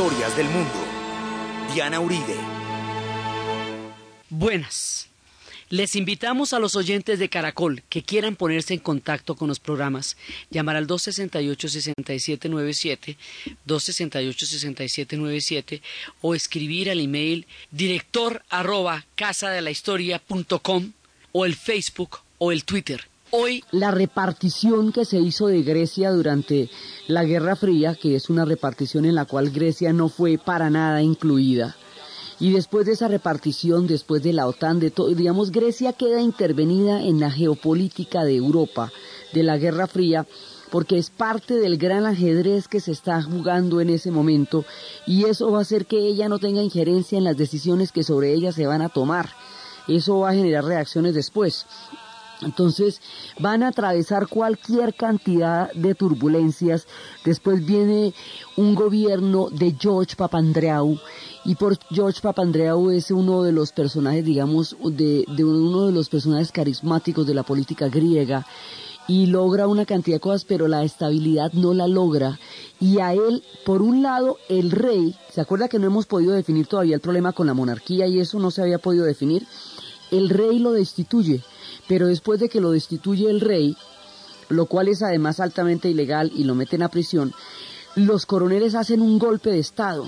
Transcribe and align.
historias 0.00 0.34
del 0.34 0.48
mundo. 0.48 0.72
Diana 1.74 2.00
Uribe. 2.00 2.34
Buenas. 4.30 5.08
Les 5.68 5.94
invitamos 5.94 6.54
a 6.54 6.58
los 6.58 6.74
oyentes 6.74 7.18
de 7.18 7.28
Caracol 7.28 7.82
que 7.90 8.02
quieran 8.02 8.34
ponerse 8.34 8.72
en 8.72 8.80
contacto 8.80 9.36
con 9.36 9.48
los 9.48 9.60
programas, 9.60 10.16
llamar 10.48 10.76
al 10.76 10.86
268-6797, 10.86 13.18
268-6797 13.66 15.82
o 16.22 16.34
escribir 16.34 16.90
al 16.90 17.00
email 17.00 17.46
director 17.70 18.42
arroba 18.48 19.04
casadelahistoria.com 19.16 20.92
o 21.32 21.44
el 21.44 21.54
Facebook 21.54 22.20
o 22.38 22.52
el 22.52 22.64
Twitter. 22.64 23.06
Hoy 23.32 23.62
la 23.70 23.92
repartición 23.92 24.92
que 24.92 25.04
se 25.04 25.20
hizo 25.20 25.46
de 25.46 25.62
Grecia 25.62 26.10
durante 26.10 26.68
la 27.06 27.24
Guerra 27.24 27.54
Fría, 27.54 27.94
que 27.94 28.16
es 28.16 28.28
una 28.28 28.44
repartición 28.44 29.04
en 29.04 29.14
la 29.14 29.24
cual 29.24 29.50
Grecia 29.50 29.92
no 29.92 30.08
fue 30.08 30.36
para 30.36 30.68
nada 30.68 31.00
incluida, 31.02 31.76
y 32.40 32.52
después 32.52 32.86
de 32.86 32.92
esa 32.92 33.06
repartición, 33.06 33.86
después 33.86 34.22
de 34.22 34.32
la 34.32 34.48
OTAN, 34.48 34.80
de 34.80 34.90
todo, 34.90 35.14
digamos, 35.14 35.52
Grecia 35.52 35.92
queda 35.92 36.20
intervenida 36.20 37.02
en 37.02 37.20
la 37.20 37.30
geopolítica 37.30 38.24
de 38.24 38.34
Europa, 38.34 38.90
de 39.32 39.42
la 39.44 39.58
Guerra 39.58 39.86
Fría, 39.86 40.26
porque 40.70 40.98
es 40.98 41.10
parte 41.10 41.54
del 41.54 41.76
gran 41.76 42.06
ajedrez 42.06 42.66
que 42.66 42.80
se 42.80 42.92
está 42.92 43.22
jugando 43.22 43.80
en 43.80 43.90
ese 43.90 44.10
momento 44.10 44.64
y 45.06 45.24
eso 45.24 45.50
va 45.50 45.58
a 45.58 45.62
hacer 45.62 45.86
que 45.86 45.98
ella 45.98 46.28
no 46.28 46.38
tenga 46.38 46.62
injerencia 46.62 47.18
en 47.18 47.24
las 47.24 47.36
decisiones 47.36 47.92
que 47.92 48.04
sobre 48.04 48.32
ella 48.32 48.52
se 48.52 48.66
van 48.66 48.82
a 48.82 48.88
tomar. 48.88 49.28
Eso 49.88 50.20
va 50.20 50.30
a 50.30 50.34
generar 50.34 50.64
reacciones 50.64 51.14
después. 51.14 51.66
Entonces 52.42 53.00
van 53.38 53.62
a 53.62 53.68
atravesar 53.68 54.28
cualquier 54.28 54.94
cantidad 54.94 55.72
de 55.72 55.94
turbulencias. 55.94 56.86
Después 57.24 57.64
viene 57.64 58.14
un 58.56 58.74
gobierno 58.74 59.48
de 59.50 59.74
George 59.78 60.16
Papandreou 60.16 60.98
y 61.44 61.54
por 61.54 61.78
George 61.90 62.20
Papandreou 62.20 62.90
es 62.90 63.10
uno 63.10 63.42
de 63.42 63.52
los 63.52 63.72
personajes, 63.72 64.24
digamos, 64.24 64.76
de, 64.82 65.24
de 65.28 65.44
uno 65.44 65.86
de 65.86 65.92
los 65.92 66.08
personajes 66.08 66.52
carismáticos 66.52 67.26
de 67.26 67.34
la 67.34 67.42
política 67.42 67.88
griega 67.88 68.46
y 69.08 69.26
logra 69.26 69.66
una 69.66 69.86
cantidad 69.86 70.16
de 70.16 70.20
cosas, 70.20 70.44
pero 70.44 70.68
la 70.68 70.84
estabilidad 70.84 71.52
no 71.52 71.74
la 71.74 71.88
logra. 71.88 72.38
Y 72.78 73.00
a 73.00 73.12
él, 73.12 73.42
por 73.64 73.82
un 73.82 74.02
lado, 74.02 74.38
el 74.48 74.70
rey, 74.70 75.16
¿se 75.32 75.40
acuerda 75.40 75.68
que 75.68 75.78
no 75.78 75.86
hemos 75.86 76.06
podido 76.06 76.32
definir 76.32 76.66
todavía 76.66 76.94
el 76.94 77.00
problema 77.00 77.32
con 77.32 77.46
la 77.46 77.54
monarquía 77.54 78.06
y 78.06 78.20
eso 78.20 78.38
no 78.38 78.50
se 78.50 78.62
había 78.62 78.78
podido 78.78 79.04
definir? 79.04 79.46
El 80.12 80.28
rey 80.28 80.58
lo 80.58 80.72
destituye 80.72 81.42
pero 81.90 82.06
después 82.06 82.38
de 82.38 82.48
que 82.48 82.60
lo 82.60 82.70
destituye 82.70 83.28
el 83.28 83.40
rey, 83.40 83.76
lo 84.48 84.66
cual 84.66 84.86
es 84.86 85.02
además 85.02 85.40
altamente 85.40 85.90
ilegal 85.90 86.30
y 86.32 86.44
lo 86.44 86.54
meten 86.54 86.84
a 86.84 86.88
prisión, 86.88 87.32
los 87.96 88.26
coroneles 88.26 88.76
hacen 88.76 89.02
un 89.02 89.18
golpe 89.18 89.50
de 89.50 89.58
Estado. 89.58 90.06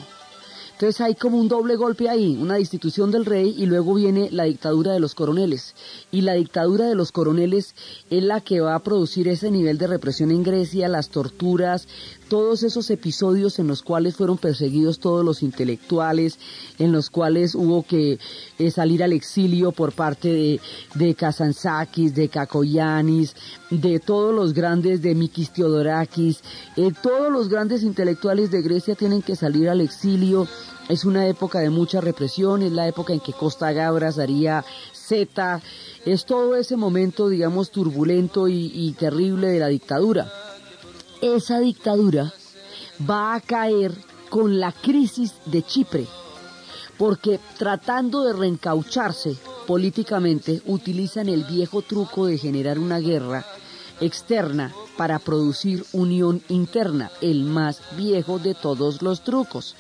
Entonces 0.75 1.01
hay 1.01 1.17
como 1.17 1.39
un 1.39 1.49
doble 1.49 1.75
golpe 1.75 2.09
ahí, 2.09 2.39
una 2.41 2.55
destitución 2.55 3.11
del 3.11 3.25
rey 3.25 3.57
y 3.59 3.67
luego 3.67 3.95
viene 3.95 4.31
la 4.31 4.45
dictadura 4.45 4.93
de 4.93 5.01
los 5.01 5.17
coroneles. 5.17 5.75
Y 6.13 6.21
la 6.21 6.35
dictadura 6.35 6.87
de 6.87 6.95
los 6.95 7.11
coroneles 7.11 7.75
es 8.11 8.23
la 8.23 8.41
que 8.41 8.61
va 8.61 8.77
a 8.77 8.83
producir 8.85 9.27
ese 9.27 9.51
nivel 9.51 9.77
de 9.77 9.89
represión 9.89 10.31
en 10.31 10.45
Grecia, 10.45 10.87
las 10.87 11.09
torturas, 11.09 11.89
todos 12.33 12.63
esos 12.63 12.89
episodios 12.89 13.59
en 13.59 13.67
los 13.67 13.83
cuales 13.83 14.17
fueron 14.17 14.39
perseguidos 14.39 15.01
todos 15.01 15.23
los 15.23 15.43
intelectuales, 15.43 16.39
en 16.79 16.91
los 16.91 17.11
cuales 17.11 17.55
hubo 17.55 17.83
que 17.83 18.19
eh, 18.59 18.71
salir 18.71 19.03
al 19.03 19.13
exilio 19.13 19.71
por 19.71 19.93
parte 19.93 20.29
de, 20.29 20.61
de 20.95 21.15
Kazantzakis, 21.15 22.15
de 22.15 22.31
Kakoyanis, 22.31 23.37
de 23.69 24.01
todos 24.01 24.35
los 24.35 24.55
grandes, 24.55 25.03
de 25.03 25.15
Mikis 25.15 25.53
Theodorakis, 25.53 26.41
eh, 26.79 26.91
todos 27.03 27.31
los 27.31 27.51
grandes 27.51 27.83
intelectuales 27.83 28.51
de 28.51 28.63
Grecia 28.63 28.95
tienen 28.95 29.21
que 29.21 29.37
salir 29.37 29.69
al 29.69 29.83
exilio. 29.83 30.49
Es 30.89 31.05
una 31.05 31.27
época 31.27 31.59
de 31.59 31.69
mucha 31.69 32.01
represión, 32.01 32.63
es 32.63 32.73
la 32.73 32.89
época 32.89 33.13
en 33.13 33.21
que 33.21 33.35
Costa 33.35 33.73
Gabras 33.73 34.19
haría 34.19 34.65
Z, 34.95 35.61
es 36.07 36.25
todo 36.25 36.57
ese 36.57 36.79
momento, 36.79 37.29
digamos, 37.29 37.71
turbulento 37.71 38.49
y 38.49 38.97
terrible 38.99 39.49
de 39.49 39.59
la 39.59 39.67
dictadura 39.67 40.33
esa 41.23 41.61
dictadura 41.61 42.35
va 43.09 43.35
a 43.35 43.41
caer 43.41 43.95
con 44.29 44.59
la 44.59 44.73
crisis 44.73 45.35
de 45.47 45.63
Chipre, 45.63 46.07
porque 46.99 47.39
tratando 47.57 48.25
de 48.25 48.33
reencaucharse 48.33 49.37
políticamente 49.67 50.61
utilizan 50.67 51.29
el 51.29 51.45
viejo 51.45 51.83
truco 51.83 52.27
de 52.27 52.39
generar 52.39 52.79
una 52.79 52.99
guerra 52.99 53.47
externa 54.01 54.75
para 54.97 55.21
producir 55.21 55.85
unión 55.93 56.43
interna, 56.49 57.11
el 57.21 57.45
más 57.45 57.81
viejo 57.97 58.41
de 58.41 58.55
todos 58.55 59.01
los 59.01 59.23
trucos. 59.23 59.77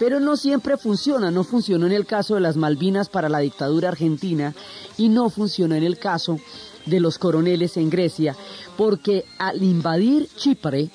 Pero 0.00 0.18
no 0.18 0.36
siempre 0.36 0.76
funciona, 0.76 1.30
no 1.30 1.44
funcionó 1.44 1.86
en 1.86 1.92
el 1.92 2.06
caso 2.06 2.34
de 2.34 2.40
las 2.40 2.56
Malvinas 2.56 3.08
para 3.08 3.28
la 3.28 3.38
dictadura 3.38 3.90
argentina 3.90 4.52
y 4.98 5.08
no 5.10 5.30
funcionó 5.30 5.76
en 5.76 5.84
el 5.84 5.96
caso 5.96 6.38
de 6.86 7.00
los 7.00 7.18
coroneles 7.18 7.76
en 7.76 7.90
Grecia, 7.90 8.36
porque 8.76 9.24
al 9.38 9.62
invadir 9.62 10.28
Chipre, 10.36 10.90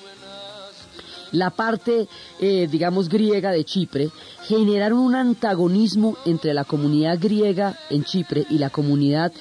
la 1.32 1.50
parte, 1.50 2.08
eh, 2.40 2.68
digamos, 2.70 3.08
griega 3.08 3.50
de 3.52 3.64
Chipre, 3.64 4.10
generaron 4.44 4.98
un 4.98 5.14
antagonismo 5.14 6.16
entre 6.24 6.54
la 6.54 6.64
comunidad 6.64 7.18
griega 7.20 7.78
en 7.90 8.04
Chipre 8.04 8.46
y 8.48 8.58
la 8.58 8.70
comunidad 8.70 9.32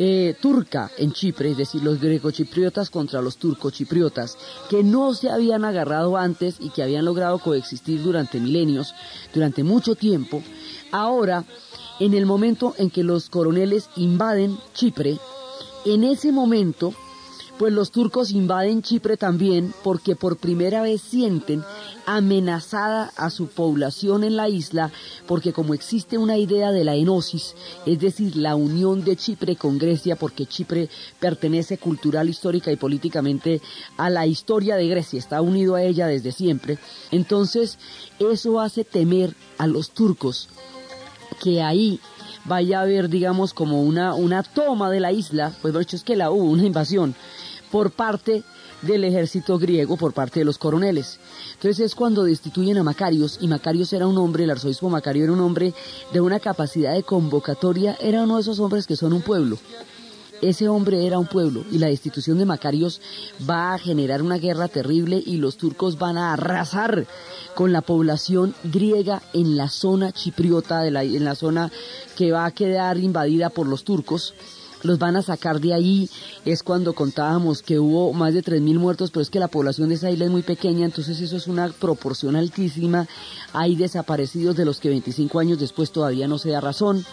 eh, 0.00 0.36
turca 0.40 0.90
en 0.96 1.12
Chipre, 1.12 1.50
es 1.50 1.56
decir, 1.56 1.82
los 1.82 2.00
grecochipriotas 2.00 2.88
contra 2.88 3.20
los 3.20 3.36
turcochipriotas, 3.36 4.38
que 4.70 4.84
no 4.84 5.12
se 5.12 5.28
habían 5.28 5.64
agarrado 5.64 6.16
antes 6.16 6.56
y 6.60 6.70
que 6.70 6.84
habían 6.84 7.04
logrado 7.04 7.38
coexistir 7.38 8.02
durante 8.02 8.38
milenios, 8.38 8.94
durante 9.34 9.64
mucho 9.64 9.96
tiempo, 9.96 10.42
ahora, 10.92 11.44
en 11.98 12.14
el 12.14 12.26
momento 12.26 12.74
en 12.78 12.90
que 12.90 13.02
los 13.02 13.28
coroneles 13.28 13.90
invaden 13.96 14.56
Chipre, 14.72 15.18
en 15.84 16.04
ese 16.04 16.32
momento, 16.32 16.92
pues 17.58 17.72
los 17.72 17.90
turcos 17.90 18.30
invaden 18.30 18.82
Chipre 18.82 19.16
también 19.16 19.74
porque 19.82 20.14
por 20.14 20.36
primera 20.36 20.80
vez 20.80 21.02
sienten 21.02 21.64
amenazada 22.06 23.12
a 23.16 23.30
su 23.30 23.48
población 23.48 24.22
en 24.22 24.36
la 24.36 24.48
isla 24.48 24.92
porque 25.26 25.52
como 25.52 25.74
existe 25.74 26.18
una 26.18 26.38
idea 26.38 26.70
de 26.70 26.84
la 26.84 26.94
enosis, 26.94 27.54
es 27.84 27.98
decir, 27.98 28.36
la 28.36 28.54
unión 28.54 29.04
de 29.04 29.16
Chipre 29.16 29.56
con 29.56 29.76
Grecia 29.76 30.14
porque 30.14 30.46
Chipre 30.46 30.88
pertenece 31.18 31.78
cultural, 31.78 32.28
histórica 32.28 32.70
y 32.70 32.76
políticamente 32.76 33.60
a 33.96 34.08
la 34.08 34.26
historia 34.26 34.76
de 34.76 34.86
Grecia, 34.88 35.18
está 35.18 35.42
unido 35.42 35.74
a 35.74 35.82
ella 35.82 36.06
desde 36.06 36.30
siempre, 36.30 36.78
entonces 37.10 37.78
eso 38.20 38.60
hace 38.60 38.84
temer 38.84 39.34
a 39.58 39.66
los 39.66 39.90
turcos 39.90 40.48
que 41.42 41.60
ahí 41.62 42.00
vaya 42.48 42.80
a 42.80 42.82
haber, 42.82 43.08
digamos, 43.08 43.54
como 43.54 43.82
una, 43.82 44.14
una 44.14 44.42
toma 44.42 44.90
de 44.90 45.00
la 45.00 45.12
isla, 45.12 45.52
pues 45.62 45.74
de 45.74 45.82
hecho 45.82 45.96
es 45.96 46.02
que 46.02 46.16
la 46.16 46.30
hubo, 46.30 46.44
una 46.44 46.64
invasión, 46.64 47.14
por 47.70 47.90
parte 47.90 48.42
del 48.82 49.04
ejército 49.04 49.58
griego, 49.58 49.96
por 49.96 50.12
parte 50.12 50.40
de 50.40 50.44
los 50.44 50.58
coroneles. 50.58 51.18
Entonces 51.54 51.80
es 51.80 51.94
cuando 51.94 52.24
destituyen 52.24 52.78
a 52.78 52.82
Macarios, 52.82 53.38
y 53.40 53.48
Macarios 53.48 53.92
era 53.92 54.06
un 54.06 54.18
hombre, 54.18 54.44
el 54.44 54.50
arzobispo 54.50 54.88
Macario 54.88 55.24
era 55.24 55.32
un 55.32 55.40
hombre 55.40 55.74
de 56.12 56.20
una 56.20 56.40
capacidad 56.40 56.94
de 56.94 57.02
convocatoria, 57.02 57.96
era 58.00 58.22
uno 58.22 58.36
de 58.36 58.42
esos 58.42 58.60
hombres 58.60 58.86
que 58.86 58.96
son 58.96 59.12
un 59.12 59.22
pueblo. 59.22 59.58
Ese 60.40 60.68
hombre 60.68 61.04
era 61.04 61.18
un 61.18 61.26
pueblo 61.26 61.64
y 61.70 61.78
la 61.78 61.88
destitución 61.88 62.38
de 62.38 62.44
Macarios 62.44 63.00
va 63.48 63.74
a 63.74 63.78
generar 63.78 64.22
una 64.22 64.38
guerra 64.38 64.68
terrible 64.68 65.20
y 65.24 65.36
los 65.38 65.56
turcos 65.56 65.98
van 65.98 66.16
a 66.16 66.32
arrasar 66.32 67.06
con 67.56 67.72
la 67.72 67.82
población 67.82 68.54
griega 68.62 69.20
en 69.32 69.56
la 69.56 69.68
zona 69.68 70.12
chipriota, 70.12 70.80
de 70.80 70.92
la, 70.92 71.02
en 71.02 71.24
la 71.24 71.34
zona 71.34 71.72
que 72.16 72.30
va 72.30 72.44
a 72.44 72.52
quedar 72.52 72.98
invadida 72.98 73.50
por 73.50 73.66
los 73.66 73.82
turcos 73.82 74.34
los 74.82 75.00
van 75.00 75.16
a 75.16 75.22
sacar 75.22 75.60
de 75.60 75.74
ahí. 75.74 76.08
Es 76.44 76.62
cuando 76.62 76.94
contábamos 76.94 77.62
que 77.62 77.80
hubo 77.80 78.12
más 78.12 78.32
de 78.32 78.44
3.000 78.44 78.78
muertos, 78.78 79.10
pero 79.10 79.22
es 79.22 79.30
que 79.30 79.40
la 79.40 79.48
población 79.48 79.88
de 79.88 79.96
esa 79.96 80.08
isla 80.08 80.26
es 80.26 80.30
muy 80.30 80.42
pequeña, 80.42 80.84
entonces 80.84 81.20
eso 81.20 81.36
es 81.36 81.48
una 81.48 81.68
proporción 81.68 82.36
altísima. 82.36 83.08
Hay 83.52 83.74
desaparecidos 83.74 84.56
de 84.56 84.64
los 84.64 84.78
que 84.78 84.90
25 84.90 85.40
años 85.40 85.58
después 85.58 85.90
todavía 85.90 86.28
no 86.28 86.38
se 86.38 86.50
da 86.50 86.60
razón. 86.60 87.04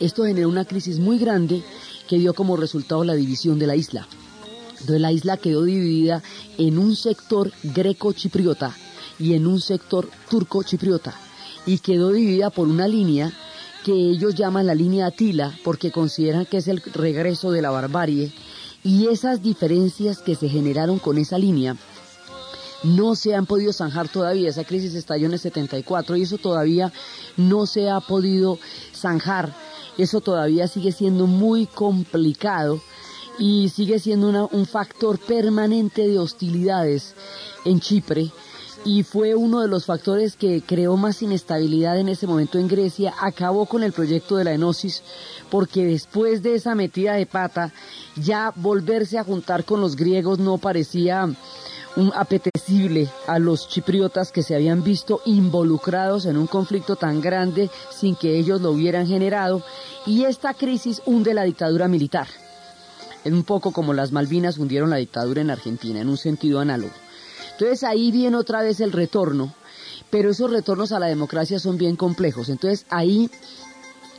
Esto 0.00 0.24
generó 0.24 0.48
una 0.48 0.64
crisis 0.64 0.98
muy 0.98 1.18
grande 1.18 1.62
que 2.10 2.18
dio 2.18 2.34
como 2.34 2.56
resultado 2.56 3.04
la 3.04 3.14
división 3.14 3.60
de 3.60 3.68
la 3.68 3.76
isla. 3.76 4.08
Entonces 4.72 5.00
la 5.00 5.12
isla 5.12 5.36
quedó 5.36 5.62
dividida 5.62 6.24
en 6.58 6.76
un 6.76 6.96
sector 6.96 7.52
greco-chipriota 7.62 8.74
y 9.20 9.34
en 9.34 9.46
un 9.46 9.60
sector 9.60 10.10
turco-chipriota 10.28 11.14
y 11.66 11.78
quedó 11.78 12.10
dividida 12.10 12.50
por 12.50 12.66
una 12.66 12.88
línea 12.88 13.32
que 13.84 13.92
ellos 13.92 14.34
llaman 14.34 14.66
la 14.66 14.74
línea 14.74 15.06
Atila 15.06 15.56
porque 15.62 15.92
consideran 15.92 16.46
que 16.46 16.56
es 16.56 16.66
el 16.66 16.82
regreso 16.82 17.52
de 17.52 17.62
la 17.62 17.70
barbarie 17.70 18.32
y 18.82 19.06
esas 19.06 19.40
diferencias 19.40 20.18
que 20.18 20.34
se 20.34 20.48
generaron 20.48 20.98
con 20.98 21.16
esa 21.16 21.38
línea 21.38 21.76
no 22.82 23.14
se 23.14 23.36
han 23.36 23.46
podido 23.46 23.72
zanjar 23.72 24.08
todavía. 24.08 24.48
Esa 24.48 24.64
crisis 24.64 24.96
estalló 24.96 25.26
en 25.26 25.34
el 25.34 25.38
74 25.38 26.16
y 26.16 26.22
eso 26.22 26.38
todavía 26.38 26.92
no 27.36 27.66
se 27.66 27.88
ha 27.88 28.00
podido 28.00 28.58
zanjar 28.92 29.54
eso 30.02 30.20
todavía 30.20 30.68
sigue 30.68 30.92
siendo 30.92 31.26
muy 31.26 31.66
complicado 31.66 32.80
y 33.38 33.68
sigue 33.70 33.98
siendo 33.98 34.48
un 34.52 34.66
factor 34.66 35.18
permanente 35.18 36.06
de 36.06 36.18
hostilidades 36.18 37.14
en 37.64 37.80
Chipre 37.80 38.30
y 38.84 39.02
fue 39.02 39.34
uno 39.34 39.60
de 39.60 39.68
los 39.68 39.84
factores 39.84 40.36
que 40.36 40.62
creó 40.62 40.96
más 40.96 41.20
inestabilidad 41.22 41.98
en 41.98 42.08
ese 42.08 42.26
momento 42.26 42.58
en 42.58 42.68
Grecia, 42.68 43.14
acabó 43.20 43.66
con 43.66 43.82
el 43.82 43.92
proyecto 43.92 44.36
de 44.36 44.44
la 44.44 44.52
enosis, 44.52 45.02
porque 45.50 45.84
después 45.84 46.42
de 46.42 46.54
esa 46.54 46.74
metida 46.74 47.14
de 47.14 47.26
pata, 47.26 47.72
ya 48.16 48.52
volverse 48.56 49.18
a 49.18 49.24
juntar 49.24 49.64
con 49.64 49.80
los 49.80 49.96
griegos 49.96 50.38
no 50.38 50.58
parecía 50.58 51.28
apetecible 52.14 53.08
a 53.26 53.38
los 53.38 53.68
chipriotas 53.68 54.32
que 54.32 54.42
se 54.42 54.54
habían 54.54 54.82
visto 54.82 55.20
involucrados 55.24 56.26
en 56.26 56.36
un 56.36 56.46
conflicto 56.46 56.96
tan 56.96 57.20
grande 57.20 57.70
sin 57.90 58.14
que 58.14 58.38
ellos 58.38 58.60
lo 58.60 58.70
hubieran 58.72 59.06
generado, 59.06 59.62
y 60.06 60.24
esta 60.24 60.54
crisis 60.54 61.02
hunde 61.04 61.34
la 61.34 61.44
dictadura 61.44 61.88
militar. 61.88 62.28
Es 63.24 63.32
un 63.32 63.44
poco 63.44 63.72
como 63.72 63.92
las 63.92 64.12
Malvinas 64.12 64.58
hundieron 64.58 64.90
la 64.90 64.96
dictadura 64.96 65.42
en 65.42 65.50
Argentina, 65.50 66.00
en 66.00 66.08
un 66.08 66.16
sentido 66.16 66.60
análogo. 66.60 66.94
Entonces 67.52 67.84
ahí 67.84 68.10
viene 68.10 68.36
otra 68.36 68.62
vez 68.62 68.80
el 68.80 68.92
retorno, 68.92 69.52
pero 70.08 70.30
esos 70.30 70.50
retornos 70.50 70.92
a 70.92 70.98
la 70.98 71.06
democracia 71.06 71.58
son 71.58 71.76
bien 71.76 71.96
complejos. 71.96 72.48
Entonces 72.48 72.86
ahí 72.88 73.30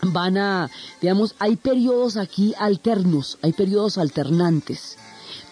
van 0.03 0.37
a, 0.37 0.69
digamos, 1.01 1.35
hay 1.39 1.55
periodos 1.55 2.17
aquí 2.17 2.53
alternos, 2.59 3.39
hay 3.41 3.53
periodos 3.53 3.97
alternantes. 3.97 4.97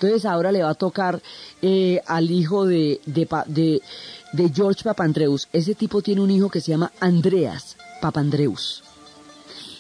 Entonces 0.02 0.24
ahora 0.24 0.54
le 0.54 0.64
va 0.64 0.70
a 0.70 0.76
tocar 0.76 1.22
eh, 1.62 2.00
al 2.08 2.32
hijo 2.32 2.66
de, 2.66 3.02
de, 3.06 3.28
de, 3.48 3.82
de 4.32 4.52
George 4.54 4.82
Papandreus. 4.82 5.50
Ese 5.52 5.76
tipo 5.76 6.02
tiene 6.02 6.22
un 6.22 6.32
hijo 6.32 6.50
que 6.50 6.62
se 6.62 6.72
llama 6.72 6.94
Andreas 7.02 7.76
Papandreus. 8.00 8.82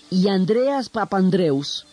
Y 0.09 0.27
Andreas 0.27 0.89
Papandreus 0.89 1.85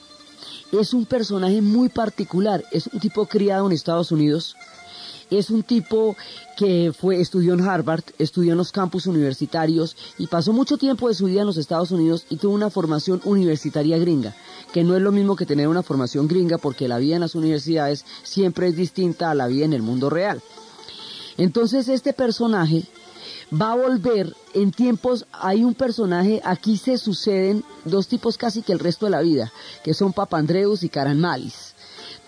es 0.73 0.93
un 0.93 1.07
personaje 1.07 1.63
muy 1.63 1.89
particular, 1.89 2.65
es 2.73 2.89
un 2.89 2.99
tipo 2.99 3.27
criado 3.27 3.67
en 3.67 3.73
Estados 3.73 4.11
Unidos, 4.11 4.57
es 5.31 5.51
un 5.51 5.63
tipo 5.63 6.17
que 6.57 6.93
fue, 6.99 7.21
estudió 7.21 7.55
en 7.55 7.61
Harvard, 7.61 8.05
estudió 8.19 8.53
en 8.53 8.59
los 8.59 8.73
campus 8.73 9.07
universitarios 9.07 9.97
y 10.19 10.27
pasó 10.27 10.53
mucho 10.53 10.79
tiempo 10.79 11.09
de 11.09 11.15
su 11.15 11.27
vida 11.27 11.41
en 11.41 11.47
los 11.47 11.57
Estados 11.57 11.91
Unidos 11.91 12.27
y 12.31 12.37
tuvo 12.37 12.55
una 12.55 12.71
formación 12.71 13.21
universitaria 13.25 13.99
gringa, 13.99 14.35
que 14.73 14.85
no 14.85 14.97
es 14.97 15.03
lo 15.03 15.13
mismo 15.13 15.37
que 15.37 15.47
tener 15.47 15.69
una 15.69 15.83
formación 15.83 16.29
gringa 16.29 16.59
porque 16.59 16.89
la 16.89 16.99
vida 16.99 17.17
en 17.17 17.21
las 17.21 17.35
universidades 17.35 18.05
siempre 18.23 18.69
es 18.69 18.77
distinta 18.77 19.31
a 19.31 19.35
la 19.35 19.47
vida 19.47 19.65
en 19.65 19.73
el 19.73 19.83
mundo 19.83 20.11
real. 20.11 20.43
Entonces 21.37 21.89
este 21.89 22.13
personaje 22.13 22.85
va 23.53 23.73
a 23.73 23.77
volver 23.77 24.35
en 24.55 24.73
tiempos, 24.73 25.27
hay 25.33 25.65
un 25.65 25.75
personaje, 25.75 26.41
aquí 26.45 26.77
se 26.79 26.99
suceden 26.99 27.65
dos 27.85 28.09
tipos 28.09 28.39
casi 28.39 28.63
que 28.63 28.73
el 28.73 28.79
resto 28.79 29.07
de 29.07 29.11
la 29.11 29.21
vida, 29.21 29.53
que 29.85 29.95
son 29.95 30.13
Papandreus 30.13 30.83
y 30.83 30.89
Caranmalis. 30.89 31.76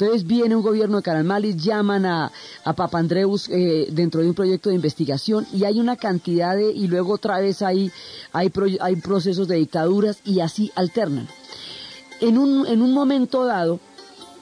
Entonces 0.01 0.25
viene 0.29 0.55
un 0.55 0.63
gobierno 0.63 0.99
de 0.99 1.03
Caranmalis, 1.03 1.57
llaman 1.57 2.07
a, 2.07 2.31
a 2.65 2.73
Papandreus 2.73 3.49
eh, 3.49 3.89
dentro 3.91 4.21
de 4.21 4.29
un 4.29 4.35
proyecto 4.35 4.69
de 4.69 4.77
investigación 4.77 5.45
y 5.53 5.65
hay 5.65 5.81
una 5.81 5.97
cantidad 5.97 6.55
de, 6.55 6.71
y 6.71 6.87
luego 6.87 7.15
otra 7.15 7.41
vez 7.41 7.63
hay, 7.63 7.91
hay, 8.33 8.53
hay 8.81 8.97
procesos 8.97 9.49
de 9.49 9.57
dictaduras 9.57 10.21
y 10.25 10.39
así 10.39 10.71
alternan. 10.77 11.27
En 12.21 12.39
un, 12.39 12.65
en 12.69 12.81
un 12.81 12.95
momento 12.95 13.45
dado, 13.45 13.81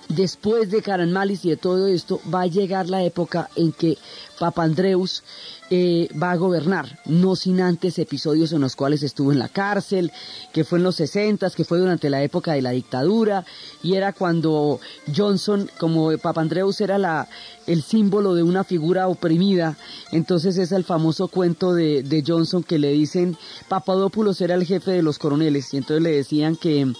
después 0.08 0.70
de 0.70 0.82
Caranmalis 0.82 1.44
y 1.44 1.50
de 1.50 1.56
todo 1.56 1.86
esto, 1.86 2.20
va 2.32 2.42
a 2.42 2.46
llegar 2.46 2.88
la 2.88 3.02
época 3.02 3.50
en 3.56 3.72
que 3.72 3.98
Papandreus 4.38 5.22
eh, 5.70 6.08
va 6.20 6.30
a 6.30 6.36
gobernar, 6.36 7.00
no 7.06 7.34
sin 7.34 7.60
antes 7.60 7.98
episodios 7.98 8.52
en 8.52 8.60
los 8.60 8.76
cuales 8.76 9.02
estuvo 9.02 9.32
en 9.32 9.38
la 9.38 9.48
cárcel, 9.48 10.12
que 10.52 10.62
fue 10.62 10.78
en 10.78 10.84
los 10.84 10.96
60, 10.96 11.50
que 11.50 11.64
fue 11.64 11.78
durante 11.78 12.08
la 12.08 12.22
época 12.22 12.52
de 12.52 12.62
la 12.62 12.70
dictadura, 12.70 13.44
y 13.82 13.94
era 13.94 14.12
cuando 14.12 14.78
Johnson, 15.14 15.68
como 15.78 16.16
Papandreus 16.18 16.80
era 16.80 16.98
la, 16.98 17.28
el 17.66 17.82
símbolo 17.82 18.34
de 18.34 18.44
una 18.44 18.62
figura 18.62 19.08
oprimida, 19.08 19.76
entonces 20.12 20.56
es 20.58 20.70
el 20.70 20.84
famoso 20.84 21.28
cuento 21.28 21.74
de, 21.74 22.02
de 22.02 22.22
Johnson 22.24 22.62
que 22.62 22.78
le 22.78 22.92
dicen, 22.92 23.36
Papadopoulos 23.68 24.40
era 24.40 24.54
el 24.54 24.66
jefe 24.66 24.92
de 24.92 25.02
los 25.02 25.18
coroneles, 25.18 25.74
y 25.74 25.78
entonces 25.78 26.02
le 26.02 26.12
decían 26.12 26.54
que 26.54 26.92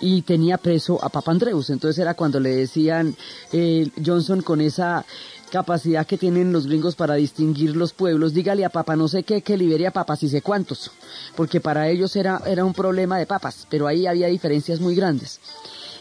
y 0.00 0.22
tenía 0.22 0.58
preso 0.58 1.02
a 1.02 1.08
Papandreus. 1.08 1.70
Entonces 1.70 1.98
era 1.98 2.14
cuando 2.14 2.40
le 2.40 2.54
decían 2.54 3.16
eh, 3.52 3.88
Johnson 4.04 4.42
con 4.42 4.60
esa 4.60 5.04
capacidad 5.50 6.04
que 6.04 6.18
tienen 6.18 6.52
los 6.52 6.66
gringos 6.66 6.96
para 6.96 7.14
distinguir 7.14 7.76
los 7.76 7.92
pueblos, 7.92 8.34
dígale 8.34 8.64
a 8.64 8.70
papa 8.70 8.96
no 8.96 9.06
sé 9.06 9.22
qué 9.22 9.40
que 9.40 9.56
libere 9.56 9.86
a 9.86 9.92
papas 9.92 10.20
y 10.24 10.28
sé 10.28 10.42
cuántos, 10.42 10.90
porque 11.36 11.60
para 11.60 11.88
ellos 11.88 12.16
era, 12.16 12.42
era 12.44 12.64
un 12.64 12.74
problema 12.74 13.18
de 13.18 13.26
papas, 13.26 13.64
pero 13.70 13.86
ahí 13.86 14.04
había 14.08 14.26
diferencias 14.26 14.80
muy 14.80 14.96
grandes. 14.96 15.38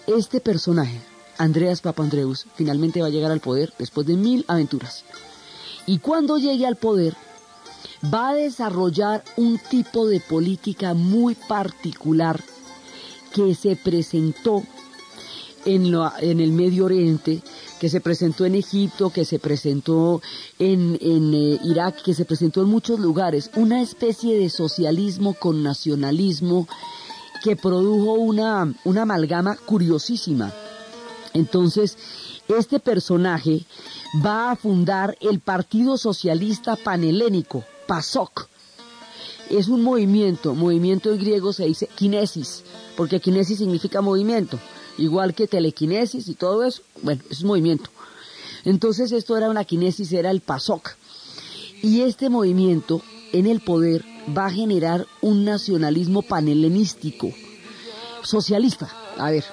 Este 0.08 0.40
personaje, 0.40 1.00
Andreas 1.38 1.82
Papandreus, 1.82 2.48
finalmente 2.56 3.02
va 3.02 3.08
a 3.08 3.12
llegar 3.12 3.32
al 3.32 3.42
poder 3.42 3.72
después 3.78 4.08
de 4.08 4.16
mil 4.16 4.44
aventuras. 4.48 5.06
Y 5.86 6.00
cuando 6.00 6.40
llegue 6.40 6.66
al 6.66 6.78
poder, 6.78 7.14
va 8.12 8.30
a 8.30 8.34
desarrollar 8.34 9.24
un 9.38 9.60
tipo 9.60 10.08
de 10.08 10.20
política 10.20 10.96
muy 10.96 11.36
particular 11.36 12.42
que 13.34 13.56
se 13.56 13.76
presentó 13.76 14.64
en, 15.66 15.94
en 16.22 16.40
el 16.40 16.52
Medio 16.52 16.86
Oriente, 16.86 17.42
que 17.80 17.90
se 17.90 18.00
presentó 18.00 18.46
en 18.46 18.56
Egipto, 18.56 19.10
que 19.10 19.26
se 19.26 19.40
presentó 19.40 20.22
en, 20.60 20.98
en 21.02 21.34
eh, 21.34 21.60
Irak, 21.64 22.02
que 22.02 22.14
se 22.14 22.26
presentó 22.26 22.62
en 22.62 22.70
muchos 22.70 23.00
lugares, 23.00 23.52
una 23.56 23.82
especie 23.82 24.38
de 24.38 24.50
socialismo 24.50 25.34
con 25.34 25.64
nacionalismo 25.64 26.68
que 27.44 27.58
produjo 27.58 28.14
una, 28.14 28.74
una 28.86 29.02
amalgama 29.02 29.58
curiosísima. 29.58 30.54
Entonces, 31.34 31.98
este 32.48 32.80
personaje 32.80 33.66
va 34.26 34.52
a 34.52 34.56
fundar 34.56 35.18
el 35.20 35.40
Partido 35.40 35.98
Socialista 35.98 36.76
Panhelénico, 36.76 37.64
PASOK. 37.88 38.53
Es 39.50 39.68
un 39.68 39.84
movimiento, 39.84 40.56
movimiento 40.56 41.12
en 41.12 41.20
griego 41.20 41.54
se 41.54 41.66
dice 41.66 41.88
kinesis, 41.88 42.64
porque 42.96 43.20
kinesis 43.20 43.60
significa 43.60 44.02
movimiento 44.02 44.60
igual 44.98 45.34
que 45.34 45.48
telequinesis 45.48 46.28
y 46.28 46.36
todo 46.36 46.64
eso, 46.64 46.82
bueno, 47.02 47.22
es 47.30 47.44
movimiento. 47.44 47.90
Entonces 48.66 49.12
esto 49.12 49.38
era 49.38 49.50
una 49.50 49.66
kinesis, 49.66 50.12
era 50.14 50.32
el 50.32 50.42
PASOK. 50.42 50.96
Y 51.82 52.02
este 52.02 52.30
movimiento 52.30 53.02
en 53.34 53.48
el 53.48 53.60
poder 53.60 54.06
va 54.36 54.46
a 54.46 54.52
generar 54.52 55.06
un 55.22 55.44
nacionalismo 55.44 56.22
panhelenístico, 56.22 57.32
socialista. 58.24 58.90
A 59.18 59.32
ver, 59.32 59.44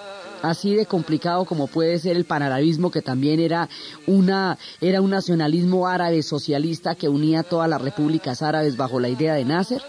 así 0.43 0.75
de 0.75 0.87
complicado 0.87 1.45
como 1.45 1.67
puede 1.67 1.99
ser 1.99 2.17
el 2.17 2.25
panarabismo, 2.25 2.91
que 2.91 3.03
también 3.03 3.41
era, 3.41 3.69
una, 4.07 4.59
era 4.81 5.01
un 5.01 5.11
nacionalismo 5.11 5.87
árabe 5.87 6.23
socialista 6.23 6.95
que 6.95 7.09
unía 7.09 7.43
todas 7.43 7.69
las 7.69 7.81
repúblicas 7.81 8.43
árabes 8.43 8.77
bajo 8.77 9.01
la 9.01 9.09
idea 9.09 9.35
de 9.35 9.45
Nasser. 9.45 9.83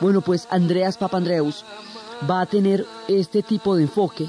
Bueno, 0.00 0.20
pues 0.20 0.46
Andreas 0.50 0.98
Papandreus 0.98 1.64
va 2.28 2.40
a 2.40 2.46
tener 2.46 2.86
este 3.08 3.42
tipo 3.42 3.76
de 3.76 3.82
enfoque 3.82 4.26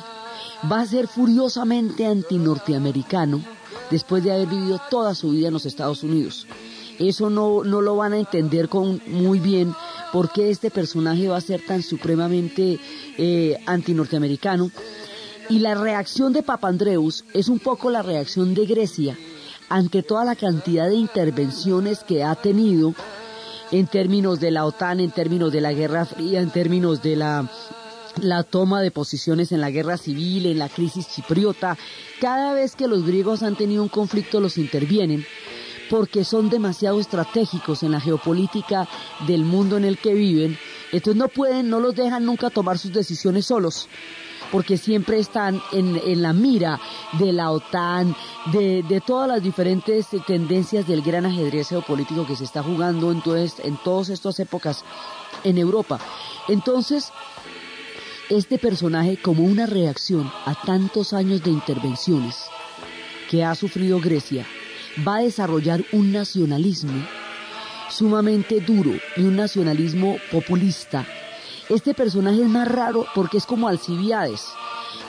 va 0.71 0.81
a 0.81 0.85
ser 0.85 1.07
furiosamente 1.07 2.05
antinorteamericano 2.05 3.41
después 3.91 4.23
de 4.23 4.31
haber 4.31 4.47
vivido 4.47 4.81
toda 4.89 5.15
su 5.15 5.31
vida 5.31 5.47
en 5.47 5.53
los 5.53 5.65
Estados 5.65 6.03
Unidos. 6.03 6.47
Eso 6.99 7.29
no, 7.29 7.63
no 7.63 7.81
lo 7.81 7.95
van 7.95 8.13
a 8.13 8.17
entender 8.17 8.69
con, 8.69 9.01
muy 9.05 9.39
bien 9.39 9.73
por 10.11 10.31
qué 10.31 10.49
este 10.49 10.71
personaje 10.71 11.27
va 11.27 11.37
a 11.37 11.41
ser 11.41 11.63
tan 11.65 11.83
supremamente 11.83 12.79
eh, 13.17 13.57
antinorteamericano. 13.67 14.71
Y 15.49 15.59
la 15.59 15.75
reacción 15.75 16.33
de 16.33 16.43
Papandreus 16.43 17.23
es 17.33 17.47
un 17.47 17.59
poco 17.59 17.89
la 17.89 18.01
reacción 18.01 18.53
de 18.53 18.65
Grecia 18.65 19.17
ante 19.69 20.03
toda 20.03 20.25
la 20.25 20.35
cantidad 20.35 20.89
de 20.89 20.95
intervenciones 20.95 21.99
que 21.99 22.23
ha 22.23 22.35
tenido 22.35 22.93
en 23.71 23.87
términos 23.87 24.41
de 24.41 24.51
la 24.51 24.65
OTAN, 24.65 24.99
en 24.99 25.11
términos 25.11 25.53
de 25.53 25.61
la 25.61 25.71
Guerra 25.71 26.05
Fría, 26.05 26.41
en 26.41 26.49
términos 26.49 27.01
de 27.01 27.15
la 27.15 27.49
la 28.21 28.41
toma 28.43 28.81
de 28.81 28.89
posiciones 28.89 29.51
en 29.51 29.61
la 29.61 29.69
guerra 29.69 29.95
civil, 29.95 30.47
en 30.47 30.57
la 30.57 30.69
crisis 30.69 31.07
chipriota. 31.07 31.77
Cada 32.19 32.53
vez 32.53 32.75
que 32.75 32.87
los 32.87 33.05
griegos 33.05 33.43
han 33.43 33.55
tenido 33.55 33.83
un 33.83 33.89
conflicto 33.89 34.39
los 34.39 34.57
intervienen 34.57 35.25
porque 35.87 36.25
son 36.25 36.49
demasiado 36.49 36.99
estratégicos 36.99 37.83
en 37.83 37.91
la 37.91 38.01
geopolítica 38.01 38.89
del 39.27 39.43
mundo 39.43 39.77
en 39.77 39.85
el 39.85 39.99
que 39.99 40.15
viven. 40.15 40.57
Entonces 40.91 41.15
no 41.15 41.27
pueden, 41.27 41.69
no 41.69 41.79
los 41.79 41.95
dejan 41.95 42.25
nunca 42.25 42.49
tomar 42.49 42.79
sus 42.79 42.91
decisiones 42.91 43.45
solos 43.45 43.87
porque 44.51 44.77
siempre 44.77 45.19
están 45.19 45.61
en, 45.71 45.99
en 46.03 46.21
la 46.21 46.33
mira 46.33 46.79
de 47.19 47.33
la 47.33 47.51
OTAN, 47.51 48.15
de, 48.51 48.83
de, 48.83 49.01
todas 49.01 49.27
las 49.27 49.43
diferentes 49.43 50.07
tendencias 50.25 50.87
del 50.87 51.01
gran 51.01 51.25
ajedrez 51.25 51.69
geopolítico 51.69 52.25
que 52.25 52.35
se 52.35 52.43
está 52.43 52.63
jugando 52.63 53.11
en, 53.11 53.21
en 53.63 53.77
todas 53.83 54.09
estas 54.09 54.39
épocas 54.39 54.83
en 55.43 55.57
Europa. 55.57 55.99
Entonces, 56.47 57.11
este 58.29 58.57
personaje 58.57 59.17
como 59.17 59.43
una 59.43 59.65
reacción 59.65 60.31
a 60.45 60.55
tantos 60.65 61.13
años 61.13 61.43
de 61.43 61.51
intervenciones 61.51 62.45
que 63.29 63.43
ha 63.43 63.55
sufrido 63.55 63.99
Grecia, 63.99 64.45
va 65.07 65.17
a 65.17 65.21
desarrollar 65.21 65.83
un 65.91 66.11
nacionalismo 66.11 67.05
sumamente 67.89 68.59
duro 68.59 68.91
y 69.15 69.21
un 69.21 69.35
nacionalismo 69.35 70.17
populista. 70.31 71.05
Este 71.69 71.93
personaje 71.93 72.41
es 72.41 72.49
más 72.49 72.67
raro 72.67 73.05
porque 73.13 73.37
es 73.37 73.45
como 73.45 73.67
Alcibiades. 73.67 74.47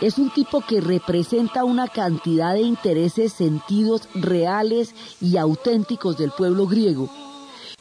Es 0.00 0.19
un 0.19 0.31
tipo 0.31 0.61
que 0.61 0.81
representa 0.81 1.65
una 1.65 1.88
cantidad 1.88 2.53
de 2.53 2.62
intereses, 2.62 3.33
sentidos 3.33 4.09
reales 4.15 4.95
y 5.21 5.37
auténticos 5.37 6.19
del 6.19 6.31
pueblo 6.33 6.67
griego 6.67 7.09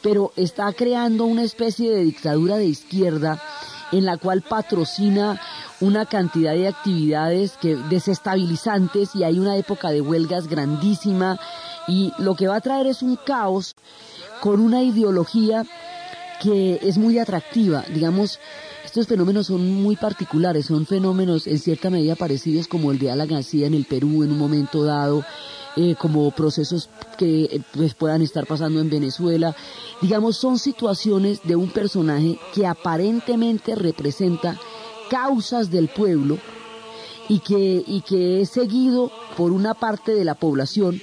pero 0.02 0.32
está 0.36 0.72
creando 0.72 1.24
una 1.24 1.42
especie 1.42 1.90
de 1.90 2.04
dictadura 2.04 2.56
de 2.56 2.66
izquierda 2.66 3.42
en 3.90 4.04
la 4.04 4.16
cual 4.16 4.42
patrocina 4.42 5.40
una 5.80 6.06
cantidad 6.06 6.52
de 6.52 6.68
actividades 6.68 7.56
que 7.56 7.76
desestabilizantes 7.76 9.14
y 9.14 9.24
hay 9.24 9.38
una 9.38 9.56
época 9.56 9.90
de 9.90 10.00
huelgas 10.00 10.48
grandísima 10.48 11.38
y 11.86 12.12
lo 12.18 12.34
que 12.34 12.48
va 12.48 12.56
a 12.56 12.60
traer 12.60 12.86
es 12.86 13.02
un 13.02 13.16
caos 13.16 13.74
con 14.40 14.60
una 14.60 14.82
ideología 14.82 15.64
que 16.40 16.78
es 16.82 16.98
muy 16.98 17.18
atractiva, 17.18 17.84
digamos, 17.88 18.38
estos 18.88 19.06
fenómenos 19.06 19.48
son 19.48 19.70
muy 19.82 19.96
particulares, 19.96 20.64
son 20.64 20.86
fenómenos 20.86 21.46
en 21.46 21.58
cierta 21.58 21.90
medida 21.90 22.16
parecidos 22.16 22.66
como 22.66 22.90
el 22.90 22.98
de 22.98 23.10
Alan 23.10 23.28
García 23.28 23.66
en 23.66 23.74
el 23.74 23.84
Perú 23.84 24.24
en 24.24 24.32
un 24.32 24.38
momento 24.38 24.82
dado, 24.82 25.26
eh, 25.76 25.94
como 26.00 26.30
procesos 26.30 26.88
que 27.18 27.44
eh, 27.44 27.60
pues, 27.74 27.92
puedan 27.92 28.22
estar 28.22 28.46
pasando 28.46 28.80
en 28.80 28.88
Venezuela. 28.88 29.54
Digamos, 30.00 30.38
son 30.38 30.58
situaciones 30.58 31.40
de 31.44 31.54
un 31.54 31.68
personaje 31.68 32.38
que 32.54 32.66
aparentemente 32.66 33.74
representa 33.74 34.58
causas 35.10 35.70
del 35.70 35.88
pueblo 35.88 36.38
y 37.28 37.40
que, 37.40 37.84
y 37.86 38.00
que 38.00 38.40
es 38.40 38.48
seguido 38.48 39.12
por 39.36 39.52
una 39.52 39.74
parte 39.74 40.14
de 40.14 40.24
la 40.24 40.34
población, 40.34 40.98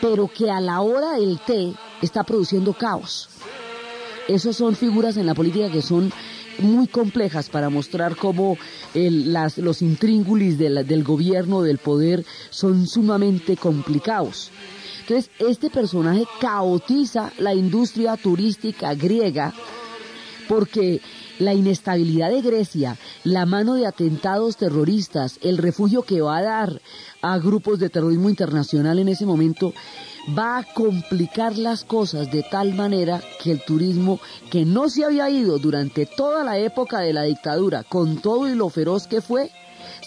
pero 0.00 0.28
que 0.28 0.50
a 0.50 0.62
la 0.62 0.80
hora 0.80 1.12
del 1.12 1.38
té 1.40 1.74
está 2.00 2.24
produciendo 2.24 2.72
caos. 2.72 3.28
Esas 4.28 4.56
son 4.56 4.74
figuras 4.74 5.18
en 5.18 5.26
la 5.26 5.34
política 5.34 5.70
que 5.70 5.82
son 5.82 6.10
muy 6.58 6.86
complejas 6.86 7.48
para 7.48 7.70
mostrar 7.70 8.16
cómo 8.16 8.56
las, 8.94 9.58
los 9.58 9.82
intríngulis 9.82 10.58
del 10.58 11.04
gobierno, 11.04 11.62
del 11.62 11.78
poder, 11.78 12.24
son 12.50 12.86
sumamente 12.86 13.56
complicados. 13.56 14.50
Entonces, 15.00 15.30
este 15.38 15.70
personaje 15.70 16.24
caotiza 16.40 17.32
la 17.38 17.54
industria 17.54 18.16
turística 18.16 18.94
griega 18.94 19.54
porque 20.48 21.00
la 21.38 21.54
inestabilidad 21.54 22.30
de 22.30 22.42
Grecia, 22.42 22.96
la 23.24 23.46
mano 23.46 23.74
de 23.74 23.86
atentados 23.86 24.56
terroristas, 24.56 25.38
el 25.42 25.58
refugio 25.58 26.02
que 26.02 26.20
va 26.20 26.38
a 26.38 26.42
dar 26.42 26.80
a 27.22 27.38
grupos 27.38 27.78
de 27.78 27.90
terrorismo 27.90 28.28
internacional 28.28 28.98
en 28.98 29.08
ese 29.08 29.26
momento, 29.26 29.72
va 30.36 30.58
a 30.58 30.64
complicar 30.64 31.56
las 31.56 31.84
cosas 31.84 32.30
de 32.30 32.42
tal 32.42 32.74
manera 32.74 33.22
que 33.42 33.50
el 33.50 33.64
turismo 33.64 34.20
que 34.50 34.64
no 34.64 34.88
se 34.88 35.04
había 35.04 35.30
ido 35.30 35.58
durante 35.58 36.06
toda 36.06 36.44
la 36.44 36.58
época 36.58 37.00
de 37.00 37.12
la 37.12 37.22
dictadura, 37.22 37.84
con 37.84 38.20
todo 38.20 38.48
y 38.48 38.54
lo 38.54 38.68
feroz 38.68 39.06
que 39.06 39.20
fue, 39.20 39.50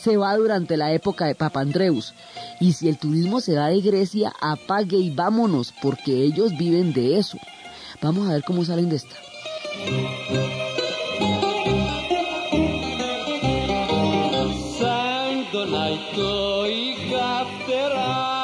se 0.01 0.17
va 0.17 0.35
durante 0.35 0.77
la 0.77 0.91
época 0.93 1.25
de 1.25 1.35
Papandreus. 1.35 2.13
Y 2.59 2.73
si 2.73 2.89
el 2.89 2.97
turismo 2.97 3.39
se 3.39 3.53
da 3.53 3.67
de 3.67 3.81
Grecia, 3.81 4.33
apague 4.41 4.97
y 4.97 5.09
vámonos, 5.11 5.73
porque 5.81 6.23
ellos 6.23 6.57
viven 6.57 6.93
de 6.93 7.17
eso. 7.17 7.37
Vamos 8.01 8.27
a 8.27 8.33
ver 8.33 8.43
cómo 8.43 8.65
salen 8.65 8.89
de 8.89 8.97
esta. 8.97 9.15
τον 15.61 15.75
αϊκό 15.81 16.65
η 16.65 17.09
καυτερά 17.11 18.41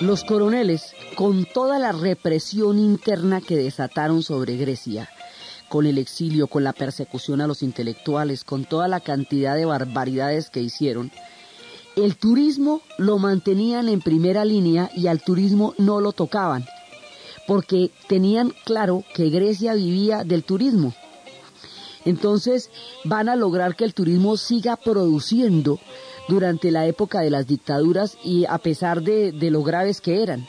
Los 0.00 0.24
coroneles, 0.24 0.94
con 1.16 1.44
toda 1.44 1.78
la 1.78 1.92
represión 1.92 2.78
interna 2.78 3.42
que 3.42 3.56
desataron 3.56 4.22
sobre 4.22 4.56
Grecia, 4.56 5.10
con 5.68 5.86
el 5.86 5.98
exilio, 5.98 6.46
con 6.46 6.64
la 6.64 6.72
persecución 6.72 7.40
a 7.40 7.46
los 7.46 7.62
intelectuales, 7.62 8.44
con 8.44 8.64
toda 8.64 8.88
la 8.88 9.00
cantidad 9.00 9.56
de 9.56 9.64
barbaridades 9.64 10.50
que 10.50 10.60
hicieron, 10.60 11.10
el 11.96 12.16
turismo 12.16 12.80
lo 12.96 13.18
mantenían 13.18 13.88
en 13.88 14.00
primera 14.00 14.44
línea 14.44 14.90
y 14.94 15.08
al 15.08 15.20
turismo 15.20 15.74
no 15.78 16.00
lo 16.00 16.12
tocaban, 16.12 16.64
porque 17.46 17.90
tenían 18.08 18.52
claro 18.64 19.04
que 19.14 19.30
Grecia 19.30 19.74
vivía 19.74 20.22
del 20.22 20.44
turismo. 20.44 20.94
Entonces 22.04 22.70
van 23.04 23.28
a 23.28 23.36
lograr 23.36 23.74
que 23.74 23.84
el 23.84 23.94
turismo 23.94 24.36
siga 24.36 24.76
produciendo 24.76 25.80
durante 26.28 26.70
la 26.70 26.86
época 26.86 27.20
de 27.20 27.30
las 27.30 27.46
dictaduras 27.46 28.16
y 28.22 28.44
a 28.44 28.58
pesar 28.58 29.02
de, 29.02 29.32
lo 29.50 29.62
graves 29.62 30.00
que 30.00 30.22
eran. 30.22 30.46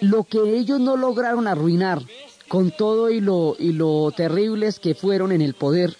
Lo 0.00 0.24
que 0.24 0.38
ellos 0.56 0.80
no 0.80 0.96
lograron 0.96 1.48
arruinar 1.48 2.02
con 2.52 2.70
todo 2.70 3.08
y 3.08 3.22
lo, 3.22 3.56
y 3.58 3.72
lo 3.72 4.12
terribles 4.14 4.78
que 4.78 4.94
fueron 4.94 5.32
en 5.32 5.40
el 5.40 5.54
poder, 5.54 5.96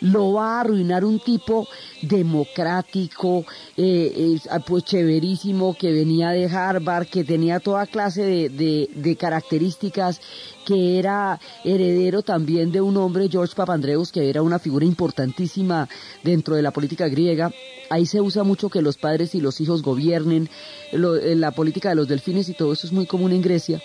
lo 0.00 0.32
va 0.32 0.56
a 0.56 0.60
arruinar 0.60 1.04
un 1.04 1.20
tipo 1.20 1.68
democrático, 2.00 3.44
eh, 3.76 4.38
ah, 4.48 4.60
pues 4.60 4.84
chéverísimo, 4.84 5.76
que 5.76 5.92
venía 5.92 6.30
de 6.30 6.46
Harvard, 6.46 7.08
que 7.08 7.24
tenía 7.24 7.60
toda 7.60 7.86
clase 7.86 8.22
de, 8.22 8.88
de, 8.90 9.16
características, 9.16 10.22
que 10.64 10.98
era 10.98 11.38
heredero 11.62 12.22
también 12.22 12.72
de 12.72 12.80
un 12.80 12.96
hombre, 12.96 13.28
George 13.30 13.54
Papandreou, 13.54 14.06
que 14.10 14.30
era 14.30 14.40
una 14.40 14.58
figura 14.58 14.86
importantísima 14.86 15.90
dentro 16.22 16.56
de 16.56 16.62
la 16.62 16.70
política 16.70 17.06
griega. 17.08 17.52
Ahí 17.90 18.06
se 18.06 18.22
usa 18.22 18.44
mucho 18.44 18.70
que 18.70 18.80
los 18.80 18.96
padres 18.96 19.34
y 19.34 19.42
los 19.42 19.60
hijos 19.60 19.82
gobiernen, 19.82 20.48
eh, 20.90 21.34
la 21.36 21.50
política 21.50 21.90
de 21.90 21.96
los 21.96 22.08
delfines 22.08 22.48
y 22.48 22.54
todo 22.54 22.72
eso 22.72 22.86
es 22.86 22.94
muy 22.94 23.04
común 23.04 23.32
en 23.32 23.42
Grecia. 23.42 23.82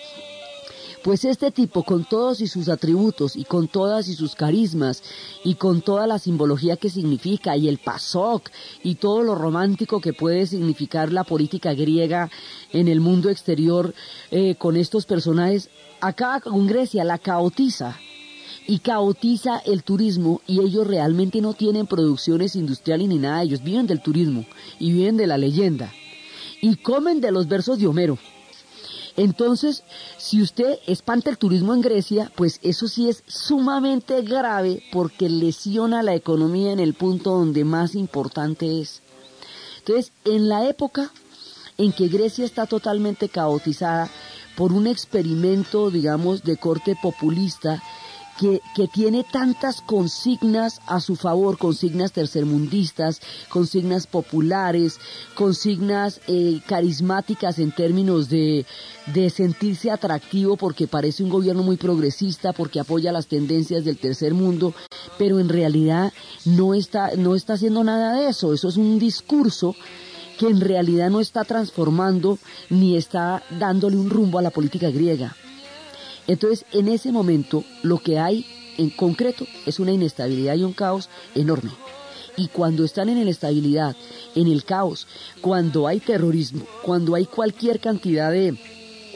Pues 1.08 1.24
este 1.24 1.50
tipo, 1.50 1.84
con 1.84 2.04
todos 2.04 2.42
y 2.42 2.48
sus 2.48 2.68
atributos, 2.68 3.34
y 3.34 3.44
con 3.44 3.66
todas 3.66 4.08
y 4.08 4.14
sus 4.14 4.34
carismas, 4.34 5.02
y 5.42 5.54
con 5.54 5.80
toda 5.80 6.06
la 6.06 6.18
simbología 6.18 6.76
que 6.76 6.90
significa, 6.90 7.56
y 7.56 7.66
el 7.66 7.78
PASOK, 7.78 8.50
y 8.82 8.96
todo 8.96 9.22
lo 9.22 9.34
romántico 9.34 10.02
que 10.02 10.12
puede 10.12 10.46
significar 10.46 11.10
la 11.10 11.24
política 11.24 11.72
griega 11.72 12.28
en 12.74 12.88
el 12.88 13.00
mundo 13.00 13.30
exterior, 13.30 13.94
eh, 14.30 14.56
con 14.56 14.76
estos 14.76 15.06
personajes, 15.06 15.70
acá 16.02 16.42
con 16.42 16.66
Grecia 16.66 17.04
la 17.04 17.16
caotiza 17.16 17.96
y 18.66 18.80
caotiza 18.80 19.60
el 19.64 19.84
turismo 19.84 20.42
y 20.46 20.60
ellos 20.60 20.86
realmente 20.86 21.40
no 21.40 21.54
tienen 21.54 21.86
producciones 21.86 22.54
industriales 22.54 23.08
ni 23.08 23.16
nada, 23.16 23.42
ellos 23.44 23.64
viven 23.64 23.86
del 23.86 24.02
turismo 24.02 24.44
y 24.78 24.92
viven 24.92 25.16
de 25.16 25.26
la 25.26 25.38
leyenda 25.38 25.90
y 26.60 26.76
comen 26.76 27.22
de 27.22 27.32
los 27.32 27.48
versos 27.48 27.78
de 27.78 27.86
Homero. 27.86 28.18
Entonces, 29.18 29.82
si 30.16 30.40
usted 30.40 30.78
espanta 30.86 31.28
el 31.28 31.38
turismo 31.38 31.74
en 31.74 31.80
Grecia, 31.80 32.30
pues 32.36 32.60
eso 32.62 32.86
sí 32.86 33.08
es 33.08 33.24
sumamente 33.26 34.22
grave 34.22 34.84
porque 34.92 35.28
lesiona 35.28 36.04
la 36.04 36.14
economía 36.14 36.72
en 36.72 36.78
el 36.78 36.94
punto 36.94 37.32
donde 37.32 37.64
más 37.64 37.96
importante 37.96 38.80
es. 38.80 39.02
Entonces, 39.80 40.12
en 40.24 40.48
la 40.48 40.68
época 40.68 41.10
en 41.78 41.92
que 41.92 42.06
Grecia 42.06 42.44
está 42.44 42.66
totalmente 42.66 43.28
caotizada 43.28 44.08
por 44.56 44.72
un 44.72 44.86
experimento, 44.86 45.90
digamos, 45.90 46.44
de 46.44 46.56
corte 46.56 46.96
populista, 47.02 47.82
que, 48.38 48.60
tiene 48.92 49.24
tantas 49.24 49.80
consignas 49.80 50.80
a 50.86 51.00
su 51.00 51.16
favor, 51.16 51.58
consignas 51.58 52.12
tercermundistas, 52.12 53.20
consignas 53.48 54.06
populares, 54.06 54.98
consignas 55.34 56.20
eh, 56.28 56.60
carismáticas 56.66 57.58
en 57.58 57.72
términos 57.72 58.28
de, 58.28 58.64
de 59.06 59.30
sentirse 59.30 59.90
atractivo 59.90 60.56
porque 60.56 60.86
parece 60.86 61.24
un 61.24 61.30
gobierno 61.30 61.62
muy 61.62 61.76
progresista, 61.76 62.52
porque 62.52 62.80
apoya 62.80 63.12
las 63.12 63.26
tendencias 63.26 63.84
del 63.84 63.98
tercer 63.98 64.34
mundo, 64.34 64.72
pero 65.18 65.40
en 65.40 65.48
realidad 65.48 66.12
no 66.44 66.74
está, 66.74 67.16
no 67.16 67.34
está 67.34 67.54
haciendo 67.54 67.82
nada 67.82 68.14
de 68.14 68.28
eso. 68.28 68.54
Eso 68.54 68.68
es 68.68 68.76
un 68.76 68.98
discurso 68.98 69.74
que 70.38 70.46
en 70.46 70.60
realidad 70.60 71.10
no 71.10 71.20
está 71.20 71.42
transformando 71.44 72.38
ni 72.70 72.96
está 72.96 73.42
dándole 73.58 73.96
un 73.96 74.08
rumbo 74.08 74.38
a 74.38 74.42
la 74.42 74.50
política 74.50 74.88
griega. 74.90 75.34
Entonces, 76.28 76.66
en 76.72 76.88
ese 76.88 77.10
momento, 77.10 77.64
lo 77.82 77.98
que 77.98 78.18
hay 78.18 78.46
en 78.76 78.90
concreto 78.90 79.46
es 79.66 79.80
una 79.80 79.92
inestabilidad 79.92 80.56
y 80.56 80.62
un 80.62 80.74
caos 80.74 81.08
enorme. 81.34 81.70
Y 82.36 82.48
cuando 82.48 82.84
están 82.84 83.08
en 83.08 83.16
la 83.16 83.22
inestabilidad, 83.22 83.96
en 84.36 84.46
el 84.46 84.62
caos, 84.62 85.08
cuando 85.40 85.88
hay 85.88 86.00
terrorismo, 86.00 86.66
cuando 86.84 87.14
hay 87.14 87.24
cualquier 87.24 87.80
cantidad 87.80 88.30
de, 88.30 88.56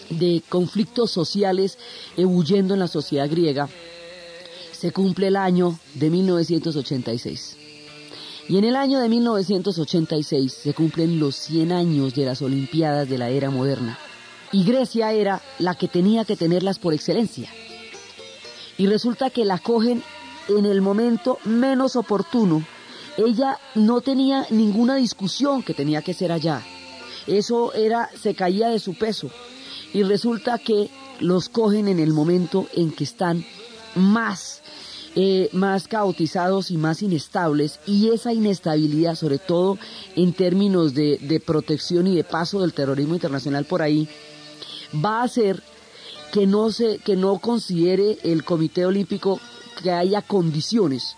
de 0.09 0.42
conflictos 0.49 1.11
sociales 1.11 1.78
ebulliendo 2.16 2.73
en 2.75 2.81
la 2.81 2.88
sociedad 2.88 3.31
griega, 3.31 3.69
se 4.73 4.90
cumple 4.90 5.28
el 5.28 5.37
año 5.37 5.78
de 5.95 6.11
1986. 6.11 7.59
Y 8.49 8.57
en 8.57 8.64
el 8.64 8.75
año 8.75 8.99
de 8.99 9.09
1986 9.11 10.52
se 10.52 10.75
cumplen 10.75 11.21
los 11.21 11.37
100 11.37 11.73
años 11.73 12.14
de 12.14 12.25
las 12.25 12.40
Olimpiadas 12.42 13.09
de 13.09 13.19
la 13.19 13.28
era 13.28 13.50
moderna 13.50 13.99
y 14.52 14.64
Grecia 14.64 15.12
era 15.12 15.40
la 15.59 15.75
que 15.75 15.88
tenía 15.88 16.25
que 16.25 16.37
tenerlas 16.37 16.78
por 16.78 16.92
excelencia. 16.92 17.50
Y 18.76 18.87
resulta 18.87 19.30
que 19.30 19.44
la 19.44 19.59
cogen 19.59 20.02
en 20.49 20.66
el 20.66 20.82
momento 20.82 21.38
menos 21.44 21.97
oportuno. 21.97 22.64
Ella 23.16 23.59
no 23.75 24.00
tenía 24.00 24.47
ninguna 24.50 24.97
discusión 24.97 25.62
que 25.62 25.75
tenía 25.75 26.02
que 26.02 26.14
ser 26.14 26.32
allá. 26.32 26.62
Eso 27.26 27.73
era, 27.73 28.11
se 28.21 28.35
caía 28.35 28.68
de 28.68 28.78
su 28.78 28.94
peso. 28.94 29.30
Y 29.94 30.02
resulta 30.02 30.59
que 30.59 30.90
los 31.21 31.49
cogen 31.49 31.88
en 31.88 31.99
el 31.99 32.12
momento 32.12 32.66
en 32.75 32.90
que 32.90 33.04
están 33.04 33.44
más, 33.94 34.62
eh, 35.14 35.49
más 35.52 35.87
caotizados 35.87 36.71
y 36.71 36.76
más 36.76 37.02
inestables. 37.02 37.78
Y 37.87 38.09
esa 38.09 38.32
inestabilidad, 38.32 39.14
sobre 39.14 39.38
todo 39.38 39.78
en 40.16 40.32
términos 40.32 40.94
de, 40.94 41.18
de 41.18 41.40
protección 41.40 42.06
y 42.06 42.16
de 42.16 42.25
paso 42.25 42.61
del 42.61 42.73
terrorismo 42.73 43.14
internacional 43.14 43.66
por 43.66 43.82
ahí, 43.82 44.09
va 44.94 45.20
a 45.20 45.25
hacer 45.25 45.62
que 46.32 46.46
no 46.46 46.70
se, 46.70 46.99
que 46.99 47.16
no 47.16 47.38
considere 47.38 48.18
el 48.22 48.44
Comité 48.44 48.87
Olímpico 48.87 49.40
que 49.82 49.90
haya 49.90 50.22
condiciones 50.22 51.16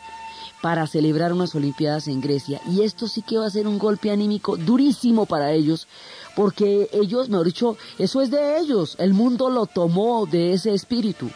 para 0.62 0.86
celebrar 0.86 1.32
unas 1.32 1.54
Olimpiadas 1.54 2.08
en 2.08 2.20
Grecia. 2.20 2.60
Y 2.66 2.82
esto 2.82 3.06
sí 3.06 3.22
que 3.22 3.36
va 3.36 3.46
a 3.46 3.50
ser 3.50 3.66
un 3.66 3.78
golpe 3.78 4.10
anímico 4.10 4.56
durísimo 4.56 5.26
para 5.26 5.52
ellos, 5.52 5.86
porque 6.34 6.88
ellos, 6.92 7.28
mejor 7.28 7.46
dicho, 7.46 7.76
eso 7.98 8.22
es 8.22 8.30
de 8.30 8.58
ellos, 8.58 8.96
el 8.98 9.12
mundo 9.12 9.50
lo 9.50 9.66
tomó 9.66 10.26
de 10.26 10.54
ese 10.54 10.72
espíritu. 10.72 11.30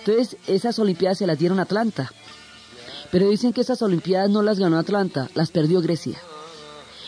Entonces, 0.00 0.36
esas 0.48 0.78
Olimpiadas 0.78 1.18
se 1.18 1.26
las 1.26 1.38
dieron 1.38 1.60
a 1.60 1.62
Atlanta. 1.62 2.12
Pero 3.12 3.30
dicen 3.30 3.52
que 3.52 3.60
esas 3.60 3.80
Olimpiadas 3.80 4.28
no 4.28 4.42
las 4.42 4.58
ganó 4.58 4.76
Atlanta, 4.76 5.30
las 5.34 5.52
perdió 5.52 5.80
Grecia. 5.80 6.18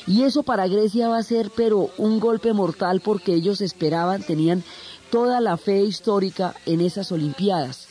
Y 0.06 0.22
eso 0.22 0.44
para 0.44 0.68
Grecia 0.68 1.08
va 1.08 1.18
a 1.18 1.22
ser 1.22 1.50
pero 1.54 1.90
un 1.98 2.20
golpe 2.20 2.52
mortal 2.52 3.00
porque 3.00 3.34
ellos 3.34 3.60
esperaban, 3.60 4.22
tenían 4.22 4.62
toda 5.10 5.40
la 5.40 5.56
fe 5.56 5.82
histórica 5.82 6.54
en 6.64 6.80
esas 6.80 7.10
Olimpiadas. 7.10 7.88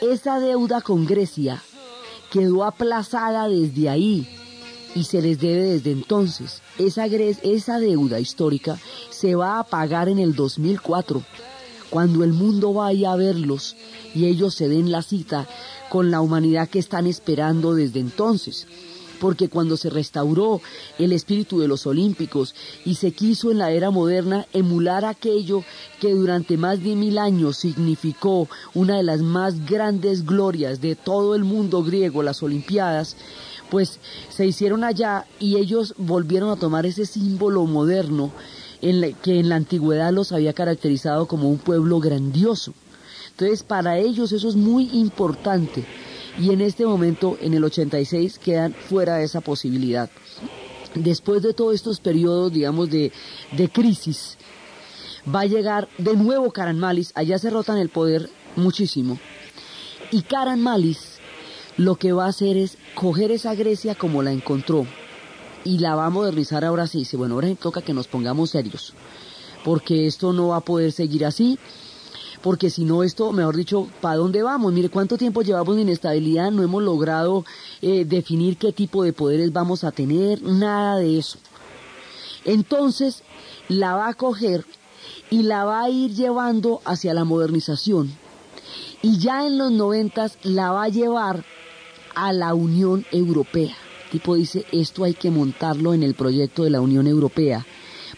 Esa 0.00 0.40
deuda 0.40 0.80
con 0.80 1.06
Grecia 1.06 1.62
quedó 2.32 2.64
aplazada 2.64 3.48
desde 3.48 3.88
ahí 3.88 4.26
y 4.94 5.04
se 5.04 5.22
les 5.22 5.38
debe 5.38 5.62
desde 5.62 5.92
entonces. 5.92 6.62
Esa, 6.78 7.06
esa 7.06 7.78
deuda 7.78 8.18
histórica 8.18 8.78
se 9.10 9.36
va 9.36 9.60
a 9.60 9.64
pagar 9.64 10.08
en 10.08 10.18
el 10.18 10.34
2004, 10.34 11.22
cuando 11.90 12.24
el 12.24 12.32
mundo 12.32 12.72
vaya 12.72 13.12
a 13.12 13.16
verlos 13.16 13.76
y 14.14 14.26
ellos 14.26 14.54
se 14.54 14.68
den 14.68 14.90
la 14.90 15.02
cita 15.02 15.46
con 15.90 16.10
la 16.10 16.20
humanidad 16.20 16.68
que 16.68 16.80
están 16.80 17.06
esperando 17.06 17.74
desde 17.74 18.00
entonces 18.00 18.66
porque 19.22 19.48
cuando 19.48 19.76
se 19.76 19.88
restauró 19.88 20.60
el 20.98 21.12
espíritu 21.12 21.60
de 21.60 21.68
los 21.68 21.86
olímpicos 21.86 22.56
y 22.84 22.96
se 22.96 23.12
quiso 23.12 23.52
en 23.52 23.58
la 23.58 23.70
era 23.70 23.92
moderna 23.92 24.48
emular 24.52 25.04
aquello 25.04 25.62
que 26.00 26.12
durante 26.12 26.56
más 26.56 26.82
de 26.82 26.96
mil 26.96 27.18
años 27.18 27.58
significó 27.58 28.48
una 28.74 28.96
de 28.96 29.04
las 29.04 29.20
más 29.20 29.64
grandes 29.64 30.26
glorias 30.26 30.80
de 30.80 30.96
todo 30.96 31.36
el 31.36 31.44
mundo 31.44 31.84
griego, 31.84 32.24
las 32.24 32.42
Olimpiadas, 32.42 33.16
pues 33.70 34.00
se 34.28 34.44
hicieron 34.44 34.82
allá 34.82 35.24
y 35.38 35.56
ellos 35.56 35.94
volvieron 35.98 36.50
a 36.50 36.56
tomar 36.56 36.84
ese 36.84 37.06
símbolo 37.06 37.64
moderno 37.64 38.32
en 38.80 39.14
que 39.22 39.38
en 39.38 39.48
la 39.48 39.54
antigüedad 39.54 40.10
los 40.12 40.32
había 40.32 40.52
caracterizado 40.52 41.28
como 41.28 41.48
un 41.48 41.58
pueblo 41.58 42.00
grandioso. 42.00 42.74
Entonces, 43.30 43.62
para 43.62 43.98
ellos 43.98 44.32
eso 44.32 44.48
es 44.48 44.56
muy 44.56 44.90
importante 44.92 45.86
y 46.38 46.50
en 46.50 46.60
este 46.60 46.86
momento, 46.86 47.36
en 47.40 47.54
el 47.54 47.64
86, 47.64 48.38
quedan 48.38 48.74
fuera 48.74 49.16
de 49.16 49.24
esa 49.24 49.40
posibilidad. 49.40 50.10
Después 50.94 51.42
de 51.42 51.54
todos 51.54 51.74
estos 51.74 52.00
periodos, 52.00 52.52
digamos, 52.52 52.90
de, 52.90 53.12
de 53.52 53.68
crisis, 53.68 54.36
va 55.32 55.40
a 55.40 55.46
llegar 55.46 55.88
de 55.98 56.16
nuevo 56.16 56.50
Karan 56.50 56.78
Malis, 56.78 57.12
allá 57.14 57.38
se 57.38 57.50
rotan 57.50 57.78
el 57.78 57.88
poder 57.88 58.28
muchísimo, 58.56 59.18
y 60.10 60.22
Karan 60.22 60.60
Malis 60.60 61.18
lo 61.76 61.96
que 61.96 62.12
va 62.12 62.26
a 62.26 62.28
hacer 62.28 62.56
es 62.56 62.76
coger 62.94 63.30
esa 63.30 63.54
Grecia 63.54 63.94
como 63.94 64.22
la 64.22 64.32
encontró 64.32 64.86
y 65.64 65.78
la 65.78 65.94
va 65.94 66.06
a 66.06 66.10
modernizar 66.10 66.64
ahora 66.64 66.86
sí. 66.86 66.98
Dice, 66.98 67.16
bueno, 67.16 67.34
ahora 67.34 67.54
toca 67.54 67.80
que 67.80 67.94
nos 67.94 68.08
pongamos 68.08 68.50
serios, 68.50 68.92
porque 69.64 70.06
esto 70.06 70.32
no 70.32 70.48
va 70.48 70.56
a 70.56 70.60
poder 70.60 70.92
seguir 70.92 71.24
así 71.24 71.58
porque 72.42 72.70
si 72.70 72.84
no 72.84 73.02
esto, 73.02 73.32
mejor 73.32 73.56
dicho, 73.56 73.88
¿para 74.00 74.16
dónde 74.16 74.42
vamos? 74.42 74.72
Mire 74.72 74.88
cuánto 74.88 75.16
tiempo 75.16 75.42
llevamos 75.42 75.76
de 75.76 75.82
inestabilidad, 75.82 76.50
no 76.50 76.62
hemos 76.62 76.82
logrado 76.82 77.44
eh, 77.80 78.04
definir 78.04 78.56
qué 78.56 78.72
tipo 78.72 79.04
de 79.04 79.12
poderes 79.12 79.52
vamos 79.52 79.84
a 79.84 79.92
tener, 79.92 80.42
nada 80.42 80.96
de 80.96 81.18
eso. 81.18 81.38
Entonces, 82.44 83.22
la 83.68 83.94
va 83.94 84.08
a 84.08 84.14
coger 84.14 84.64
y 85.30 85.44
la 85.44 85.64
va 85.64 85.84
a 85.84 85.90
ir 85.90 86.14
llevando 86.14 86.82
hacia 86.84 87.14
la 87.14 87.24
modernización. 87.24 88.10
Y 89.02 89.18
ya 89.18 89.46
en 89.46 89.58
los 89.58 89.70
noventas 89.70 90.38
la 90.42 90.72
va 90.72 90.84
a 90.84 90.88
llevar 90.88 91.44
a 92.14 92.32
la 92.32 92.54
Unión 92.54 93.06
Europea. 93.12 93.74
tipo 94.10 94.34
dice, 94.34 94.66
esto 94.72 95.04
hay 95.04 95.14
que 95.14 95.30
montarlo 95.30 95.94
en 95.94 96.02
el 96.02 96.14
proyecto 96.14 96.64
de 96.64 96.70
la 96.70 96.80
Unión 96.80 97.06
Europea, 97.06 97.64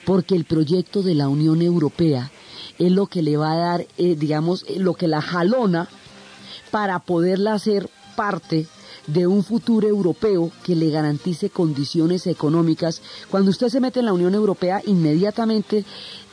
porque 0.04 0.34
el 0.34 0.44
proyecto 0.44 1.02
de 1.02 1.14
la 1.14 1.28
Unión 1.28 1.62
Europea 1.62 2.30
es 2.78 2.92
lo 2.92 3.06
que 3.06 3.22
le 3.22 3.36
va 3.36 3.52
a 3.52 3.56
dar, 3.56 3.86
eh, 3.98 4.16
digamos, 4.16 4.64
eh, 4.68 4.78
lo 4.78 4.94
que 4.94 5.08
la 5.08 5.20
jalona 5.20 5.88
para 6.70 6.98
poderla 6.98 7.54
hacer 7.54 7.88
parte 8.16 8.66
de 9.06 9.26
un 9.26 9.44
futuro 9.44 9.86
europeo 9.86 10.50
que 10.62 10.74
le 10.74 10.90
garantice 10.90 11.50
condiciones 11.50 12.26
económicas. 12.26 13.02
Cuando 13.30 13.50
usted 13.50 13.68
se 13.68 13.80
mete 13.80 14.00
en 14.00 14.06
la 14.06 14.12
Unión 14.12 14.34
Europea, 14.34 14.80
inmediatamente 14.86 15.84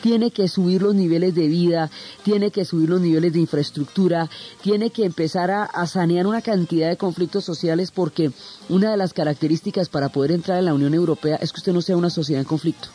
tiene 0.02 0.32
que 0.32 0.48
subir 0.48 0.82
los 0.82 0.96
niveles 0.96 1.36
de 1.36 1.48
vida, 1.48 1.92
tiene 2.24 2.50
que 2.50 2.66
subir 2.66 2.90
los 2.90 3.02
niveles 3.02 3.34
de 3.34 3.40
infraestructura, 3.40 4.30
tiene 4.62 4.90
que 4.90 5.06
empezar 5.06 5.52
a, 5.52 5.64
a, 5.64 5.86
sanear 5.86 6.26
una 6.28 6.42
cantidad 6.42 6.90
de 6.90 6.98
conflictos 6.98 7.44
sociales 7.44 7.92
porque 7.92 8.32
una 8.70 8.92
de 8.92 8.98
las 8.98 9.14
características 9.14 9.90
para 9.90 10.10
poder 10.10 10.32
entrar 10.32 10.58
en 10.58 10.66
la 10.66 10.74
Unión 10.74 10.94
Europea 10.94 11.36
es 11.36 11.52
que 11.52 11.60
usted 11.60 11.74
no 11.74 11.82
sea 11.82 11.98
una 11.98 12.10
sociedad 12.10 12.42
en 12.42 12.48
conflicto. 12.48 12.88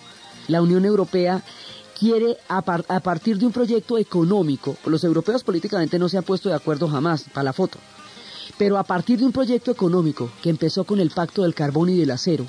La 0.48 0.62
Unión 0.62 0.84
Europea 0.84 1.42
quiere 1.98 2.36
a, 2.48 2.62
partir 2.62 3.38
de 3.38 3.46
un 3.46 3.52
proyecto 3.52 3.98
económico, 3.98 4.76
los 4.86 5.02
europeos 5.04 5.42
políticamente 5.42 5.98
no 5.98 6.08
se 6.08 6.18
han 6.18 6.24
puesto 6.24 6.48
de 6.48 6.54
acuerdo 6.54 6.88
jamás 6.88 7.24
para 7.32 7.44
la 7.44 7.52
foto, 7.52 7.78
pero 8.58 8.78
a 8.78 8.84
partir 8.84 9.18
de 9.18 9.26
un 9.26 9.32
proyecto 9.32 9.70
económico 9.70 10.30
que 10.42 10.50
empezó 10.50 10.84
con 10.84 11.00
el 11.00 11.10
pacto 11.10 11.42
del 11.42 11.54
carbón 11.54 11.88
y 11.88 11.98
del 11.98 12.10
acero, 12.10 12.46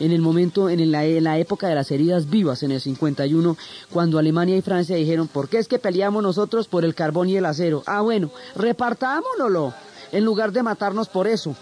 en 0.00 0.10
el 0.10 0.20
momento, 0.20 0.68
en 0.68 0.90
la, 0.90 1.04
en 1.04 1.22
la, 1.22 1.38
época 1.38 1.68
de 1.68 1.76
las 1.76 1.90
heridas 1.92 2.28
vivas, 2.28 2.64
en 2.64 2.72
el 2.72 2.80
51, 2.80 3.56
cuando 3.90 4.18
Alemania 4.18 4.56
y 4.56 4.62
Francia 4.62 4.96
dijeron, 4.96 5.28
¿por 5.28 5.48
qué 5.48 5.58
es 5.58 5.68
que 5.68 5.78
peleamos 5.78 6.22
nosotros 6.22 6.66
por 6.66 6.84
el 6.84 6.94
carbón 6.94 7.28
y 7.28 7.36
el 7.36 7.46
acero? 7.46 7.84
Ah, 7.86 8.00
bueno, 8.00 8.32
repartámonoslo, 8.56 9.74
en 10.10 10.24
lugar 10.24 10.50
de 10.50 10.64
matarnos 10.64 11.08
por 11.08 11.28
eso. 11.28 11.54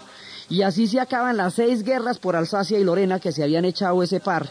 Y 0.49 0.63
así 0.63 0.87
se 0.87 0.99
acaban 0.99 1.37
las 1.37 1.53
seis 1.53 1.83
guerras 1.83 2.17
por 2.17 2.35
Alsacia 2.35 2.79
y 2.79 2.83
Lorena 2.83 3.19
que 3.19 3.31
se 3.31 3.43
habían 3.43 3.63
echado 3.63 4.01
ese 4.01 4.19
par 4.19 4.49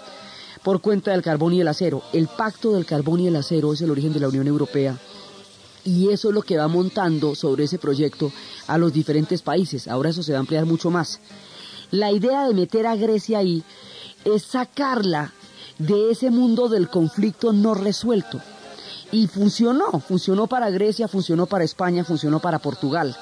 por 0.63 0.81
cuenta 0.81 1.13
del 1.13 1.23
carbón 1.23 1.55
y 1.55 1.61
el 1.61 1.69
acero. 1.69 2.03
El 2.13 2.29
pacto 2.29 2.73
del 2.73 2.87
carbón 2.87 3.21
y 3.21 3.29
el 3.29 3.37
acero 3.37 3.73
es 3.73 3.81
el 3.81 3.91
origen 3.91 4.13
de 4.13 4.21
la 4.21 4.29
Unión 4.29 4.47
Europea 4.47 4.99
y 5.85 6.11
eso 6.11 6.29
es 6.29 6.35
lo 6.35 6.43
que 6.43 6.59
va 6.59 6.69
montando 6.69 7.35
sobre 7.35 7.65
ese 7.65 7.79
proyecto 7.79 8.33
a 8.67 8.79
los 8.79 8.93
diferentes 8.93 9.43
países. 9.43 9.89
Ahora 9.89 10.11
eso 10.11 10.23
se 10.23 10.33
va 10.33 10.39
a 10.39 10.41
ampliar 10.41 10.67
mucho 10.67 10.91
más. 10.91 11.21
La 11.91 12.13
idea 12.13 12.47
de 12.47 12.55
meter 12.55 12.87
a 12.87 12.97
Grecia 12.97 13.39
ahí 13.39 13.65
es 14.25 14.43
sacarla 14.43 15.33
de 15.79 16.11
ese 16.11 16.31
mundo 16.31 16.69
del 16.69 16.89
conflicto 16.89 17.53
no 17.53 17.75
resuelto. 17.75 18.41
Y 19.13 19.27
funcionó, 19.27 19.99
funcionó 20.01 20.47
para 20.47 20.71
Grecia, 20.71 21.09
funcionó 21.09 21.47
para 21.47 21.65
España, 21.65 22.05
funcionó 22.05 22.39
para 22.41 22.59
Portugal. 22.59 23.17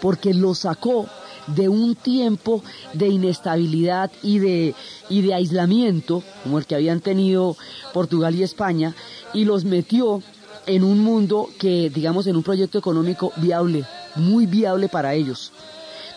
porque 0.00 0.32
los 0.32 0.60
sacó 0.60 1.06
de 1.54 1.68
un 1.68 1.94
tiempo 1.94 2.62
de 2.92 3.08
inestabilidad 3.08 4.10
y 4.22 4.38
de, 4.38 4.74
y 5.08 5.22
de 5.22 5.34
aislamiento, 5.34 6.22
como 6.42 6.58
el 6.58 6.66
que 6.66 6.74
habían 6.74 7.00
tenido 7.00 7.56
Portugal 7.92 8.34
y 8.34 8.42
España, 8.42 8.94
y 9.32 9.44
los 9.44 9.64
metió 9.64 10.22
en 10.66 10.84
un 10.84 11.00
mundo 11.00 11.48
que, 11.58 11.90
digamos, 11.90 12.26
en 12.26 12.36
un 12.36 12.42
proyecto 12.42 12.78
económico 12.78 13.32
viable, 13.36 13.84
muy 14.16 14.46
viable 14.46 14.88
para 14.88 15.14
ellos. 15.14 15.52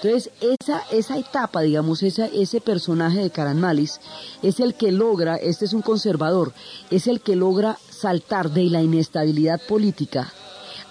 Entonces, 0.02 0.32
esa, 0.41 0.84
esa 0.91 1.17
etapa, 1.17 1.62
digamos, 1.62 2.04
esa, 2.04 2.26
ese 2.26 2.60
personaje 2.60 3.22
de 3.22 3.30
Caranmalis 3.30 4.02
es 4.41 4.60
el 4.60 4.74
que 4.74 4.91
logra, 4.91 5.38
este 5.38 5.63
es 5.63 5.72
un 5.72 5.82
conservador, 5.82 6.52
es 6.91 7.08
el 7.08 7.22
que 7.22 7.38
logra 7.38 7.78
saltar 7.89 8.52
de 8.52 8.65
la 8.65 8.82
inestabilidad 8.82 9.62
política 9.65 10.34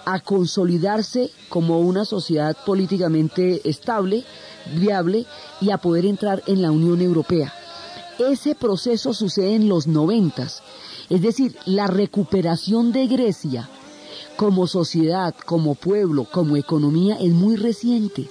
a 0.05 0.19
consolidarse 0.19 1.31
como 1.49 1.79
una 1.79 2.05
sociedad 2.05 2.55
políticamente 2.65 3.61
estable, 3.67 4.23
viable 4.75 5.25
y 5.61 5.71
a 5.71 5.77
poder 5.77 6.05
entrar 6.05 6.43
en 6.47 6.61
la 6.61 6.71
Unión 6.71 7.01
Europea. 7.01 7.53
Ese 8.19 8.55
proceso 8.55 9.13
sucede 9.13 9.55
en 9.55 9.69
los 9.69 9.87
noventas, 9.87 10.61
es 11.09 11.21
decir, 11.21 11.55
la 11.65 11.87
recuperación 11.87 12.91
de 12.91 13.07
Grecia 13.07 13.69
como 14.37 14.67
sociedad, 14.67 15.35
como 15.45 15.75
pueblo, 15.75 16.25
como 16.31 16.57
economía 16.57 17.15
es 17.19 17.31
muy 17.31 17.55
reciente, 17.55 18.29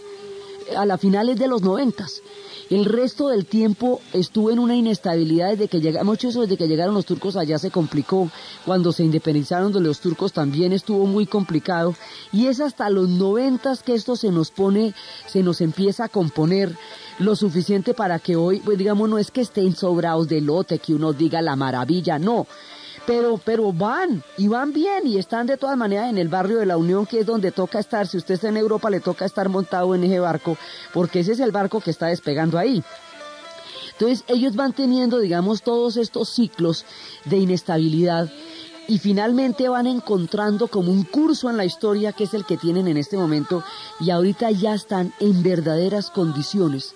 a 0.77 0.87
la 0.87 0.99
finales 0.99 1.39
de 1.39 1.49
los 1.49 1.63
noventas. 1.63 2.23
El 2.73 2.87
resto 2.87 3.29
del 3.29 3.45
tiempo 3.45 4.01
estuvo 4.15 4.51
en 4.51 4.59
una 4.59 4.75
inestabilidad 4.75 5.51
desde 5.51 5.69
que 5.69 5.83
llegamos, 5.83 6.07
mucho 6.07 6.31
eso 6.31 6.41
desde 6.41 6.57
que 6.57 6.69
llegaron 6.69 6.95
los 6.95 7.05
turcos 7.05 7.37
allá 7.37 7.59
se 7.59 7.71
complicó. 7.71 8.31
Cuando 8.65 8.93
se 8.93 9.05
independizaron 9.05 9.75
de 9.75 9.81
los 9.81 10.01
turcos 10.01 10.33
también 10.33 10.73
estuvo 10.73 11.05
muy 11.05 11.27
complicado. 11.27 11.95
Y 12.33 12.47
es 12.47 12.61
hasta 12.61 12.89
los 12.89 13.11
noventas 13.11 13.83
que 13.83 13.93
esto 13.93 14.17
se 14.17 14.31
nos 14.31 14.51
pone, 14.51 14.95
se 15.27 15.43
nos 15.43 15.61
empieza 15.61 16.05
a 16.05 16.09
componer 16.09 16.75
lo 17.19 17.37
suficiente 17.37 17.93
para 17.93 18.19
que 18.19 18.37
hoy, 18.37 18.61
pues 18.61 18.79
digamos, 18.79 19.07
no 19.07 19.19
es 19.19 19.31
que 19.31 19.43
estén 19.43 19.77
sobrados 19.77 20.27
de 20.29 20.41
lote, 20.41 20.79
que 20.79 20.95
uno 20.95 21.13
diga 21.13 21.43
la 21.43 21.57
maravilla, 21.57 22.19
no 22.19 22.47
pero, 23.07 23.39
pero 23.43 23.73
van 23.73 24.23
y 24.37 24.49
van 24.49 24.73
bien 24.73 25.07
y 25.07 25.19
están 25.19 25.47
de 25.47 25.57
todas 25.57 25.77
maneras 25.77 26.11
en 26.11 26.19
el 26.19 26.29
barrio 26.29 26.59
de 26.59 26.67
la 26.67 26.77
Unión, 26.77 27.07
que 27.07 27.21
es 27.21 27.27
donde 27.27 27.53
toca 27.53 27.79
estar. 27.79 28.07
Si 28.07 28.17
usted 28.17 28.35
está 28.35 28.49
en 28.49 28.57
Europa, 28.57 28.91
le 28.91 29.01
toca 29.01 29.25
estar 29.25 29.49
montado 29.49 29.95
en 29.95 30.05
ese 30.05 30.21
barco, 30.21 30.57
porque 30.93 31.21
ese 31.21 31.33
es 31.33 31.41
el 31.41 31.53
barco 31.53 31.81
que 31.81 31.91
está 31.91 32.07
despegando 32.07 32.59
ahí. 32.59 32.83
Entonces 33.93 34.25
ellos 34.29 34.57
van 34.57 34.73
teniendo, 34.73 35.19
digamos, 35.19 35.63
todos 35.63 35.97
estos 35.97 36.29
ciclos 36.31 36.85
de 37.25 37.39
inestabilidad 37.39 38.31
y 38.89 38.99
finalmente 38.99 39.69
van 39.69 39.87
encontrando 39.87 40.67
como 40.67 40.91
un 40.91 41.05
curso 41.05 41.49
en 41.49 41.57
la 41.57 41.65
historia 41.65 42.13
que 42.13 42.25
es 42.25 42.35
el 42.35 42.45
que 42.45 42.57
tienen 42.57 42.89
en 42.89 42.97
este 42.97 43.17
momento 43.17 43.63
y 44.01 44.11
ahorita 44.11 44.51
ya 44.51 44.75
están 44.75 45.15
en 45.21 45.43
verdaderas 45.43 46.11
condiciones 46.11 46.95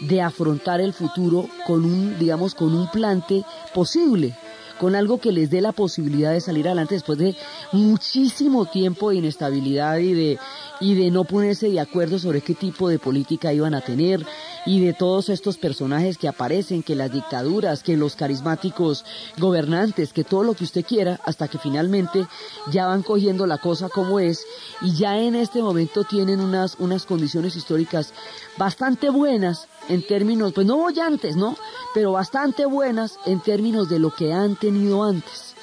de 0.00 0.22
afrontar 0.22 0.80
el 0.80 0.94
futuro 0.94 1.46
con 1.66 1.84
un, 1.84 2.18
digamos, 2.18 2.54
con 2.54 2.74
un 2.74 2.90
plante 2.90 3.44
posible 3.74 4.34
con 4.78 4.94
algo 4.94 5.18
que 5.18 5.32
les 5.32 5.50
dé 5.50 5.60
la 5.60 5.72
posibilidad 5.72 6.32
de 6.32 6.40
salir 6.40 6.66
adelante 6.66 6.94
después 6.94 7.18
de 7.18 7.36
muchísimo 7.72 8.66
tiempo 8.66 9.10
de 9.10 9.16
inestabilidad 9.16 9.98
y 9.98 10.12
de, 10.12 10.38
y 10.80 10.94
de 10.94 11.10
no 11.10 11.24
ponerse 11.24 11.70
de 11.70 11.80
acuerdo 11.80 12.18
sobre 12.18 12.40
qué 12.40 12.54
tipo 12.54 12.88
de 12.88 12.98
política 12.98 13.52
iban 13.52 13.74
a 13.74 13.80
tener 13.80 14.24
y 14.66 14.84
de 14.84 14.92
todos 14.92 15.28
estos 15.28 15.56
personajes 15.56 16.18
que 16.18 16.28
aparecen, 16.28 16.82
que 16.82 16.96
las 16.96 17.12
dictaduras, 17.12 17.82
que 17.82 17.96
los 17.96 18.16
carismáticos 18.16 19.04
gobernantes, 19.38 20.12
que 20.12 20.24
todo 20.24 20.42
lo 20.42 20.54
que 20.54 20.64
usted 20.64 20.84
quiera, 20.84 21.20
hasta 21.24 21.48
que 21.48 21.58
finalmente 21.58 22.26
ya 22.70 22.86
van 22.86 23.02
cogiendo 23.02 23.46
la 23.46 23.58
cosa 23.58 23.88
como 23.88 24.18
es 24.18 24.44
y 24.82 24.94
ya 24.94 25.18
en 25.18 25.36
este 25.36 25.62
momento 25.62 26.04
tienen 26.04 26.40
unas, 26.40 26.76
unas 26.78 27.06
condiciones 27.06 27.56
históricas 27.56 28.12
bastante 28.58 29.10
buenas 29.10 29.68
en 29.88 30.06
términos, 30.06 30.52
pues 30.52 30.66
no 30.66 30.76
bollantes, 30.76 31.36
¿no? 31.36 31.56
Pero 31.94 32.12
bastante 32.12 32.66
buenas 32.66 33.18
en 33.26 33.40
términos 33.40 33.88
de 33.88 33.98
lo 33.98 34.10
que 34.10 34.32
han 34.32 34.56
tenido 34.56 35.04
antes. 35.04 35.54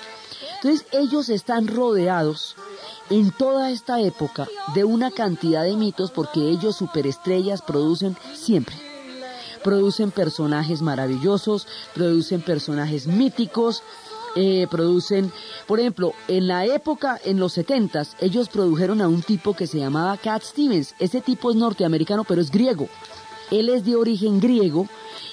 Entonces 0.55 0.85
ellos 0.91 1.29
están 1.29 1.67
rodeados 1.67 2.55
en 3.09 3.31
toda 3.31 3.69
esta 3.69 3.99
época 3.99 4.47
de 4.73 4.83
una 4.85 5.11
cantidad 5.11 5.63
de 5.63 5.75
mitos 5.75 6.11
porque 6.11 6.39
ellos 6.39 6.77
superestrellas 6.77 7.61
producen 7.61 8.17
siempre. 8.33 8.75
Producen 9.63 10.11
personajes 10.11 10.81
maravillosos, 10.81 11.67
producen 11.93 12.41
personajes 12.41 13.07
míticos, 13.07 13.83
eh, 14.35 14.67
producen, 14.69 15.31
por 15.67 15.79
ejemplo, 15.79 16.13
en 16.27 16.47
la 16.47 16.65
época, 16.65 17.19
en 17.23 17.39
los 17.39 17.53
setentas, 17.53 18.15
ellos 18.19 18.49
produjeron 18.49 19.01
a 19.01 19.07
un 19.07 19.21
tipo 19.21 19.53
que 19.53 19.67
se 19.67 19.77
llamaba 19.77 20.17
Cat 20.17 20.43
Stevens. 20.43 20.95
Ese 20.99 21.21
tipo 21.21 21.51
es 21.51 21.55
norteamericano, 21.55 22.23
pero 22.23 22.41
es 22.41 22.49
griego. 22.49 22.87
Él 23.53 23.69
es 23.69 23.85
de 23.85 23.95
origen 23.95 24.39
griego 24.39 24.87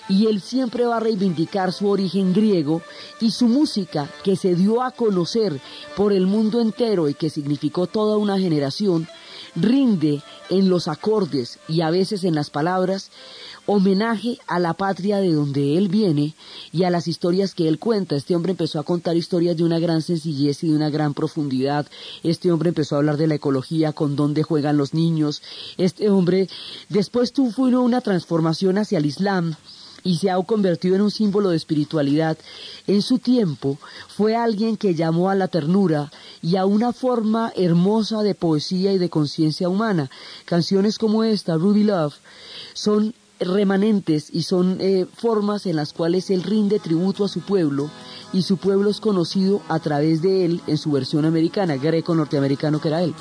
y 0.06 0.26
él 0.26 0.42
siempre 0.42 0.84
va 0.84 0.98
a 0.98 1.00
reivindicar 1.00 1.72
su 1.72 1.88
origen 1.88 2.34
griego 2.34 2.82
y 3.18 3.30
su 3.30 3.46
música 3.48 4.10
que 4.22 4.36
se 4.36 4.54
dio 4.54 4.82
a 4.82 4.90
conocer 4.90 5.58
por 5.96 6.12
el 6.12 6.26
mundo 6.26 6.60
entero 6.60 7.08
y 7.08 7.14
que 7.14 7.30
significó 7.30 7.86
toda 7.86 8.18
una 8.18 8.38
generación, 8.38 9.08
rinde 9.56 10.20
en 10.50 10.68
los 10.68 10.86
acordes 10.86 11.58
y 11.66 11.80
a 11.80 11.90
veces 11.90 12.24
en 12.24 12.34
las 12.34 12.50
palabras 12.50 13.10
homenaje 13.66 14.38
a 14.46 14.58
la 14.58 14.74
patria 14.74 15.18
de 15.18 15.32
donde 15.32 15.78
él 15.78 15.88
viene 15.88 16.34
y 16.72 16.84
a 16.84 16.90
las 16.90 17.08
historias 17.08 17.54
que 17.54 17.68
él 17.68 17.78
cuenta. 17.78 18.16
Este 18.16 18.34
hombre 18.34 18.52
empezó 18.52 18.80
a 18.80 18.84
contar 18.84 19.16
historias 19.16 19.56
de 19.56 19.64
una 19.64 19.78
gran 19.78 20.02
sencillez 20.02 20.64
y 20.64 20.68
de 20.68 20.76
una 20.76 20.90
gran 20.90 21.14
profundidad. 21.14 21.86
Este 22.22 22.50
hombre 22.50 22.70
empezó 22.70 22.94
a 22.94 22.98
hablar 22.98 23.16
de 23.16 23.26
la 23.26 23.36
ecología, 23.36 23.92
con 23.92 24.16
dónde 24.16 24.42
juegan 24.42 24.76
los 24.76 24.94
niños. 24.94 25.42
Este 25.76 26.10
hombre 26.10 26.48
después 26.88 27.32
tuvo 27.32 27.60
una 27.60 28.00
transformación 28.00 28.78
hacia 28.78 28.98
el 28.98 29.06
Islam 29.06 29.54
y 30.02 30.16
se 30.16 30.30
ha 30.30 30.42
convertido 30.42 30.96
en 30.96 31.02
un 31.02 31.10
símbolo 31.10 31.50
de 31.50 31.56
espiritualidad, 31.56 32.38
en 32.86 33.02
su 33.02 33.18
tiempo 33.18 33.78
fue 34.08 34.34
alguien 34.34 34.76
que 34.76 34.94
llamó 34.94 35.30
a 35.30 35.34
la 35.34 35.48
ternura 35.48 36.10
y 36.42 36.56
a 36.56 36.64
una 36.64 36.92
forma 36.92 37.52
hermosa 37.54 38.22
de 38.22 38.34
poesía 38.34 38.92
y 38.92 38.98
de 38.98 39.10
conciencia 39.10 39.68
humana. 39.68 40.10
Canciones 40.46 40.98
como 40.98 41.24
esta, 41.24 41.56
Ruby 41.56 41.84
Love, 41.84 42.14
son 42.72 43.14
remanentes 43.40 44.30
y 44.32 44.42
son 44.42 44.78
eh, 44.80 45.06
formas 45.12 45.66
en 45.66 45.76
las 45.76 45.92
cuales 45.92 46.30
él 46.30 46.42
rinde 46.42 46.78
tributo 46.78 47.24
a 47.24 47.28
su 47.28 47.40
pueblo 47.40 47.90
y 48.32 48.42
su 48.42 48.56
pueblo 48.58 48.90
es 48.90 49.00
conocido 49.00 49.62
a 49.68 49.78
través 49.80 50.22
de 50.22 50.44
él 50.44 50.60
en 50.66 50.78
su 50.78 50.92
versión 50.92 51.24
americana, 51.24 51.76
greco-norteamericano 51.76 52.80
que 52.80 52.88
era 52.88 53.02
él. 53.02 53.14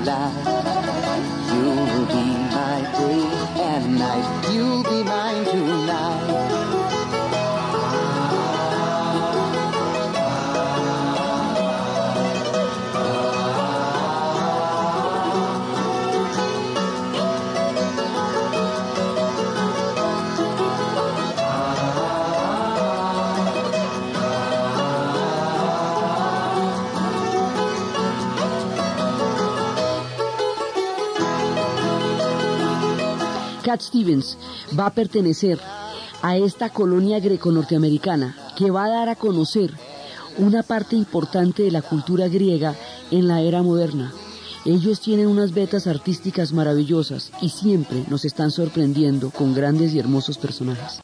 You'll 0.00 0.49
be 2.12 2.24
my 2.56 2.80
day 2.98 3.22
and 3.62 3.98
night. 3.98 4.52
You'll 4.52 4.82
be 4.82 5.02
mine 5.04 5.44
tonight. 5.44 5.89
Cat 33.70 33.82
Stevens 33.82 34.36
va 34.76 34.86
a 34.86 34.94
pertenecer 34.94 35.60
a 36.22 36.36
esta 36.36 36.70
colonia 36.70 37.20
greco-norteamericana 37.20 38.36
que 38.56 38.72
va 38.72 38.86
a 38.86 38.88
dar 38.88 39.08
a 39.08 39.14
conocer 39.14 39.70
una 40.38 40.64
parte 40.64 40.96
importante 40.96 41.62
de 41.62 41.70
la 41.70 41.80
cultura 41.80 42.26
griega 42.26 42.74
en 43.12 43.28
la 43.28 43.42
era 43.42 43.62
moderna. 43.62 44.12
Ellos 44.64 44.98
tienen 44.98 45.28
unas 45.28 45.52
vetas 45.54 45.86
artísticas 45.86 46.52
maravillosas 46.52 47.30
y 47.40 47.50
siempre 47.50 48.04
nos 48.08 48.24
están 48.24 48.50
sorprendiendo 48.50 49.30
con 49.30 49.54
grandes 49.54 49.94
y 49.94 50.00
hermosos 50.00 50.36
personajes. 50.36 51.00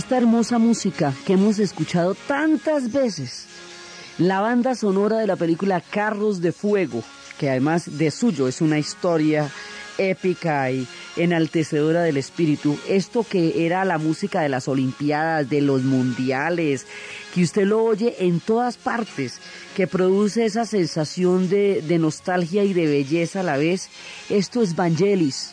Esta 0.00 0.16
hermosa 0.16 0.58
música 0.58 1.12
que 1.26 1.34
hemos 1.34 1.58
escuchado 1.58 2.14
tantas 2.14 2.90
veces, 2.90 3.44
la 4.16 4.40
banda 4.40 4.74
sonora 4.74 5.18
de 5.18 5.26
la 5.26 5.36
película 5.36 5.82
Carros 5.82 6.40
de 6.40 6.52
Fuego, 6.52 7.04
que 7.38 7.50
además 7.50 7.98
de 7.98 8.10
suyo 8.10 8.48
es 8.48 8.62
una 8.62 8.78
historia 8.78 9.50
épica 9.98 10.70
y 10.70 10.88
enaltecedora 11.16 12.00
del 12.00 12.16
espíritu, 12.16 12.78
esto 12.88 13.26
que 13.28 13.66
era 13.66 13.84
la 13.84 13.98
música 13.98 14.40
de 14.40 14.48
las 14.48 14.68
Olimpiadas, 14.68 15.50
de 15.50 15.60
los 15.60 15.82
mundiales, 15.82 16.86
que 17.34 17.42
usted 17.42 17.66
lo 17.66 17.84
oye 17.84 18.16
en 18.20 18.40
todas 18.40 18.78
partes, 18.78 19.38
que 19.76 19.86
produce 19.86 20.46
esa 20.46 20.64
sensación 20.64 21.50
de, 21.50 21.82
de 21.82 21.98
nostalgia 21.98 22.64
y 22.64 22.72
de 22.72 22.86
belleza 22.86 23.40
a 23.40 23.42
la 23.42 23.58
vez, 23.58 23.90
esto 24.30 24.62
es 24.62 24.74
Vangelis. 24.74 25.52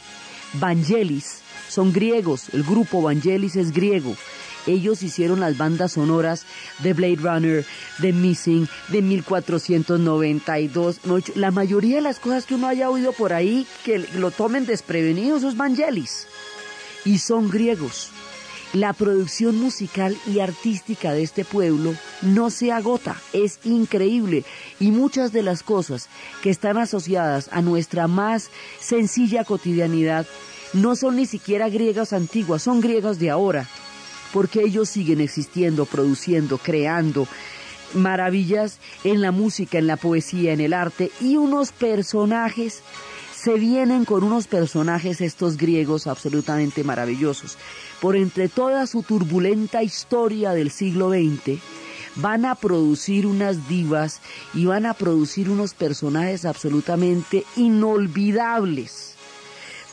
Vangelis 0.54 1.42
son 1.78 1.94
griegos, 1.94 2.50
el 2.54 2.64
grupo 2.64 3.04
Vangelis 3.04 3.56
es 3.56 3.72
griego. 3.72 4.16
Ellos 4.66 5.04
hicieron 5.04 5.40
las 5.40 5.60
bandas 5.60 5.92
sonoras 5.92 6.44
de 6.80 6.94
Blade 6.94 7.18
Runner, 7.18 7.64
de 8.00 8.14
Missing, 8.14 8.68
de 8.88 9.04
1492. 9.04 11.02
La 11.36 11.52
mayoría 11.52 11.98
de 11.98 12.02
las 12.02 12.18
cosas 12.18 12.48
que 12.48 12.56
uno 12.56 12.66
haya 12.66 12.90
oído 12.90 13.14
por 13.14 13.32
ahí, 13.32 13.68
que 13.86 14.00
lo 14.16 14.32
tomen 14.32 14.66
desprevenidos, 14.66 15.44
es 15.44 15.56
Vangelis. 15.56 16.26
Y 17.06 17.20
son 17.20 17.48
griegos. 17.48 18.10
La 18.74 18.94
producción 18.94 19.60
musical 19.60 20.18
y 20.26 20.40
artística 20.40 21.14
de 21.14 21.22
este 21.22 21.46
pueblo 21.46 21.94
no 22.24 22.50
se 22.50 22.72
agota, 22.72 23.22
es 23.34 23.60
increíble 23.66 24.46
y 24.80 24.90
muchas 24.90 25.32
de 25.32 25.44
las 25.44 25.62
cosas 25.62 26.10
que 26.42 26.50
están 26.50 26.78
asociadas 26.78 27.50
a 27.52 27.62
nuestra 27.62 28.08
más 28.08 28.50
sencilla 28.80 29.44
cotidianidad 29.44 30.26
no 30.74 30.96
son 30.96 31.16
ni 31.16 31.26
siquiera 31.26 31.70
griegas 31.70 32.14
antiguas, 32.14 32.64
son 32.64 32.82
griegas 32.82 33.20
de 33.20 33.30
ahora 33.30 33.68
porque 34.34 34.62
ellos 34.62 34.90
siguen 34.90 35.22
existiendo, 35.22 35.86
produciendo, 35.86 36.58
creando 36.58 37.28
maravillas 37.94 38.80
en 39.04 39.22
la 39.22 39.32
música, 39.32 39.78
en 39.78 39.88
la 39.88 39.98
poesía, 39.98 40.54
en 40.54 40.60
el 40.60 40.74
arte 40.74 41.12
y 41.22 41.38
unos 41.38 41.72
personajes 41.72 42.84
se 43.34 43.54
vienen 43.54 44.04
con 44.04 44.24
unos 44.24 44.48
personajes 44.48 45.22
estos 45.22 45.58
griegos 45.58 46.08
absolutamente 46.08 46.84
maravillosos. 46.84 47.58
Por 48.02 48.16
entre 48.16 48.50
toda 48.50 48.88
su 48.88 49.04
turbulenta 49.04 49.84
historia 49.84 50.52
del 50.52 50.72
siglo 50.72 51.12
XX, 51.12 51.60
van 52.16 52.46
a 52.46 52.56
producir 52.56 53.28
unas 53.28 53.68
divas 53.70 54.22
y 54.54 54.66
van 54.66 54.86
a 54.88 54.96
producir 54.96 55.50
unos 55.50 55.76
personajes 55.76 56.46
absolutamente 56.46 57.44
inolvidables. 57.56 59.17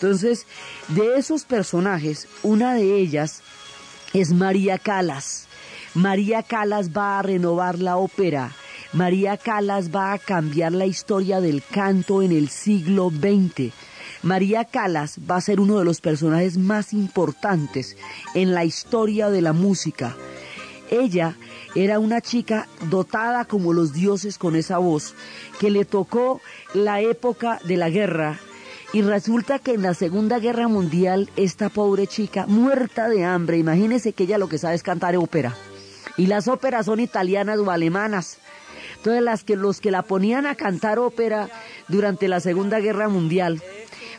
Entonces, 0.05 0.47
de 0.89 1.17
esos 1.17 1.45
personajes, 1.45 2.29
una 2.43 2.75
de 2.75 2.99
ellas 2.99 3.41
es 4.13 4.35
María 4.35 4.77
Calas. 4.77 5.47
María 5.95 6.43
Calas 6.43 6.91
va 6.91 7.19
a 7.19 7.23
renovar 7.23 7.79
la 7.79 7.97
ópera. 7.97 8.53
María 8.93 9.39
Calas 9.39 9.95
va 9.95 10.13
a 10.13 10.19
cambiar 10.19 10.73
la 10.73 10.85
historia 10.85 11.41
del 11.41 11.63
canto 11.63 12.21
en 12.21 12.33
el 12.33 12.51
siglo 12.51 13.09
XX. 13.09 13.73
María 14.23 14.67
Calas 14.67 15.17
va 15.19 15.37
a 15.37 15.41
ser 15.41 15.59
uno 15.59 15.79
de 15.79 15.87
los 15.87 16.03
personajes 16.03 16.59
más 16.59 16.93
importantes 16.93 17.97
en 18.35 18.53
la 18.53 18.67
historia 18.67 19.31
de 19.31 19.41
la 19.41 19.55
música. 19.55 20.15
Ella 20.91 21.35
era 21.75 21.99
una 21.99 22.21
chica 22.21 22.69
dotada 22.91 23.47
como 23.47 23.73
los 23.73 23.95
dioses 23.95 24.37
con 24.37 24.55
esa 24.55 24.77
voz, 24.77 25.15
que 25.59 25.71
le 25.71 25.87
tocó 25.87 26.43
la 26.75 27.01
época 27.01 27.59
de 27.65 27.79
la 27.79 27.89
guerra, 27.89 28.39
y 28.95 29.03
resulta 29.03 29.59
que 29.59 29.73
en 29.73 29.83
la 29.83 29.93
Segunda 29.93 30.39
Guerra 30.39 30.69
Mundial, 30.69 31.29
esta 31.35 31.69
pobre 31.69 32.07
chica, 32.07 32.47
muerta 32.47 33.09
de 33.09 33.25
hambre, 33.25 33.59
imagínese 33.59 34.13
que 34.13 34.23
ella 34.23 34.39
lo 34.39 34.49
que 34.49 34.57
sabe 34.57 34.77
es 34.77 34.85
cantar 34.85 35.17
ópera. 35.17 35.53
Y 36.17 36.29
las 36.29 36.47
óperas 36.47 36.87
son 36.87 37.01
italianas 37.01 37.59
o 37.59 37.73
alemanas. 37.73 38.39
Entonces 38.99 39.21
las 39.21 39.43
que, 39.43 39.57
los 39.57 39.81
que 39.81 39.91
la 39.91 40.03
ponían 40.03 40.47
a 40.47 40.55
cantar 40.55 41.01
ópera 41.01 41.49
durante 41.89 42.29
la 42.29 42.39
Segunda 42.39 42.79
Guerra 42.79 43.09
Mundial, 43.09 43.61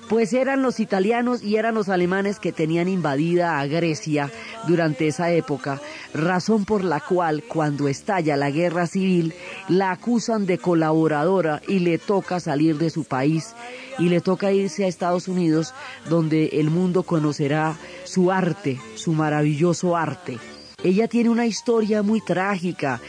pues 0.09 0.33
eran 0.33 0.61
los 0.61 0.79
italianos 0.79 1.41
y 1.43 1.55
eran 1.55 1.75
los 1.75 1.89
alemanes 1.89 2.39
que 2.39 2.51
tenían 2.51 2.87
invadida 2.87 3.59
a 3.59 3.65
Grecia 3.65 4.31
durante 4.67 5.07
esa 5.07 5.31
época, 5.31 5.81
razón 6.13 6.65
por 6.65 6.83
la 6.83 6.99
cual 6.99 7.43
cuando 7.47 7.87
estalla 7.87 8.37
la 8.37 8.51
guerra 8.51 8.87
civil 8.87 9.33
la 9.67 9.91
acusan 9.91 10.45
de 10.45 10.57
colaboradora 10.57 11.61
y 11.67 11.79
le 11.79 11.97
toca 11.97 12.39
salir 12.39 12.77
de 12.77 12.89
su 12.89 13.03
país. 13.03 13.55
Y 13.97 14.09
le 14.09 14.19
toca 14.19 14.51
irse 14.51 14.83
a 14.83 14.87
Estados 14.87 15.27
Unidos 15.27 15.73
donde 16.09 16.47
el 16.53 16.69
mundo 16.69 17.03
conocerá 17.03 17.77
su 18.03 18.31
arte, 18.31 18.79
su 18.95 19.13
maravilloso 19.13 19.95
arte. 19.95 20.37
Ella 20.83 21.07
tiene 21.07 21.29
una 21.29 21.47
historia 21.47 22.03
muy 22.03 22.21
trágica, 22.21 23.01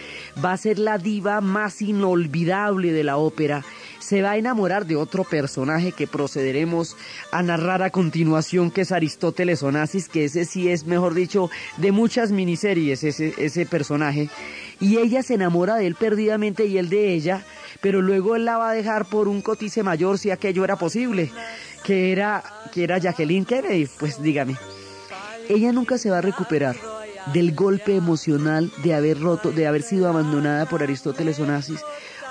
va 0.43 0.53
a 0.53 0.57
ser 0.57 0.79
la 0.79 0.97
diva 0.97 1.41
más 1.43 1.83
inolvidable 1.83 2.93
de 2.93 3.05
la 3.05 3.19
ópera, 3.19 3.65
se 4.07 4.23
va 4.23 4.31
a 4.31 4.37
enamorar 4.37 4.87
de 4.87 4.95
otro 4.95 5.25
personaje 5.25 5.91
que 5.91 6.07
procederemos 6.07 6.97
a 7.33 7.43
narrar 7.43 7.83
a 7.83 7.91
continuación, 7.91 8.71
que 8.71 8.83
es 8.83 8.93
Aristóteles 8.93 9.65
Onassis, 9.65 10.09
que 10.09 10.27
ese 10.27 10.45
sí 10.45 10.71
es, 10.71 10.87
mejor 10.87 11.13
dicho, 11.13 11.51
de 11.79 11.91
muchas 11.91 12.31
miniseries 12.31 13.03
ese, 13.03 13.35
ese 13.37 13.67
personaje, 13.67 14.31
y 14.79 14.99
ella 14.99 15.25
se 15.25 15.35
enamora 15.35 15.75
de 15.75 15.89
él 15.89 15.97
perdidamente 15.97 16.67
y 16.67 16.79
él 16.79 16.89
de 16.89 17.15
ella, 17.15 17.43
pero 17.81 18.01
luego 18.01 18.37
él 18.37 18.45
la 18.45 18.59
va 18.59 18.71
a 18.71 18.75
dejar 18.75 19.07
por 19.07 19.27
un 19.27 19.43
cotice 19.43 19.83
mayor 19.83 20.19
si 20.21 20.31
aquello 20.31 20.63
era 20.63 20.77
posible, 20.77 21.33
que 21.83 22.13
era, 22.13 22.45
que 22.73 22.85
era 22.85 22.99
Jacqueline 22.99 23.45
Kennedy, 23.45 23.89
pues 23.99 24.23
dígame. 24.23 24.57
Ella 25.49 25.73
nunca 25.73 25.99
se 25.99 26.11
va 26.11 26.19
a 26.19 26.23
recuperar 26.23 26.77
del 27.33 27.57
golpe 27.57 27.97
emocional 27.97 28.71
de 28.85 28.95
haber 28.95 29.21
roto, 29.21 29.51
de 29.51 29.67
haber 29.67 29.83
sido 29.83 30.09
abandonada 30.09 30.67
por 30.67 30.85
Aristóteles 30.85 31.41
Onassis, 31.41 31.81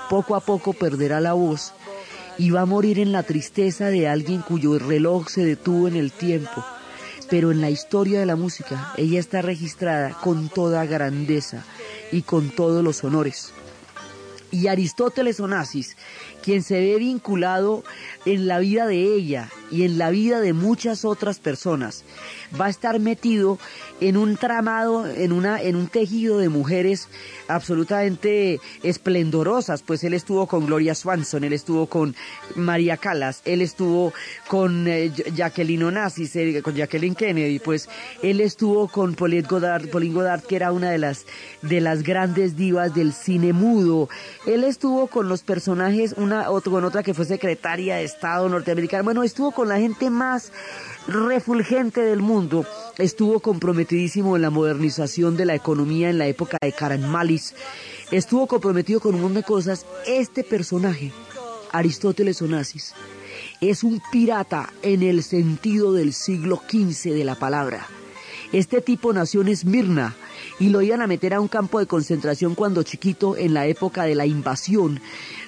poco 0.08 0.36
a 0.36 0.40
poco 0.40 0.72
perderá 0.72 1.20
la 1.20 1.32
voz 1.32 1.72
y 2.38 2.50
va 2.50 2.62
a 2.62 2.66
morir 2.66 2.98
en 2.98 3.12
la 3.12 3.22
tristeza 3.22 3.86
de 3.86 4.08
alguien 4.08 4.42
cuyo 4.42 4.78
reloj 4.78 5.28
se 5.28 5.44
detuvo 5.44 5.88
en 5.88 5.96
el 5.96 6.12
tiempo. 6.12 6.64
Pero 7.28 7.50
en 7.50 7.60
la 7.60 7.70
historia 7.70 8.20
de 8.20 8.26
la 8.26 8.36
música 8.36 8.92
ella 8.96 9.18
está 9.18 9.42
registrada 9.42 10.10
con 10.22 10.48
toda 10.48 10.86
grandeza 10.86 11.64
y 12.12 12.22
con 12.22 12.50
todos 12.50 12.84
los 12.84 13.02
honores. 13.04 13.52
Y 14.52 14.68
Aristóteles 14.68 15.40
Onassis, 15.40 15.96
quien 16.42 16.62
se 16.62 16.80
ve 16.80 16.96
vinculado 16.96 17.82
en 18.24 18.46
la 18.46 18.60
vida 18.60 18.86
de 18.86 19.02
ella 19.16 19.50
y 19.70 19.84
en 19.84 19.98
la 19.98 20.10
vida 20.10 20.40
de 20.40 20.52
muchas 20.52 21.04
otras 21.04 21.38
personas, 21.38 22.04
va 22.58 22.66
a 22.66 22.70
estar 22.70 23.00
metido 23.00 23.58
en 24.00 24.16
un 24.16 24.36
tramado, 24.36 25.06
en, 25.06 25.32
una, 25.32 25.60
en 25.62 25.76
un 25.76 25.88
tejido 25.88 26.38
de 26.38 26.48
mujeres 26.48 27.08
absolutamente 27.48 28.60
esplendorosas, 28.82 29.82
pues 29.82 30.04
él 30.04 30.14
estuvo 30.14 30.46
con 30.46 30.66
Gloria 30.66 30.94
Swanson, 30.94 31.44
él 31.44 31.52
estuvo 31.52 31.86
con 31.86 32.14
María 32.54 32.96
Callas, 32.96 33.42
él 33.44 33.62
estuvo 33.62 34.12
con 34.48 34.86
eh, 34.88 35.12
Jacqueline 35.34 35.84
Onassis, 35.84 36.34
eh, 36.36 36.60
con 36.62 36.74
Jacqueline 36.74 37.14
Kennedy, 37.14 37.58
pues 37.58 37.88
él 38.22 38.40
estuvo 38.40 38.88
con 38.88 39.14
Pauline 39.14 39.46
Godard, 39.46 39.88
Pauline 39.88 40.14
Godard, 40.14 40.42
que 40.42 40.56
era 40.56 40.72
una 40.72 40.90
de 40.90 40.98
las, 40.98 41.24
de 41.62 41.80
las 41.80 42.02
grandes 42.02 42.56
divas 42.56 42.94
del 42.94 43.12
cine 43.12 43.52
mudo, 43.52 44.08
él 44.46 44.64
estuvo 44.64 45.06
con 45.06 45.28
los 45.28 45.42
personajes, 45.42 46.14
una, 46.16 46.50
otro, 46.50 46.72
con 46.72 46.84
otra 46.84 47.02
que 47.02 47.14
fue 47.14 47.24
secretaria 47.24 47.96
de 47.96 48.04
Estado 48.04 48.48
norteamericana, 48.48 49.02
bueno, 49.02 49.22
estuvo 49.22 49.52
con 49.56 49.70
la 49.70 49.78
gente 49.78 50.10
más 50.10 50.52
refulgente 51.08 52.02
del 52.02 52.20
mundo, 52.20 52.66
estuvo 52.98 53.40
comprometidísimo 53.40 54.36
en 54.36 54.42
la 54.42 54.50
modernización 54.50 55.34
de 55.38 55.46
la 55.46 55.54
economía 55.54 56.10
en 56.10 56.18
la 56.18 56.26
época 56.26 56.58
de 56.60 56.72
Karen 56.72 57.08
Malis, 57.08 57.54
estuvo 58.10 58.46
comprometido 58.46 59.00
con 59.00 59.14
un 59.14 59.22
montón 59.22 59.40
de 59.40 59.42
cosas. 59.44 59.86
Este 60.06 60.44
personaje, 60.44 61.10
Aristóteles 61.72 62.42
Onassis, 62.42 62.92
es 63.62 63.82
un 63.82 64.02
pirata 64.12 64.70
en 64.82 65.02
el 65.02 65.22
sentido 65.22 65.94
del 65.94 66.12
siglo 66.12 66.60
XV 66.68 67.14
de 67.14 67.24
la 67.24 67.34
palabra. 67.34 67.86
Este 68.52 68.82
tipo 68.82 69.14
nació 69.14 69.40
en 69.40 69.48
Esmirna, 69.48 70.14
y 70.58 70.68
lo 70.68 70.82
iban 70.82 71.02
a 71.02 71.06
meter 71.06 71.34
a 71.34 71.40
un 71.40 71.48
campo 71.48 71.78
de 71.78 71.86
concentración 71.86 72.54
cuando 72.54 72.82
chiquito 72.82 73.36
en 73.36 73.54
la 73.54 73.66
época 73.66 74.04
de 74.04 74.14
la 74.14 74.26
invasión 74.26 75.00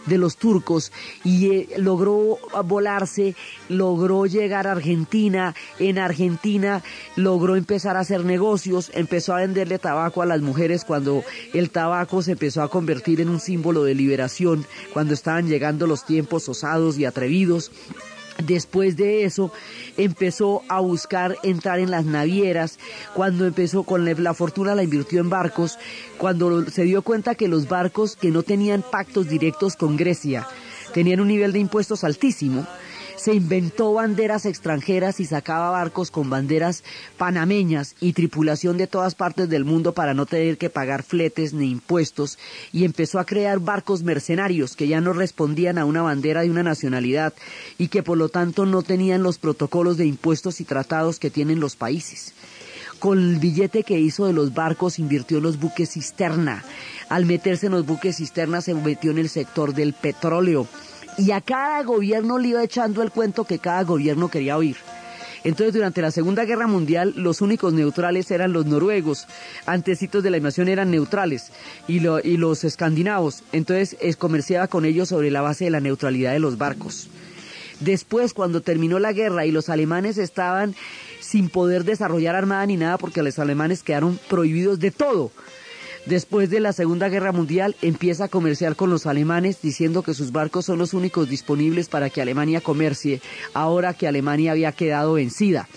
de 0.08 0.18
los 0.18 0.36
turcos 0.36 0.92
y 1.24 1.46
eh, 1.46 1.68
logró 1.76 2.38
volarse, 2.64 3.34
logró 3.68 4.26
llegar 4.26 4.66
a 4.66 4.72
Argentina, 4.72 5.54
en 5.78 5.98
Argentina 5.98 6.82
logró 7.16 7.56
empezar 7.56 7.96
a 7.96 8.00
hacer 8.00 8.24
negocios, 8.24 8.90
empezó 8.94 9.34
a 9.34 9.40
venderle 9.40 9.78
tabaco 9.78 10.22
a 10.22 10.26
las 10.26 10.40
mujeres 10.40 10.84
cuando 10.84 11.22
el 11.52 11.70
tabaco 11.70 12.22
se 12.22 12.32
empezó 12.32 12.62
a 12.62 12.68
convertir 12.68 13.20
en 13.20 13.28
un 13.28 13.40
símbolo 13.40 13.84
de 13.84 13.94
liberación, 13.94 14.66
cuando 14.92 15.14
estaban 15.14 15.48
llegando 15.48 15.86
los 15.86 16.04
tiempos 16.04 16.48
osados 16.48 16.98
y 16.98 17.04
atrevidos. 17.04 17.70
Después 18.44 18.96
de 18.96 19.24
eso 19.24 19.52
empezó 19.96 20.62
a 20.68 20.78
buscar 20.80 21.36
entrar 21.42 21.80
en 21.80 21.90
las 21.90 22.04
navieras, 22.04 22.78
cuando 23.14 23.46
empezó 23.46 23.82
con 23.82 24.04
la 24.04 24.34
fortuna 24.34 24.76
la 24.76 24.84
invirtió 24.84 25.20
en 25.20 25.28
barcos, 25.28 25.76
cuando 26.18 26.64
se 26.70 26.84
dio 26.84 27.02
cuenta 27.02 27.34
que 27.34 27.48
los 27.48 27.68
barcos 27.68 28.14
que 28.14 28.30
no 28.30 28.44
tenían 28.44 28.84
pactos 28.88 29.28
directos 29.28 29.74
con 29.74 29.96
Grecia 29.96 30.46
tenían 30.94 31.20
un 31.20 31.28
nivel 31.28 31.52
de 31.52 31.58
impuestos 31.58 32.04
altísimo, 32.04 32.66
se 33.18 33.34
inventó 33.34 33.92
banderas 33.92 34.46
extranjeras 34.46 35.18
y 35.18 35.26
sacaba 35.26 35.70
barcos 35.70 36.10
con 36.10 36.30
banderas 36.30 36.84
panameñas 37.16 37.96
y 38.00 38.12
tripulación 38.12 38.78
de 38.78 38.86
todas 38.86 39.14
partes 39.14 39.48
del 39.48 39.64
mundo 39.64 39.92
para 39.92 40.14
no 40.14 40.24
tener 40.24 40.56
que 40.56 40.70
pagar 40.70 41.02
fletes 41.02 41.52
ni 41.52 41.70
impuestos 41.70 42.38
y 42.72 42.84
empezó 42.84 43.18
a 43.18 43.26
crear 43.26 43.58
barcos 43.58 44.02
mercenarios 44.02 44.76
que 44.76 44.86
ya 44.86 45.00
no 45.00 45.12
respondían 45.12 45.78
a 45.78 45.84
una 45.84 46.02
bandera 46.02 46.42
de 46.42 46.50
una 46.50 46.62
nacionalidad 46.62 47.34
y 47.76 47.88
que 47.88 48.04
por 48.04 48.16
lo 48.16 48.28
tanto 48.28 48.66
no 48.66 48.82
tenían 48.82 49.22
los 49.22 49.38
protocolos 49.38 49.96
de 49.96 50.06
impuestos 50.06 50.60
y 50.60 50.64
tratados 50.64 51.18
que 51.18 51.30
tienen 51.30 51.58
los 51.58 51.74
países. 51.74 52.34
Con 53.00 53.18
el 53.18 53.38
billete 53.38 53.84
que 53.84 53.98
hizo 53.98 54.26
de 54.26 54.32
los 54.32 54.54
barcos 54.54 54.98
invirtió 54.98 55.38
en 55.38 55.44
los 55.44 55.60
buques 55.60 55.92
cisterna. 55.92 56.64
Al 57.08 57.26
meterse 57.26 57.66
en 57.66 57.72
los 57.72 57.86
buques 57.86 58.16
cisterna 58.16 58.60
se 58.60 58.74
metió 58.74 59.12
en 59.12 59.18
el 59.18 59.28
sector 59.28 59.72
del 59.72 59.92
petróleo. 59.92 60.66
Y 61.18 61.32
a 61.32 61.40
cada 61.40 61.82
gobierno 61.82 62.38
le 62.38 62.48
iba 62.48 62.62
echando 62.62 63.02
el 63.02 63.10
cuento 63.10 63.44
que 63.44 63.58
cada 63.58 63.82
gobierno 63.82 64.28
quería 64.28 64.56
oír. 64.56 64.76
Entonces, 65.44 65.74
durante 65.74 66.02
la 66.02 66.10
Segunda 66.10 66.44
Guerra 66.44 66.66
Mundial, 66.66 67.12
los 67.16 67.40
únicos 67.40 67.72
neutrales 67.72 68.30
eran 68.30 68.52
los 68.52 68.66
noruegos. 68.66 69.26
Antecitos 69.66 70.22
de 70.22 70.30
la 70.30 70.36
invasión 70.36 70.68
eran 70.68 70.90
neutrales. 70.90 71.52
Y, 71.86 72.00
los 72.00 72.64
escandinavos. 72.64 73.42
Entonces, 73.52 73.96
comerciaba 74.16 74.68
con 74.68 74.84
ellos 74.84 75.08
sobre 75.08 75.30
la 75.30 75.40
base 75.40 75.64
de 75.64 75.70
la 75.70 75.80
neutralidad 75.80 76.32
de 76.32 76.38
los 76.38 76.58
barcos. 76.58 77.08
Después, 77.80 78.34
cuando 78.34 78.60
terminó 78.60 78.98
la 78.98 79.12
guerra 79.12 79.46
y 79.46 79.52
los 79.52 79.68
alemanes 79.68 80.18
estaban 80.18 80.74
sin 81.20 81.48
poder 81.48 81.84
desarrollar 81.84 82.34
armada 82.34 82.66
ni 82.66 82.76
nada 82.76 82.98
porque 82.98 83.22
los 83.22 83.38
alemanes 83.38 83.82
quedaron 83.82 84.18
prohibidos 84.28 84.80
de 84.80 84.90
todo. 84.90 85.30
Después 86.06 86.50
de 86.50 86.60
la 86.60 86.72
Segunda 86.72 87.08
Guerra 87.08 87.32
Mundial 87.32 87.76
empieza 87.82 88.24
a 88.24 88.28
comerciar 88.28 88.76
con 88.76 88.90
los 88.90 89.06
alemanes 89.06 89.60
diciendo 89.60 90.02
que 90.02 90.14
sus 90.14 90.32
barcos 90.32 90.64
son 90.64 90.78
los 90.78 90.94
únicos 90.94 91.28
disponibles 91.28 91.88
para 91.88 92.10
que 92.10 92.22
Alemania 92.22 92.60
comercie, 92.60 93.20
ahora 93.54 93.94
que 93.94 94.08
Alemania 94.08 94.52
había 94.52 94.72
quedado 94.72 95.14
vencida. 95.14 95.68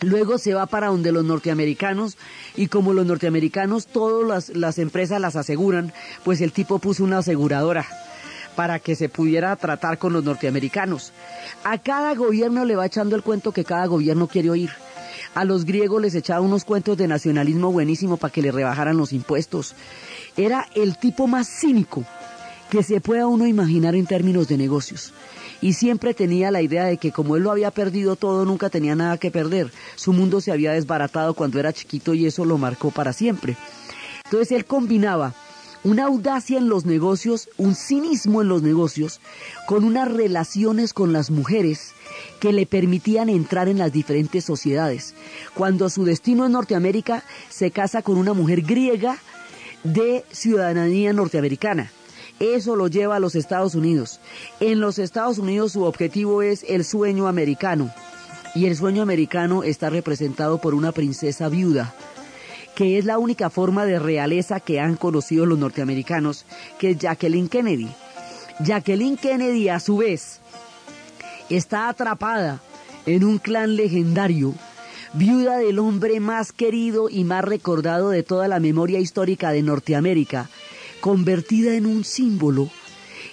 Luego 0.00 0.38
se 0.38 0.54
va 0.54 0.66
para 0.66 0.88
donde 0.88 1.10
los 1.10 1.24
norteamericanos 1.24 2.16
y 2.56 2.68
como 2.68 2.92
los 2.92 3.04
norteamericanos 3.04 3.86
todas 3.86 4.26
las, 4.26 4.56
las 4.56 4.78
empresas 4.78 5.20
las 5.20 5.34
aseguran, 5.34 5.92
pues 6.24 6.40
el 6.40 6.52
tipo 6.52 6.78
puso 6.78 7.02
una 7.02 7.18
aseguradora 7.18 7.84
para 8.54 8.78
que 8.78 8.94
se 8.94 9.08
pudiera 9.08 9.54
tratar 9.56 9.98
con 9.98 10.12
los 10.12 10.24
norteamericanos. 10.24 11.12
A 11.64 11.78
cada 11.78 12.14
gobierno 12.14 12.64
le 12.64 12.76
va 12.76 12.86
echando 12.86 13.16
el 13.16 13.22
cuento 13.22 13.52
que 13.52 13.64
cada 13.64 13.86
gobierno 13.86 14.28
quiere 14.28 14.50
oír. 14.50 14.70
A 15.34 15.44
los 15.44 15.64
griegos 15.64 16.02
les 16.02 16.14
echaba 16.14 16.40
unos 16.40 16.64
cuentos 16.64 16.96
de 16.96 17.08
nacionalismo 17.08 17.72
buenísimo 17.72 18.16
para 18.16 18.32
que 18.32 18.42
le 18.42 18.52
rebajaran 18.52 18.96
los 18.96 19.12
impuestos. 19.12 19.74
Era 20.36 20.66
el 20.74 20.98
tipo 20.98 21.26
más 21.26 21.48
cínico 21.48 22.04
que 22.70 22.82
se 22.82 23.00
pueda 23.00 23.26
uno 23.26 23.46
imaginar 23.46 23.94
en 23.94 24.06
términos 24.06 24.48
de 24.48 24.58
negocios. 24.58 25.12
Y 25.60 25.72
siempre 25.72 26.14
tenía 26.14 26.50
la 26.50 26.62
idea 26.62 26.84
de 26.84 26.98
que 26.98 27.12
como 27.12 27.36
él 27.36 27.42
lo 27.42 27.50
había 27.50 27.70
perdido 27.70 28.14
todo, 28.16 28.44
nunca 28.44 28.70
tenía 28.70 28.94
nada 28.94 29.18
que 29.18 29.30
perder. 29.30 29.72
Su 29.96 30.12
mundo 30.12 30.40
se 30.40 30.52
había 30.52 30.72
desbaratado 30.72 31.34
cuando 31.34 31.58
era 31.58 31.72
chiquito 31.72 32.14
y 32.14 32.26
eso 32.26 32.44
lo 32.44 32.58
marcó 32.58 32.90
para 32.90 33.12
siempre. 33.12 33.56
Entonces 34.24 34.52
él 34.52 34.66
combinaba 34.66 35.34
una 35.84 36.04
audacia 36.04 36.58
en 36.58 36.68
los 36.68 36.84
negocios, 36.84 37.48
un 37.56 37.74
cinismo 37.74 38.42
en 38.42 38.48
los 38.48 38.62
negocios, 38.62 39.20
con 39.66 39.84
unas 39.84 40.10
relaciones 40.10 40.92
con 40.92 41.12
las 41.12 41.30
mujeres 41.30 41.94
que 42.40 42.52
le 42.52 42.66
permitían 42.66 43.28
entrar 43.28 43.68
en 43.68 43.78
las 43.78 43.92
diferentes 43.92 44.44
sociedades. 44.44 45.14
Cuando 45.54 45.90
su 45.90 46.04
destino 46.04 46.44
es 46.44 46.50
Norteamérica, 46.50 47.24
se 47.48 47.70
casa 47.70 48.02
con 48.02 48.16
una 48.16 48.32
mujer 48.32 48.62
griega 48.62 49.18
de 49.84 50.24
ciudadanía 50.30 51.12
norteamericana. 51.12 51.90
Eso 52.40 52.76
lo 52.76 52.86
lleva 52.86 53.16
a 53.16 53.20
los 53.20 53.34
Estados 53.34 53.74
Unidos. 53.74 54.20
En 54.60 54.80
los 54.80 54.98
Estados 54.98 55.38
Unidos 55.38 55.72
su 55.72 55.82
objetivo 55.82 56.42
es 56.42 56.64
el 56.68 56.84
sueño 56.84 57.26
americano. 57.26 57.92
Y 58.54 58.66
el 58.66 58.76
sueño 58.76 59.02
americano 59.02 59.62
está 59.62 59.90
representado 59.90 60.58
por 60.58 60.74
una 60.74 60.92
princesa 60.92 61.48
viuda 61.48 61.94
que 62.78 62.96
es 62.96 63.04
la 63.04 63.18
única 63.18 63.50
forma 63.50 63.86
de 63.86 63.98
realeza 63.98 64.60
que 64.60 64.78
han 64.78 64.94
conocido 64.94 65.46
los 65.46 65.58
norteamericanos, 65.58 66.44
que 66.78 66.90
es 66.90 66.98
Jacqueline 66.98 67.48
Kennedy. 67.48 67.88
Jacqueline 68.60 69.16
Kennedy, 69.16 69.68
a 69.68 69.80
su 69.80 69.96
vez, 69.96 70.40
está 71.56 71.88
atrapada 71.88 72.60
en 73.06 73.24
un 73.24 73.38
clan 73.38 73.76
legendario, 73.76 74.54
viuda 75.14 75.58
del 75.58 75.78
hombre 75.78 76.20
más 76.20 76.52
querido 76.52 77.08
y 77.08 77.24
más 77.24 77.44
recordado 77.44 78.10
de 78.10 78.22
toda 78.22 78.48
la 78.48 78.60
memoria 78.60 79.00
histórica 79.00 79.50
de 79.50 79.62
Norteamérica, 79.62 80.50
convertida 81.00 81.74
en 81.74 81.86
un 81.86 82.04
símbolo 82.04 82.70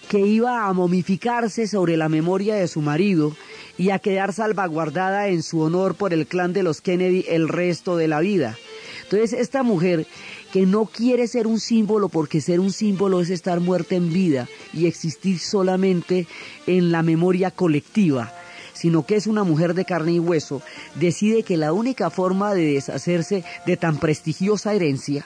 que 0.07 0.19
iba 0.19 0.67
a 0.67 0.73
momificarse 0.73 1.67
sobre 1.67 1.97
la 1.97 2.09
memoria 2.09 2.55
de 2.55 2.67
su 2.67 2.81
marido 2.81 3.35
y 3.77 3.89
a 3.89 3.99
quedar 3.99 4.33
salvaguardada 4.33 5.27
en 5.27 5.43
su 5.43 5.59
honor 5.59 5.95
por 5.95 6.13
el 6.13 6.27
clan 6.27 6.53
de 6.53 6.63
los 6.63 6.81
Kennedy 6.81 7.25
el 7.27 7.49
resto 7.49 7.97
de 7.97 8.07
la 8.07 8.19
vida. 8.19 8.55
Entonces, 9.03 9.33
esta 9.33 9.63
mujer 9.63 10.07
que 10.55 10.65
no 10.65 10.85
quiere 10.85 11.27
ser 11.27 11.47
un 11.47 11.59
símbolo 11.59 12.07
porque 12.07 12.39
ser 12.39 12.61
un 12.61 12.71
símbolo 12.71 13.19
es 13.19 13.29
estar 13.29 13.59
muerta 13.59 13.95
en 13.95 14.13
vida 14.13 14.47
y 14.71 14.85
existir 14.85 15.37
solamente 15.37 16.27
en 16.65 16.93
la 16.93 17.03
memoria 17.03 17.51
colectiva, 17.51 18.31
sino 18.71 19.05
que 19.05 19.17
es 19.17 19.27
una 19.27 19.43
mujer 19.43 19.73
de 19.73 19.83
carne 19.83 20.13
y 20.13 20.19
hueso, 20.19 20.61
decide 20.95 21.43
que 21.43 21.57
la 21.57 21.73
única 21.73 22.09
forma 22.09 22.53
de 22.53 22.71
deshacerse 22.71 23.43
de 23.65 23.75
tan 23.75 23.97
prestigiosa 23.97 24.73
herencia 24.73 25.25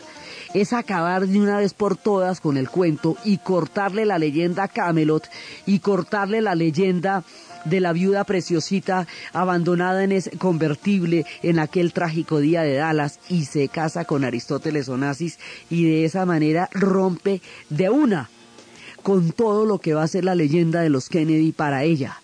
es 0.56 0.74
acabar 0.74 1.28
de 1.28 1.40
una 1.40 1.60
vez 1.60 1.76
por 1.76 1.96
todas 1.96 2.42
con 2.42 2.58
el 2.58 2.68
cuento 2.68 3.16
y 3.24 3.38
cortarle 3.38 4.06
la 4.06 4.18
leyenda 4.18 4.64
a 4.64 4.68
Camelot 4.68 5.30
y 5.68 5.78
cortarle 5.78 6.42
la 6.42 6.56
leyenda 6.56 7.24
de 7.66 7.80
la 7.80 7.94
viuda 7.94 8.24
preciosita 8.24 9.08
abandonada 9.34 10.04
en 10.04 10.12
ese 10.12 10.32
convertible 10.38 11.26
en 11.44 11.60
aquel 11.60 11.94
trágico 11.94 12.40
día 12.40 12.62
de 12.62 12.76
Dallas 12.76 13.20
y 13.30 13.46
se 13.46 13.68
casa 13.68 14.06
con 14.06 14.24
Aristóteles 14.24 14.90
Onassis 14.90 15.40
y 15.70 15.86
de 15.86 16.06
esa 16.06 16.26
manera 16.26 16.70
rompe 16.74 17.42
de 17.70 17.90
una 17.90 18.30
con 19.04 19.32
todo 19.32 19.66
lo 19.66 19.80
que 19.80 19.94
va 19.94 20.04
a 20.04 20.08
ser 20.08 20.26
la 20.26 20.36
leyenda 20.36 20.82
de 20.82 20.90
los 20.90 21.10
Kennedy 21.10 21.52
para 21.52 21.84
ella. 21.84 22.22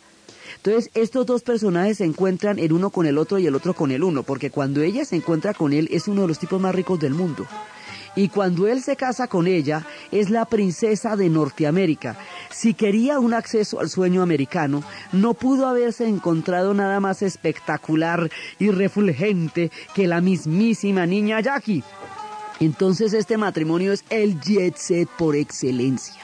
Entonces, 0.57 0.89
estos 0.95 1.25
dos 1.25 1.43
personajes 1.43 1.97
se 1.97 2.05
encuentran 2.05 2.57
el 2.59 2.73
uno 2.73 2.89
con 2.89 3.05
el 3.05 3.17
otro 3.17 3.37
y 3.37 3.45
el 3.45 3.55
otro 3.55 3.73
con 3.73 3.91
el 3.91 4.03
uno, 4.03 4.23
porque 4.23 4.49
cuando 4.49 4.81
ella 4.81 5.05
se 5.05 5.15
encuentra 5.15 5.53
con 5.53 5.73
él 5.73 5.87
es 5.91 6.07
uno 6.07 6.23
de 6.23 6.27
los 6.27 6.39
tipos 6.39 6.59
más 6.59 6.73
ricos 6.73 6.99
del 6.99 7.13
mundo. 7.13 7.45
Y 8.15 8.29
cuando 8.29 8.67
él 8.67 8.81
se 8.81 8.95
casa 8.95 9.27
con 9.27 9.45
ella, 9.45 9.85
es 10.11 10.29
la 10.29 10.45
princesa 10.45 11.15
de 11.15 11.29
Norteamérica. 11.29 12.17
Si 12.49 12.73
quería 12.73 13.19
un 13.19 13.33
acceso 13.33 13.79
al 13.79 13.89
sueño 13.89 14.21
americano, 14.21 14.83
no 15.11 15.33
pudo 15.33 15.67
haberse 15.67 16.07
encontrado 16.07 16.73
nada 16.73 16.99
más 16.99 17.21
espectacular 17.21 18.29
y 18.57 18.71
refulgente 18.71 19.71
que 19.93 20.07
la 20.07 20.21
mismísima 20.21 21.05
niña 21.05 21.41
Jackie. 21.41 21.83
Entonces 22.59 23.13
este 23.13 23.37
matrimonio 23.37 23.91
es 23.91 24.05
el 24.09 24.39
jet 24.39 24.77
set 24.77 25.09
por 25.17 25.35
excelencia. 25.35 26.21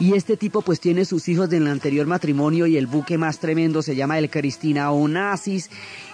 Y 0.00 0.14
este 0.14 0.36
tipo 0.36 0.62
pues 0.62 0.80
tiene 0.80 1.04
sus 1.04 1.28
hijos 1.28 1.48
del 1.48 1.68
anterior 1.68 2.06
matrimonio 2.06 2.66
y 2.66 2.76
el 2.76 2.88
buque 2.88 3.16
más 3.16 3.38
tremendo 3.38 3.80
se 3.80 3.94
llama 3.94 4.18
el 4.18 4.28
Cristina 4.28 4.90
Onassis. 4.90 5.70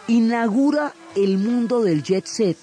Inaugura 0.06 0.92
el 1.16 1.38
mundo 1.38 1.82
del 1.82 2.02
jet 2.02 2.26
set 2.26 2.58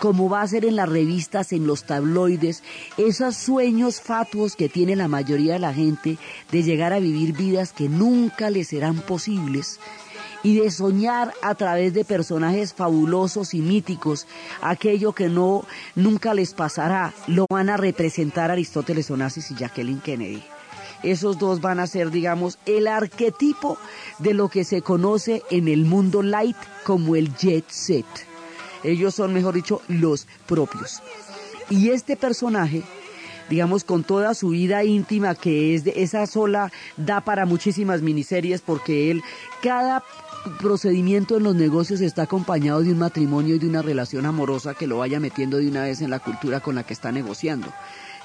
como 0.00 0.30
va 0.30 0.40
a 0.40 0.48
ser 0.48 0.64
en 0.64 0.76
las 0.76 0.88
revistas, 0.88 1.52
en 1.52 1.66
los 1.66 1.84
tabloides, 1.84 2.62
esos 2.96 3.36
sueños 3.36 4.00
fatuos 4.00 4.56
que 4.56 4.70
tiene 4.70 4.96
la 4.96 5.08
mayoría 5.08 5.52
de 5.52 5.58
la 5.58 5.74
gente 5.74 6.16
de 6.50 6.62
llegar 6.62 6.92
a 6.92 6.98
vivir 6.98 7.36
vidas 7.36 7.72
que 7.72 7.88
nunca 7.88 8.50
les 8.50 8.68
serán 8.68 8.96
posibles 8.96 9.78
y 10.42 10.58
de 10.58 10.70
soñar 10.70 11.34
a 11.42 11.54
través 11.54 11.92
de 11.92 12.06
personajes 12.06 12.72
fabulosos 12.72 13.52
y 13.52 13.60
míticos 13.60 14.26
aquello 14.62 15.12
que 15.12 15.28
no 15.28 15.66
nunca 15.94 16.32
les 16.32 16.54
pasará, 16.54 17.12
lo 17.26 17.44
van 17.50 17.68
a 17.68 17.76
representar 17.76 18.50
Aristóteles 18.50 19.10
Onassis 19.10 19.50
y 19.50 19.54
Jacqueline 19.54 20.00
Kennedy. 20.00 20.42
Esos 21.02 21.38
dos 21.38 21.60
van 21.60 21.78
a 21.78 21.86
ser, 21.86 22.10
digamos, 22.10 22.58
el 22.66 22.86
arquetipo 22.86 23.78
de 24.18 24.34
lo 24.34 24.48
que 24.48 24.64
se 24.64 24.82
conoce 24.82 25.42
en 25.50 25.68
el 25.68 25.84
mundo 25.84 26.22
light 26.22 26.56
como 26.84 27.16
el 27.16 27.34
jet 27.36 27.64
set. 27.68 28.29
Ellos 28.82 29.14
son, 29.14 29.32
mejor 29.32 29.54
dicho, 29.54 29.82
los 29.88 30.26
propios. 30.46 31.02
Y 31.68 31.90
este 31.90 32.16
personaje, 32.16 32.82
digamos, 33.48 33.84
con 33.84 34.04
toda 34.04 34.34
su 34.34 34.50
vida 34.50 34.84
íntima, 34.84 35.34
que 35.34 35.74
es 35.74 35.84
de 35.84 35.94
esa 35.96 36.26
sola, 36.26 36.72
da 36.96 37.20
para 37.20 37.46
muchísimas 37.46 38.02
miniseries 38.02 38.60
porque 38.60 39.10
él, 39.10 39.22
cada 39.62 40.02
procedimiento 40.58 41.36
en 41.36 41.42
los 41.42 41.54
negocios 41.54 42.00
está 42.00 42.22
acompañado 42.22 42.82
de 42.82 42.92
un 42.92 42.98
matrimonio 42.98 43.56
y 43.56 43.58
de 43.58 43.66
una 43.66 43.82
relación 43.82 44.24
amorosa 44.24 44.74
que 44.74 44.86
lo 44.86 44.98
vaya 44.98 45.20
metiendo 45.20 45.58
de 45.58 45.68
una 45.68 45.82
vez 45.82 46.00
en 46.00 46.10
la 46.10 46.18
cultura 46.18 46.60
con 46.60 46.74
la 46.74 46.84
que 46.84 46.94
está 46.94 47.12
negociando. 47.12 47.68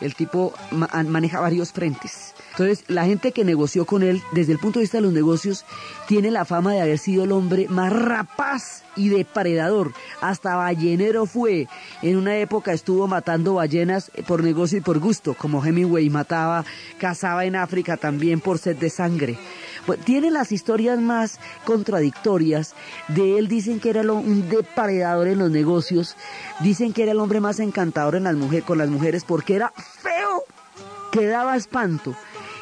El 0.01 0.15
tipo 0.15 0.53
maneja 0.71 1.39
varios 1.39 1.71
frentes. 1.71 2.34
Entonces, 2.57 2.85
la 2.87 3.03
gente 3.03 3.33
que 3.33 3.43
negoció 3.43 3.85
con 3.85 4.01
él, 4.01 4.23
desde 4.31 4.53
el 4.53 4.59
punto 4.59 4.79
de 4.79 4.83
vista 4.83 4.99
de 4.99 5.01
los 5.01 5.11
negocios, 5.11 5.65
tiene 6.07 6.31
la 6.31 6.45
fama 6.45 6.71
de 6.71 6.79
haber 6.79 6.97
sido 6.99 7.25
el 7.25 7.33
hombre 7.33 7.67
más 7.67 7.91
rapaz 7.91 8.83
y 8.95 9.09
depredador. 9.09 9.91
Hasta 10.21 10.55
ballenero 10.55 11.25
fue. 11.25 11.67
En 12.01 12.15
una 12.15 12.37
época 12.37 12.71
estuvo 12.71 13.09
matando 13.09 13.55
ballenas 13.55 14.09
por 14.25 14.41
negocio 14.41 14.77
y 14.77 14.81
por 14.81 14.99
gusto, 14.99 15.33
como 15.33 15.65
Hemingway 15.65 16.09
mataba, 16.09 16.63
cazaba 16.97 17.43
en 17.43 17.57
África 17.57 17.97
también 17.97 18.39
por 18.39 18.57
sed 18.57 18.77
de 18.77 18.89
sangre. 18.89 19.37
Pues, 19.85 19.99
tiene 19.99 20.31
las 20.31 20.53
historias 20.53 20.97
más 21.01 21.41
contradictorias. 21.65 22.73
De 23.09 23.37
él 23.37 23.49
dicen 23.49 23.81
que 23.81 23.89
era 23.89 24.09
un 24.09 24.47
depredador 24.47 25.27
en 25.27 25.39
los 25.39 25.51
negocios, 25.51 26.15
dicen 26.61 26.93
que 26.93 27.03
era 27.03 27.11
el 27.11 27.19
hombre 27.19 27.41
más 27.41 27.59
encantador 27.59 28.15
en 28.15 28.23
las 28.23 28.35
mujeres, 28.35 28.63
con 28.63 28.77
las 28.77 28.87
mujeres 28.87 29.25
porque 29.25 29.55
era 29.55 29.73
feo, 29.75 30.45
que 31.11 31.25
daba 31.25 31.57
espanto 31.57 32.15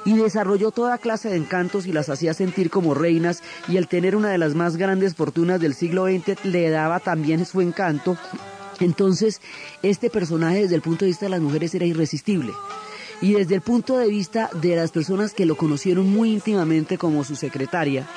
y 0.06 0.16
desarrolló 0.16 0.72
toda 0.72 0.98
clase 0.98 1.30
de 1.30 1.38
encantos 1.38 1.86
y 1.86 1.94
las 1.94 2.10
hacía 2.10 2.34
sentir 2.34 2.70
como 2.70 2.94
reinas 2.94 3.42
y 3.68 3.78
el 3.78 3.88
tener 3.88 4.16
una 4.16 4.30
de 4.30 4.38
las 4.38 4.56
más 4.56 4.78
grandes 4.78 5.16
fortunas 5.16 5.60
del 5.60 5.74
siglo 5.74 6.06
XX 6.06 6.44
le 6.46 6.70
daba 6.70 7.00
también 7.00 7.46
su 7.46 7.62
encanto. 7.62 8.18
Entonces, 8.80 9.42
este 9.82 10.10
personaje 10.10 10.62
desde 10.62 10.76
el 10.76 10.82
punto 10.82 11.06
de 11.06 11.10
vista 11.10 11.26
de 11.26 11.32
las 11.32 11.42
mujeres 11.42 11.74
era 11.76 11.86
irresistible. 11.86 12.52
Y 13.22 13.34
desde 13.34 13.56
el 13.56 13.62
punto 13.62 13.98
de 13.98 14.08
vista 14.08 14.50
de 14.62 14.76
las 14.76 14.92
personas 14.92 15.34
que 15.34 15.46
lo 15.46 15.56
conocieron 15.56 16.10
muy 16.10 16.34
íntimamente 16.34 16.98
como 16.98 17.24
su 17.24 17.36
secretaria, 17.36 18.08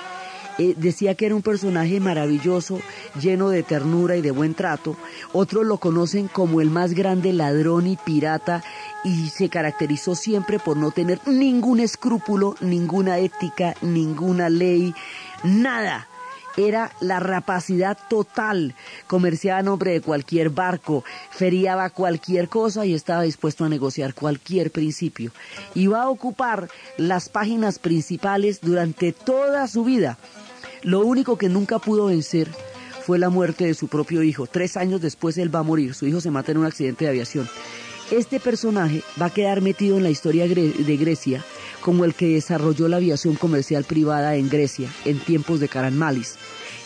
eh, 0.58 0.74
decía 0.76 1.14
que 1.14 1.26
era 1.26 1.34
un 1.34 1.42
personaje 1.42 2.00
maravilloso, 2.00 2.80
lleno 3.20 3.50
de 3.50 3.62
ternura 3.62 4.16
y 4.16 4.22
de 4.22 4.30
buen 4.30 4.54
trato. 4.54 4.96
Otros 5.32 5.66
lo 5.66 5.78
conocen 5.78 6.28
como 6.28 6.60
el 6.60 6.70
más 6.70 6.94
grande 6.94 7.32
ladrón 7.32 7.86
y 7.86 7.96
pirata 7.96 8.62
y 9.04 9.28
se 9.28 9.48
caracterizó 9.48 10.14
siempre 10.14 10.58
por 10.58 10.76
no 10.76 10.90
tener 10.90 11.20
ningún 11.26 11.80
escrúpulo, 11.80 12.54
ninguna 12.60 13.18
ética, 13.18 13.74
ninguna 13.82 14.48
ley, 14.48 14.94
nada 15.44 16.08
era 16.56 16.92
la 17.00 17.20
rapacidad 17.20 17.96
total. 18.08 18.74
Comerciaba 19.06 19.60
a 19.60 19.62
nombre 19.62 19.92
de 19.92 20.00
cualquier 20.00 20.50
barco, 20.50 21.04
feriaba 21.30 21.90
cualquier 21.90 22.48
cosa 22.48 22.86
y 22.86 22.94
estaba 22.94 23.22
dispuesto 23.22 23.64
a 23.64 23.68
negociar 23.68 24.14
cualquier 24.14 24.70
principio. 24.70 25.32
Iba 25.74 26.02
a 26.02 26.08
ocupar 26.08 26.68
las 26.96 27.28
páginas 27.28 27.78
principales 27.78 28.60
durante 28.60 29.12
toda 29.12 29.68
su 29.68 29.84
vida. 29.84 30.18
Lo 30.86 31.00
único 31.00 31.36
que 31.36 31.48
nunca 31.48 31.80
pudo 31.80 32.06
vencer 32.06 32.48
fue 33.04 33.18
la 33.18 33.28
muerte 33.28 33.66
de 33.66 33.74
su 33.74 33.88
propio 33.88 34.22
hijo. 34.22 34.46
Tres 34.46 34.76
años 34.76 35.00
después 35.00 35.36
él 35.36 35.52
va 35.52 35.58
a 35.58 35.64
morir. 35.64 35.94
Su 35.94 36.06
hijo 36.06 36.20
se 36.20 36.30
mata 36.30 36.52
en 36.52 36.58
un 36.58 36.64
accidente 36.64 37.04
de 37.04 37.10
aviación. 37.10 37.48
Este 38.12 38.38
personaje 38.38 39.02
va 39.20 39.26
a 39.26 39.34
quedar 39.34 39.62
metido 39.62 39.96
en 39.96 40.04
la 40.04 40.10
historia 40.10 40.46
de 40.46 40.96
Grecia 40.96 41.44
como 41.80 42.04
el 42.04 42.14
que 42.14 42.28
desarrolló 42.28 42.86
la 42.86 42.98
aviación 42.98 43.34
comercial 43.34 43.82
privada 43.82 44.36
en 44.36 44.48
Grecia 44.48 44.88
en 45.04 45.18
tiempos 45.18 45.58
de 45.58 45.66
Karanmalis 45.68 46.36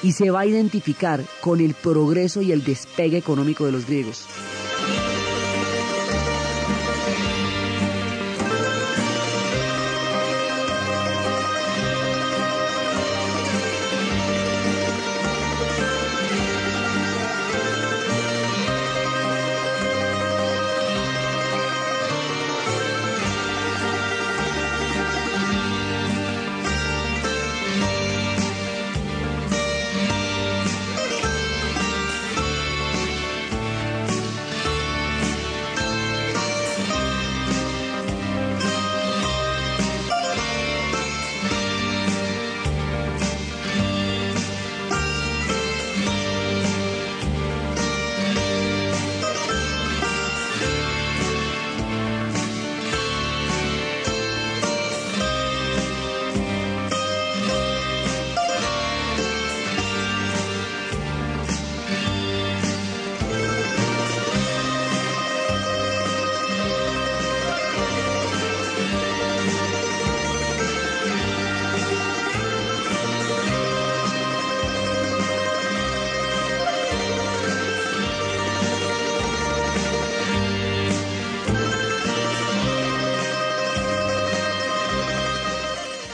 y 0.03 0.13
se 0.13 0.31
va 0.31 0.41
a 0.41 0.47
identificar 0.47 1.23
con 1.43 1.61
el 1.61 1.75
progreso 1.75 2.41
y 2.41 2.53
el 2.53 2.65
despegue 2.65 3.19
económico 3.19 3.67
de 3.67 3.73
los 3.73 3.87
griegos. 3.87 4.27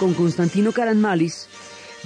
Con 0.07 0.14
Constantino 0.14 0.70
Caranmalis 0.70 1.48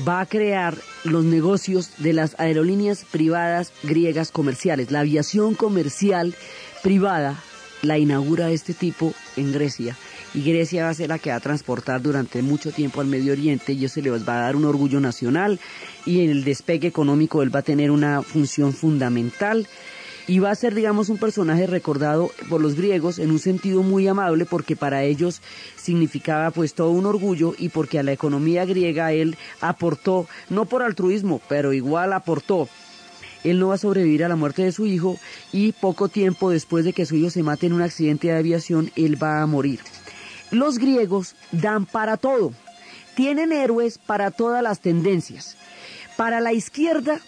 va 0.09 0.21
a 0.23 0.27
crear 0.27 0.75
los 1.05 1.23
negocios 1.23 1.91
de 1.99 2.15
las 2.15 2.35
aerolíneas 2.41 3.05
privadas 3.05 3.75
griegas 3.83 4.31
comerciales. 4.31 4.91
La 4.91 5.01
aviación 5.01 5.55
comercial 5.55 6.35
privada 6.83 7.37
la 7.83 7.99
inaugura 7.99 8.51
este 8.51 8.73
tipo 8.73 9.13
en 9.37 9.53
Grecia. 9.53 9.99
Y 10.33 10.43
Grecia 10.43 10.85
va 10.85 10.89
a 10.89 10.95
ser 10.95 11.11
la 11.11 11.19
que 11.19 11.29
va 11.29 11.37
a 11.37 11.41
transportar 11.41 12.01
durante 12.01 12.41
mucho 12.41 12.73
tiempo 12.73 13.03
al 13.03 13.07
Medio 13.07 13.33
Oriente 13.33 13.75
y 13.75 13.85
eso 13.85 14.01
le 14.01 14.09
va 14.11 14.17
a 14.17 14.43
dar 14.45 14.57
un 14.57 14.65
orgullo 14.65 14.99
nacional. 14.99 15.61
Y 16.07 16.25
en 16.25 16.31
el 16.31 16.43
despegue 16.43 16.89
económico 16.89 17.43
él 17.43 17.55
va 17.55 17.59
a 17.59 17.65
tener 17.65 17.91
una 17.91 18.23
función 18.23 18.73
fundamental 18.73 19.69
y 20.27 20.39
va 20.39 20.51
a 20.51 20.55
ser, 20.55 20.75
digamos, 20.75 21.09
un 21.09 21.19
personaje 21.19 21.67
recordado 21.67 22.31
por 22.49 22.61
los 22.61 22.75
griegos 22.75 23.19
en 23.19 23.31
un 23.31 23.39
sentido 23.39 23.83
muy 23.83 24.07
amable 24.09 24.45
porque 24.45 24.77
para 24.77 25.03
ellos 25.03 25.41
significaba 25.77 26.51
pues 26.51 26.75
todo 26.75 26.91
un 26.91 27.07
orgullo 27.07 27.55
y 27.59 27.69
porque 27.69 27.99
a 27.99 28.03
la 28.03 28.13
economía 28.13 28.65
griega 28.65 29.13
él 29.13 29.37
aportó, 29.61 30.27
no 30.49 30.67
por 30.67 30.83
altruismo, 30.83 31.41
pero 31.49 31.73
igual 31.73 32.13
aportó. 32.13 32.69
Él 33.43 33.59
no 33.59 33.69
va 33.69 33.75
a 33.75 33.79
sobrevivir 33.79 34.25
a 34.25 34.29
la 34.29 34.37
muerte 34.37 34.63
de 34.63 34.73
su 34.73 34.87
hijo 34.87 35.19
y 35.53 35.73
poco 35.73 36.09
tiempo 36.09 36.51
después 36.51 36.85
de 36.85 36.93
que 36.93 37.07
su 37.07 37.17
hijo 37.17 37.31
se 37.31 37.43
mate 37.43 37.67
en 37.67 37.73
un 37.73 37.83
accidente 37.83 38.29
de 38.29 38.37
aviación, 38.37 38.91
él 38.97 39.23
va 39.23 39.41
a 39.41 39.47
morir. 39.47 39.81
Los 40.51 40.79
griegos 40.79 41.37
dan 41.53 41.87
para 41.87 42.17
todo, 42.17 42.53
tienen 43.15 43.53
héroes 43.53 43.99
para 43.99 44.31
todas 44.31 44.63
las 44.63 44.81
tendencias. 44.81 45.57
Para 46.17 46.41
la 46.41 46.53
izquierda 46.53 47.21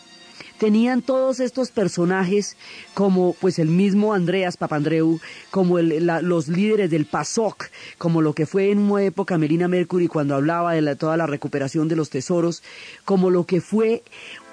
tenían 0.62 1.02
todos 1.02 1.40
estos 1.40 1.72
personajes 1.72 2.56
como 2.94 3.32
pues 3.40 3.58
el 3.58 3.66
mismo 3.66 4.14
Andreas 4.14 4.56
Papandreou, 4.56 5.18
como 5.50 5.80
los 5.80 6.46
líderes 6.46 6.88
del 6.88 7.04
PASOK, 7.04 7.64
como 7.98 8.22
lo 8.22 8.32
que 8.32 8.46
fue 8.46 8.70
en 8.70 8.78
una 8.78 9.02
época 9.02 9.38
Melina 9.38 9.66
Mercury 9.66 10.06
cuando 10.06 10.36
hablaba 10.36 10.74
de 10.74 10.94
toda 10.94 11.16
la 11.16 11.26
recuperación 11.26 11.88
de 11.88 11.96
los 11.96 12.10
tesoros, 12.10 12.62
como 13.04 13.28
lo 13.28 13.44
que 13.44 13.60
fue 13.60 14.04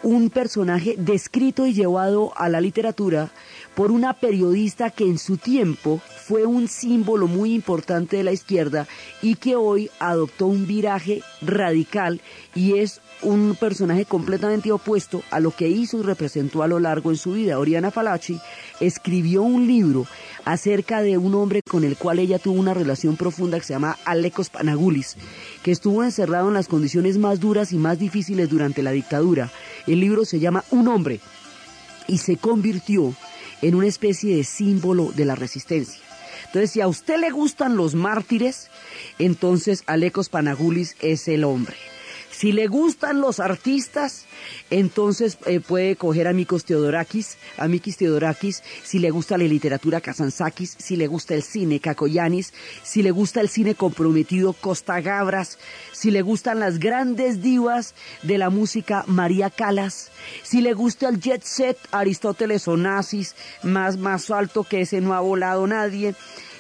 un 0.02 0.32
personaje 0.32 0.96
descrito 0.98 1.68
y 1.68 1.74
llevado 1.74 2.34
a 2.38 2.50
la 2.50 2.60
literatura 2.60 3.30
por 3.80 3.94
una 3.94 4.12
periodista 4.12 4.90
que 4.90 5.06
en 5.06 5.18
su 5.18 5.38
tiempo 5.38 6.02
fue 6.26 6.46
un 6.46 6.68
símbolo 6.68 7.28
muy 7.28 7.54
importante 7.54 8.18
de 8.18 8.26
la 8.26 8.34
izquierda 8.34 8.90
y 9.22 9.36
que 9.36 9.56
hoy 9.56 9.90
adoptó 10.00 10.48
un 10.48 10.68
viraje 10.68 11.24
radical 11.42 12.20
y 12.54 12.80
es 12.80 13.00
un 13.22 13.56
personaje 13.58 14.04
completamente 14.04 14.74
opuesto 14.74 15.24
a 15.32 15.40
lo 15.40 15.52
que 15.52 15.70
hizo 15.70 15.98
y 15.98 16.02
representó 16.02 16.62
a 16.62 16.68
lo 16.68 16.82
largo 16.82 17.10
en 17.10 17.16
su 17.16 17.32
vida. 17.32 17.58
Oriana 17.58 17.90
Falaci 17.90 18.42
escribió 18.82 19.44
un 19.44 19.66
libro 19.66 20.06
acerca 20.44 21.02
de 21.02 21.18
un 21.18 21.34
hombre 21.36 21.62
con 21.62 21.86
el 21.86 21.96
cual 21.96 22.20
ella 22.20 22.38
tuvo 22.38 22.60
una 22.60 22.74
relación 22.74 23.16
profunda 23.16 23.60
que 23.60 23.66
se 23.66 23.76
llama 23.76 23.98
Alekos 24.04 24.50
Panagoulis, 24.50 25.16
que 25.64 25.72
estuvo 25.72 26.04
encerrado 26.04 26.50
en 26.50 26.56
las 26.56 26.68
condiciones 26.68 27.18
más 27.18 27.40
duras 27.40 27.72
y 27.72 27.78
más 27.78 27.98
difíciles 27.98 28.50
durante 28.50 28.84
la 28.84 28.92
dictadura. 28.92 29.50
El 29.88 30.02
libro 30.02 30.26
se 30.26 30.42
llama 30.42 30.66
Un 30.70 30.90
hombre 30.90 31.22
y 32.08 32.18
se 32.18 32.36
convirtió 32.36 33.16
en 33.62 33.76
una 33.76 33.88
especie 33.88 34.36
de 34.36 34.44
símbolo 34.44 35.12
de 35.16 35.26
la 35.26 35.36
resistencia. 35.36 36.02
Entonces, 36.48 36.72
si 36.72 36.82
a 36.82 36.88
usted 36.88 37.20
le 37.20 37.30
gustan 37.30 37.76
los 37.76 37.96
mártires, 37.96 38.70
entonces 39.20 39.84
Alekos 39.86 40.30
Panagoulis 40.30 40.96
es 41.02 41.28
el 41.28 41.44
hombre. 41.44 41.76
Si 42.40 42.54
le 42.54 42.68
gustan 42.68 43.20
los 43.20 43.42
artistas, 43.42 44.24
entonces 44.70 45.38
eh, 45.46 45.60
puede 45.60 45.98
coger 45.98 46.26
a 46.26 46.32
Mikos 46.32 46.64
Teodorakis, 46.64 47.38
a 47.58 47.68
Mikis 47.68 47.98
Teodorakis, 47.98 48.64
si 48.82 49.00
le 49.00 49.12
gusta 49.12 49.38
la 49.38 49.44
literatura 49.44 50.00
Kazantzakis, 50.00 50.78
si 50.80 50.96
le 50.96 51.08
gusta 51.08 51.36
el 51.36 51.44
cine 51.44 51.82
Kakoyanis, 51.82 52.54
si 52.82 53.04
le 53.04 53.12
gusta 53.12 53.42
el 53.42 53.50
cine 53.50 53.76
comprometido 53.76 54.54
Costa 54.54 55.02
Gabras, 55.02 55.60
si 55.92 56.12
le 56.12 56.22
gustan 56.22 56.62
las 56.62 56.80
grandes 56.80 57.42
divas 57.42 57.94
de 58.24 58.38
la 58.38 58.50
música 58.50 59.04
María 59.06 59.50
Calas, 59.50 60.10
si 60.42 60.62
le 60.62 60.72
gusta 60.72 61.10
el 61.10 61.20
jet 61.20 61.44
set 61.44 61.78
Aristóteles 61.92 62.70
Onassis, 62.70 63.36
más, 63.64 63.98
más 63.98 64.32
alto 64.32 64.64
que 64.64 64.80
ese 64.80 65.02
no 65.02 65.14
ha 65.14 65.20
volado 65.20 65.68
nadie, 65.68 66.16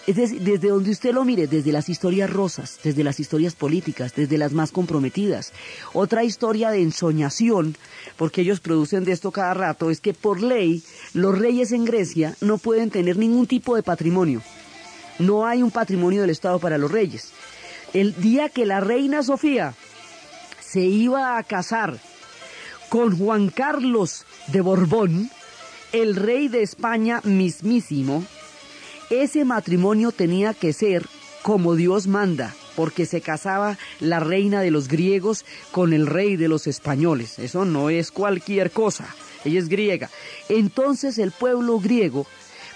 Es 0.10 0.16
decir, 0.16 0.41
desde 0.41 0.70
donde 0.70 0.89
usted 0.89 1.14
lo 1.14 1.24
mire, 1.24 1.45
desde 1.45 1.72
las 1.72 1.88
historias 1.88 2.32
rosas, 2.32 2.80
desde 2.84 3.03
las 3.03 3.20
historias 3.20 3.53
políticas, 3.53 4.16
desde 4.16 4.39
las 4.39 4.53
más 4.53 4.72
comprometidas. 4.72 5.53
Otra 5.93 6.24
historia 6.24 6.72
de 6.72 6.82
ensoñación, 6.82 7.78
porque 8.18 8.41
ellos 8.41 8.60
producen 8.60 9.03
de 9.05 9.12
esto 9.12 9.30
cada 9.30 9.53
rato, 9.53 9.91
es 9.91 10.01
que 10.01 10.16
por 10.16 10.41
ley 10.41 10.84
los 11.14 11.38
reyes 11.38 11.74
en 11.74 11.86
Grecia 11.86 12.36
no 12.41 12.57
pueden 12.57 12.89
tener 12.89 13.18
ningún 13.18 13.45
tipo 13.45 13.76
de 13.76 13.84
patrimonio. 13.84 14.41
No 15.20 15.45
hay 15.45 15.62
un 15.62 15.70
patrimonio 15.70 16.22
del 16.22 16.32
Estado 16.32 16.57
para 16.57 16.80
los 16.80 16.91
reyes. 16.91 17.30
El 17.93 18.16
día 18.20 18.49
que 18.49 18.66
la 18.66 18.80
reina 18.80 19.22
Sofía 19.22 19.76
se 20.60 20.82
iba 20.82 21.38
a 21.38 21.43
casar 21.43 21.99
con 22.89 23.16
Juan 23.16 23.49
Carlos 23.49 24.26
de 24.47 24.62
Borbón, 24.62 25.30
el 25.91 26.16
rey 26.16 26.47
de 26.47 26.64
España 26.64 27.22
mismísimo, 27.24 28.26
ese 29.10 29.45
matrimonio 29.45 30.12
tenía 30.12 30.53
que 30.53 30.74
ser 30.74 31.07
como 31.41 31.76
Dios 31.76 32.07
manda, 32.07 32.53
porque 32.76 33.05
se 33.05 33.22
casaba 33.22 33.78
la 33.99 34.20
reina 34.20 34.62
de 34.62 34.72
los 34.72 34.88
griegos 34.88 35.45
con 35.72 35.93
el 35.93 36.07
rey 36.07 36.36
de 36.36 36.47
los 36.47 36.68
españoles. 36.68 37.39
Eso 37.39 37.66
no 37.66 37.89
es 37.89 38.12
cualquier 38.12 38.72
cosa, 38.72 39.07
ella 39.45 39.60
es 39.60 39.70
griega. 39.70 40.10
Entonces 40.47 41.18
el 41.18 41.32
pueblo 41.32 41.80
griego, 41.80 42.28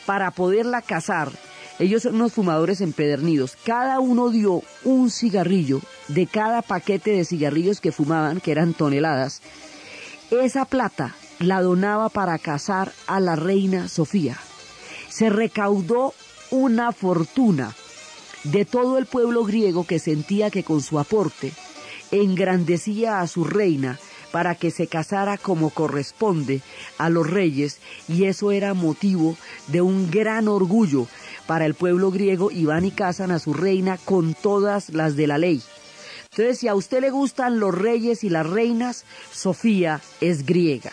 para 0.06 0.32
poderla 0.32 0.82
casar, 0.82 1.32
ellos 1.80 2.04
son 2.04 2.16
unos 2.16 2.34
fumadores 2.34 2.82
empedernidos. 2.82 3.58
Cada 3.64 4.00
uno 4.00 4.30
dio 4.30 4.62
un 4.84 5.10
cigarrillo 5.10 5.82
de 6.08 6.28
cada 6.28 6.62
paquete 6.62 7.12
de 7.12 7.26
cigarrillos 7.26 7.82
que 7.82 7.92
fumaban, 7.92 8.40
que 8.40 8.52
eran 8.52 8.74
toneladas. 8.74 9.42
Esa 10.30 10.66
plata 10.66 11.16
la 11.40 11.62
donaba 11.62 12.10
para 12.10 12.38
casar 12.38 12.92
a 13.08 13.20
la 13.20 13.36
reina 13.36 13.88
Sofía. 13.88 14.38
Se 15.10 15.30
recaudó 15.30 16.14
una 16.54 16.92
fortuna 16.92 17.74
de 18.44 18.64
todo 18.64 19.00
el 19.00 19.08
pueblo 19.08 19.44
griego 19.44 19.88
que 19.88 19.98
sentía 19.98 20.52
que 20.52 20.64
con 20.64 20.82
su 20.82 21.00
aporte 21.00 21.52
engrandecía 22.12 23.22
a 23.22 23.28
su 23.28 23.44
reina 23.44 24.00
para 24.32 24.54
que 24.54 24.70
se 24.70 24.86
casara 24.86 25.40
como 25.40 25.72
corresponde 25.72 26.62
a 27.00 27.10
los 27.10 27.28
reyes 27.28 27.80
y 28.08 28.26
eso 28.26 28.52
era 28.52 28.76
motivo 28.76 29.36
de 29.70 29.82
un 29.82 30.12
gran 30.12 30.48
orgullo 30.48 31.08
para 31.48 31.66
el 31.66 31.74
pueblo 31.74 32.12
griego 32.12 32.52
y 32.52 32.66
van 32.66 32.86
y 32.86 32.92
casan 32.92 33.32
a 33.32 33.40
su 33.40 33.56
reina 33.56 33.98
con 34.06 34.36
todas 34.36 34.90
las 34.90 35.16
de 35.16 35.26
la 35.26 35.40
ley. 35.40 35.64
Entonces, 36.30 36.60
si 36.60 36.68
a 36.68 36.76
usted 36.76 37.02
le 37.02 37.10
gustan 37.10 37.60
los 37.60 37.74
reyes 37.74 38.24
y 38.24 38.30
las 38.30 38.48
reinas, 38.48 39.06
Sofía 39.32 40.02
es 40.22 40.46
griega. 40.46 40.92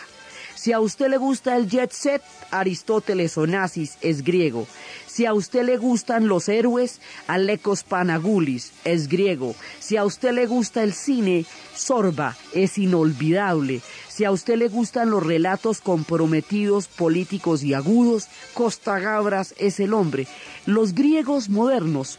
Si 0.61 0.73
a 0.73 0.79
usted 0.79 1.07
le 1.07 1.17
gusta 1.17 1.57
el 1.57 1.67
jet 1.67 1.91
set, 1.91 2.21
Aristóteles 2.51 3.35
Onassis 3.35 3.97
es 4.01 4.23
griego. 4.23 4.67
Si 5.11 5.25
a 5.25 5.33
usted 5.33 5.65
le 5.65 5.75
gustan 5.75 6.29
los 6.29 6.47
héroes, 6.47 7.01
Alecos 7.27 7.83
Panagulis 7.83 8.71
es 8.85 9.09
griego. 9.09 9.55
Si 9.77 9.97
a 9.97 10.05
usted 10.05 10.31
le 10.31 10.45
gusta 10.45 10.83
el 10.83 10.93
cine, 10.93 11.45
Sorba 11.75 12.37
es 12.53 12.77
inolvidable. 12.77 13.81
Si 14.07 14.23
a 14.23 14.31
usted 14.31 14.55
le 14.55 14.69
gustan 14.69 15.09
los 15.09 15.21
relatos 15.21 15.81
comprometidos, 15.81 16.87
políticos 16.87 17.61
y 17.61 17.73
agudos, 17.73 18.29
Costa 18.53 18.99
Gabras 18.99 19.53
es 19.57 19.81
el 19.81 19.93
hombre. 19.93 20.27
Los 20.65 20.95
griegos 20.95 21.49
modernos 21.49 22.17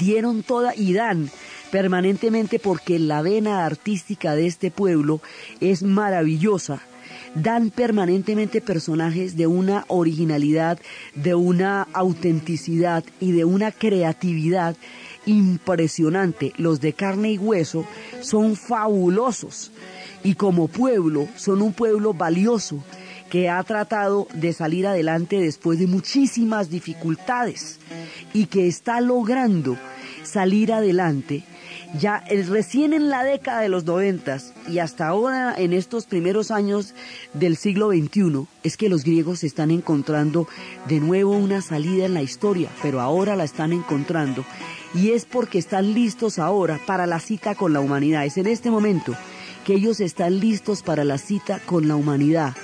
dieron 0.00 0.42
toda 0.42 0.74
y 0.74 0.94
dan 0.94 1.30
permanentemente 1.70 2.58
porque 2.58 2.98
la 2.98 3.22
vena 3.22 3.64
artística 3.64 4.34
de 4.34 4.48
este 4.48 4.72
pueblo 4.72 5.20
es 5.60 5.84
maravillosa 5.84 6.82
dan 7.34 7.70
permanentemente 7.70 8.60
personajes 8.60 9.36
de 9.36 9.46
una 9.46 9.84
originalidad, 9.88 10.78
de 11.14 11.34
una 11.34 11.82
autenticidad 11.92 13.04
y 13.20 13.32
de 13.32 13.44
una 13.44 13.72
creatividad 13.72 14.76
impresionante. 15.26 16.52
Los 16.56 16.80
de 16.80 16.92
carne 16.92 17.32
y 17.32 17.38
hueso 17.38 17.86
son 18.20 18.56
fabulosos 18.56 19.72
y 20.22 20.34
como 20.34 20.68
pueblo 20.68 21.28
son 21.36 21.62
un 21.62 21.72
pueblo 21.72 22.14
valioso 22.14 22.82
que 23.30 23.48
ha 23.48 23.62
tratado 23.64 24.28
de 24.34 24.52
salir 24.52 24.86
adelante 24.86 25.40
después 25.40 25.78
de 25.78 25.86
muchísimas 25.86 26.70
dificultades 26.70 27.78
y 28.32 28.46
que 28.46 28.68
está 28.68 29.00
logrando 29.00 29.76
salir 30.22 30.72
adelante 30.72 31.44
ya 31.98 32.22
el, 32.28 32.46
recién 32.46 32.92
en 32.92 33.08
la 33.08 33.22
década 33.24 33.60
de 33.60 33.68
los 33.68 33.84
noventas 33.84 34.52
y 34.68 34.78
hasta 34.78 35.06
ahora 35.06 35.54
en 35.56 35.72
estos 35.72 36.06
primeros 36.06 36.50
años 36.50 36.94
del 37.32 37.56
siglo 37.56 37.90
XXI 37.90 38.46
es 38.62 38.76
que 38.76 38.88
los 38.88 39.04
griegos 39.04 39.44
están 39.44 39.70
encontrando 39.70 40.48
de 40.88 41.00
nuevo 41.00 41.32
una 41.32 41.62
salida 41.62 42.06
en 42.06 42.14
la 42.14 42.22
historia, 42.22 42.68
pero 42.82 43.00
ahora 43.00 43.36
la 43.36 43.44
están 43.44 43.72
encontrando 43.72 44.44
y 44.94 45.10
es 45.10 45.24
porque 45.24 45.58
están 45.58 45.94
listos 45.94 46.38
ahora 46.38 46.80
para 46.86 47.06
la 47.06 47.20
cita 47.20 47.54
con 47.54 47.72
la 47.72 47.80
humanidad. 47.80 48.24
Es 48.24 48.38
en 48.38 48.46
este 48.46 48.70
momento 48.70 49.14
que 49.64 49.74
ellos 49.74 50.00
están 50.00 50.40
listos 50.40 50.82
para 50.82 51.04
la 51.04 51.18
cita 51.18 51.60
con 51.60 51.88
la 51.88 51.96
humanidad. 51.96 52.54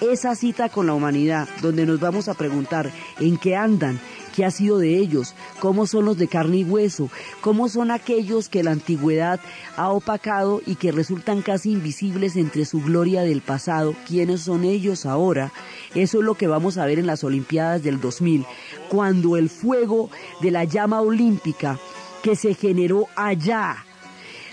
Esa 0.00 0.34
cita 0.34 0.70
con 0.70 0.86
la 0.86 0.94
humanidad 0.94 1.48
donde 1.60 1.84
nos 1.84 2.00
vamos 2.00 2.28
a 2.28 2.34
preguntar 2.34 2.90
en 3.18 3.36
qué 3.36 3.54
andan, 3.54 4.00
¿Qué 4.34 4.44
ha 4.44 4.50
sido 4.50 4.78
de 4.78 4.96
ellos? 4.98 5.34
¿Cómo 5.58 5.86
son 5.86 6.04
los 6.04 6.16
de 6.16 6.28
carne 6.28 6.58
y 6.58 6.64
hueso? 6.64 7.10
¿Cómo 7.40 7.68
son 7.68 7.90
aquellos 7.90 8.48
que 8.48 8.62
la 8.62 8.70
antigüedad 8.70 9.40
ha 9.76 9.90
opacado 9.90 10.60
y 10.66 10.76
que 10.76 10.92
resultan 10.92 11.42
casi 11.42 11.72
invisibles 11.72 12.36
entre 12.36 12.64
su 12.64 12.80
gloria 12.80 13.22
del 13.22 13.40
pasado? 13.40 13.94
¿Quiénes 14.06 14.42
son 14.42 14.64
ellos 14.64 15.06
ahora? 15.06 15.52
Eso 15.94 16.18
es 16.18 16.24
lo 16.24 16.34
que 16.34 16.46
vamos 16.46 16.78
a 16.78 16.86
ver 16.86 16.98
en 16.98 17.06
las 17.06 17.24
Olimpiadas 17.24 17.82
del 17.82 18.00
2000, 18.00 18.46
cuando 18.88 19.36
el 19.36 19.50
fuego 19.50 20.10
de 20.40 20.50
la 20.50 20.64
llama 20.64 21.00
olímpica 21.00 21.78
que 22.22 22.36
se 22.36 22.54
generó 22.54 23.06
allá, 23.16 23.84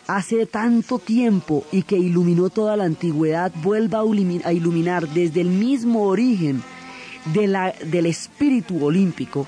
hace 0.08 0.46
tanto 0.46 1.00
tiempo 1.00 1.66
y 1.72 1.84
que 1.84 1.98
iluminó 1.98 2.50
toda 2.50 2.78
la 2.78 2.86
antigüedad 2.86 3.52
vuelva 3.62 4.00
a 4.00 4.54
iluminar 4.54 5.08
desde 5.10 5.42
el 5.42 5.50
mismo 5.50 6.06
origen 6.06 6.64
del 7.34 8.06
espíritu 8.06 8.86
olímpico 8.86 9.46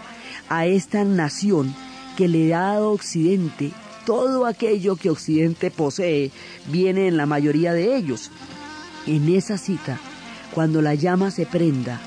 a 0.50 0.66
esta 0.66 1.04
nación 1.04 1.74
que 2.18 2.28
le 2.28 2.54
ha 2.54 2.60
dado 2.60 2.92
Occidente 2.92 3.72
todo 4.06 4.48
aquello 4.48 4.96
que 4.96 5.12
Occidente 5.12 5.70
posee 5.70 6.32
viene 6.72 7.08
en 7.08 7.16
la 7.16 7.28
mayoría 7.28 7.74
de 7.74 7.96
ellos. 7.96 8.32
En 9.06 9.30
esa 9.30 9.60
cita, 9.60 10.00
cuando 10.54 10.82
la 10.82 10.96
llama 10.96 11.30
se 11.30 11.46
prenda, 11.46 12.02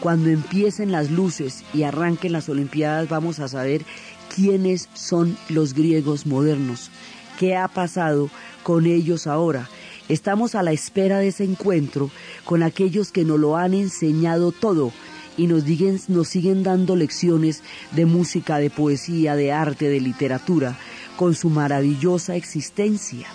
cuando 0.00 0.28
empiecen 0.28 0.92
las 0.92 1.10
luces 1.10 1.64
y 1.72 1.84
arranquen 1.84 2.32
las 2.32 2.50
Olimpiadas, 2.50 3.08
vamos 3.08 3.38
a 3.38 3.48
saber 3.48 3.86
quiénes 4.34 4.90
son 4.92 5.36
los 5.48 5.72
griegos 5.72 6.26
modernos, 6.26 6.90
qué 7.38 7.56
ha 7.56 7.68
pasado 7.68 8.28
con 8.62 8.84
ellos 8.84 9.26
ahora. 9.26 9.68
Estamos 10.10 10.54
a 10.54 10.62
la 10.62 10.72
espera 10.72 11.20
de 11.20 11.28
ese 11.28 11.44
encuentro 11.44 12.10
con 12.44 12.62
aquellos 12.62 13.12
que 13.12 13.24
nos 13.24 13.38
lo 13.38 13.56
han 13.56 13.72
enseñado 13.72 14.52
todo, 14.52 14.92
y 15.40 15.46
nos, 15.46 15.64
nos 16.10 16.28
siguen 16.28 16.62
dando 16.62 16.96
lecciones 16.96 17.62
de 17.92 18.04
música, 18.04 18.58
de 18.58 18.68
poesía, 18.68 19.36
de 19.36 19.52
arte, 19.52 19.88
de 19.88 19.98
literatura, 19.98 20.76
con 21.16 21.34
su 21.34 21.48
maravillosa 21.48 22.36
existencia. 22.36 23.26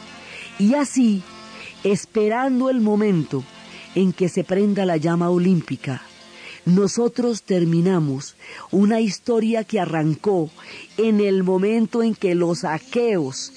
Y 0.59 0.75
así, 0.75 1.23
esperando 1.83 2.69
el 2.69 2.79
momento 2.79 3.43
en 3.95 4.13
que 4.13 4.29
se 4.29 4.43
prenda 4.43 4.85
la 4.85 4.97
llama 4.97 5.31
olímpica, 5.31 6.03
nosotros 6.65 7.41
terminamos 7.41 8.35
una 8.69 8.99
historia 8.99 9.63
que 9.63 9.79
arrancó 9.79 10.51
en 10.97 11.21
el 11.21 11.41
momento 11.41 12.03
en 12.03 12.13
que 12.13 12.35
los 12.35 12.65
aqueos 12.65 13.51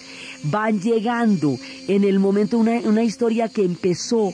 van 0.45 0.81
llegando, 0.81 1.59
en 1.87 2.03
el 2.05 2.19
momento, 2.19 2.57
una, 2.57 2.81
una 2.81 3.03
historia 3.03 3.51
que 3.51 3.65
empezó 3.65 4.33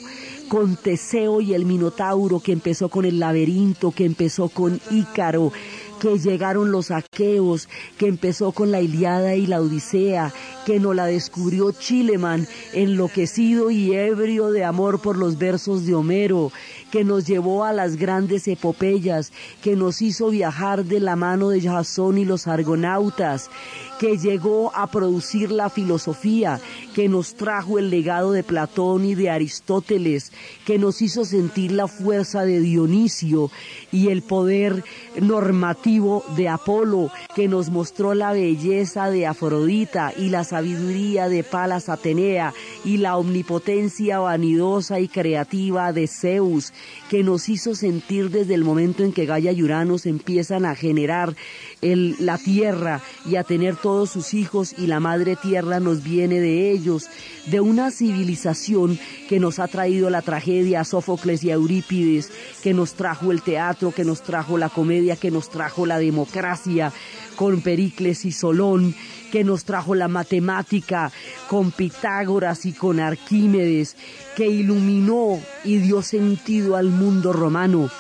con 0.54 0.76
Teseo 0.76 1.40
y 1.40 1.52
el 1.52 1.66
Minotauro, 1.66 2.38
que 2.38 2.52
empezó 2.52 2.88
con 2.88 3.04
el 3.04 3.18
laberinto, 3.18 3.90
que 3.90 4.04
empezó 4.04 4.48
con 4.48 4.80
Ícaro, 4.88 5.50
que 5.98 6.16
llegaron 6.16 6.70
los 6.70 6.92
aqueos, 6.92 7.68
que 7.98 8.06
empezó 8.06 8.52
con 8.52 8.70
la 8.70 8.80
Iliada 8.80 9.34
y 9.34 9.48
la 9.48 9.60
Odisea, 9.60 10.32
que 10.64 10.78
nos 10.78 10.94
la 10.94 11.06
descubrió 11.06 11.72
Chileman, 11.72 12.46
enloquecido 12.72 13.72
y 13.72 13.94
ebrio 13.94 14.52
de 14.52 14.62
amor 14.62 15.00
por 15.00 15.16
los 15.16 15.38
versos 15.38 15.86
de 15.86 15.94
Homero, 15.96 16.52
que 16.92 17.02
nos 17.02 17.26
llevó 17.26 17.64
a 17.64 17.72
las 17.72 17.96
grandes 17.96 18.46
epopeyas, 18.46 19.32
que 19.60 19.74
nos 19.74 20.02
hizo 20.02 20.30
viajar 20.30 20.84
de 20.84 21.00
la 21.00 21.16
mano 21.16 21.48
de 21.48 21.62
Jasón 21.62 22.16
y 22.16 22.24
los 22.24 22.46
argonautas, 22.46 23.50
que 23.98 24.18
llegó 24.18 24.74
a 24.74 24.86
producir 24.86 25.50
la 25.50 25.70
filosofía, 25.70 26.60
que 26.94 27.08
nos 27.08 27.34
trajo 27.34 27.78
el 27.78 27.90
legado 27.90 28.32
de 28.32 28.42
Platón 28.42 29.04
y 29.04 29.14
de 29.14 29.30
Aristóteles, 29.30 30.32
que 30.64 30.78
nos 30.78 31.02
hizo 31.02 31.24
sentir 31.24 31.72
la 31.72 31.88
fuerza 31.88 32.44
de 32.44 32.60
Dionisio 32.60 33.50
y 33.92 34.08
el 34.08 34.22
poder 34.22 34.84
normativo 35.20 36.24
de 36.36 36.48
Apolo, 36.48 37.10
que 37.34 37.48
nos 37.48 37.70
mostró 37.70 38.14
la 38.14 38.32
belleza 38.32 39.10
de 39.10 39.26
Afrodita 39.26 40.12
y 40.16 40.28
la 40.28 40.44
sabiduría 40.44 41.28
de 41.28 41.44
Palas 41.44 41.88
Atenea 41.88 42.52
y 42.84 42.98
la 42.98 43.16
omnipotencia 43.16 44.18
vanidosa 44.18 45.00
y 45.00 45.08
creativa 45.08 45.92
de 45.92 46.06
Zeus, 46.06 46.72
que 47.10 47.22
nos 47.22 47.48
hizo 47.48 47.74
sentir 47.74 48.30
desde 48.30 48.54
el 48.54 48.64
momento 48.64 49.02
en 49.02 49.12
que 49.12 49.26
Gaia 49.26 49.52
y 49.52 49.62
Uranos 49.62 50.06
empiezan 50.06 50.64
a 50.64 50.74
generar 50.74 51.34
la 51.80 52.38
tierra 52.38 53.02
y 53.26 53.36
a 53.36 53.44
tener 53.44 53.76
todos 53.84 54.08
sus 54.08 54.32
hijos 54.32 54.74
y 54.78 54.86
la 54.86 54.98
madre 54.98 55.36
tierra 55.36 55.78
nos 55.78 56.02
viene 56.02 56.40
de 56.40 56.70
ellos, 56.70 57.10
de 57.44 57.60
una 57.60 57.90
civilización 57.90 58.98
que 59.28 59.38
nos 59.38 59.58
ha 59.58 59.68
traído 59.68 60.08
la 60.08 60.22
tragedia 60.22 60.80
a 60.80 60.84
Sófocles 60.84 61.44
y 61.44 61.50
a 61.50 61.54
Eurípides, 61.56 62.32
que 62.62 62.72
nos 62.72 62.94
trajo 62.94 63.30
el 63.30 63.42
teatro, 63.42 63.92
que 63.92 64.06
nos 64.06 64.22
trajo 64.22 64.56
la 64.56 64.70
comedia, 64.70 65.16
que 65.16 65.30
nos 65.30 65.50
trajo 65.50 65.84
la 65.84 65.98
democracia 65.98 66.94
con 67.36 67.60
Pericles 67.60 68.24
y 68.24 68.32
Solón, 68.32 68.94
que 69.30 69.44
nos 69.44 69.66
trajo 69.66 69.94
la 69.94 70.08
matemática 70.08 71.12
con 71.50 71.70
Pitágoras 71.70 72.64
y 72.64 72.72
con 72.72 73.00
Arquímedes, 73.00 73.98
que 74.34 74.46
iluminó 74.46 75.38
y 75.62 75.76
dio 75.76 76.00
sentido 76.00 76.76
al 76.76 76.88
mundo 76.88 77.34
romano 77.34 77.90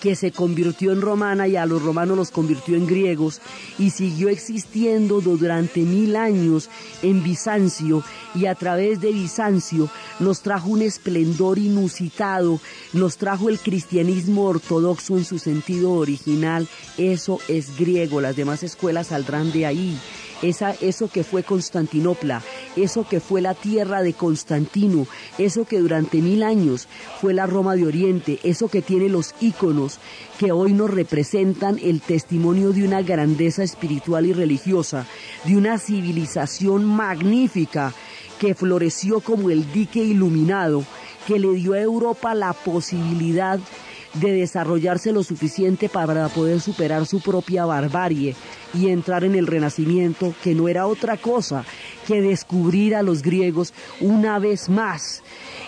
que 0.00 0.16
se 0.16 0.32
convirtió 0.32 0.92
en 0.92 1.00
romana 1.00 1.48
y 1.48 1.56
a 1.56 1.66
los 1.66 1.82
romanos 1.82 2.16
los 2.16 2.30
convirtió 2.30 2.76
en 2.76 2.86
griegos 2.86 3.40
y 3.78 3.90
siguió 3.90 4.28
existiendo 4.28 5.20
durante 5.20 5.80
mil 5.80 6.16
años 6.16 6.70
en 7.02 7.22
Bizancio 7.22 8.02
y 8.34 8.46
a 8.46 8.54
través 8.54 9.00
de 9.00 9.12
Bizancio 9.12 9.88
nos 10.20 10.40
trajo 10.40 10.68
un 10.68 10.82
esplendor 10.82 11.58
inusitado, 11.58 12.60
nos 12.92 13.16
trajo 13.16 13.48
el 13.48 13.58
cristianismo 13.58 14.44
ortodoxo 14.44 15.16
en 15.16 15.24
su 15.24 15.38
sentido 15.38 15.92
original, 15.92 16.68
eso 16.98 17.38
es 17.48 17.76
griego, 17.78 18.20
las 18.20 18.36
demás 18.36 18.62
escuelas 18.62 19.08
saldrán 19.08 19.52
de 19.52 19.66
ahí 19.66 19.98
eso 20.42 21.08
que 21.08 21.24
fue 21.24 21.42
Constantinopla, 21.42 22.42
eso 22.76 23.06
que 23.08 23.20
fue 23.20 23.40
la 23.40 23.54
tierra 23.54 24.02
de 24.02 24.12
Constantino, 24.12 25.06
eso 25.38 25.64
que 25.64 25.78
durante 25.78 26.18
mil 26.18 26.42
años 26.42 26.88
fue 27.20 27.34
la 27.34 27.46
Roma 27.46 27.76
de 27.76 27.86
Oriente, 27.86 28.40
eso 28.42 28.68
que 28.68 28.82
tiene 28.82 29.08
los 29.08 29.34
íconos 29.40 29.98
que 30.38 30.52
hoy 30.52 30.72
nos 30.72 30.90
representan 30.90 31.78
el 31.82 32.00
testimonio 32.00 32.72
de 32.72 32.84
una 32.84 33.02
grandeza 33.02 33.62
espiritual 33.62 34.26
y 34.26 34.32
religiosa, 34.32 35.06
de 35.44 35.56
una 35.56 35.78
civilización 35.78 36.84
magnífica 36.84 37.92
que 38.38 38.54
floreció 38.54 39.20
como 39.20 39.50
el 39.50 39.72
dique 39.72 40.02
iluminado, 40.02 40.84
que 41.26 41.38
le 41.38 41.52
dio 41.54 41.72
a 41.72 41.80
Europa 41.80 42.34
la 42.34 42.52
posibilidad 42.52 43.58
de 43.58 43.93
desarrollarse 44.14 45.12
lo 45.12 45.22
suficiente 45.22 45.88
para 45.88 46.28
poder 46.28 46.60
superar 46.60 47.06
su 47.06 47.20
propia 47.20 47.64
barbarie 47.64 48.34
y 48.72 48.88
entrar 48.88 49.24
en 49.24 49.34
el 49.34 49.46
renacimiento, 49.46 50.34
que 50.42 50.54
no 50.54 50.68
era 50.68 50.86
otra 50.86 51.16
cosa 51.16 51.64
que 52.06 52.20
descubrir 52.20 52.94
a 52.94 53.02
los 53.02 53.22
griegos 53.22 53.72
una 54.00 54.38
vez 54.38 54.68
más. 54.68 55.22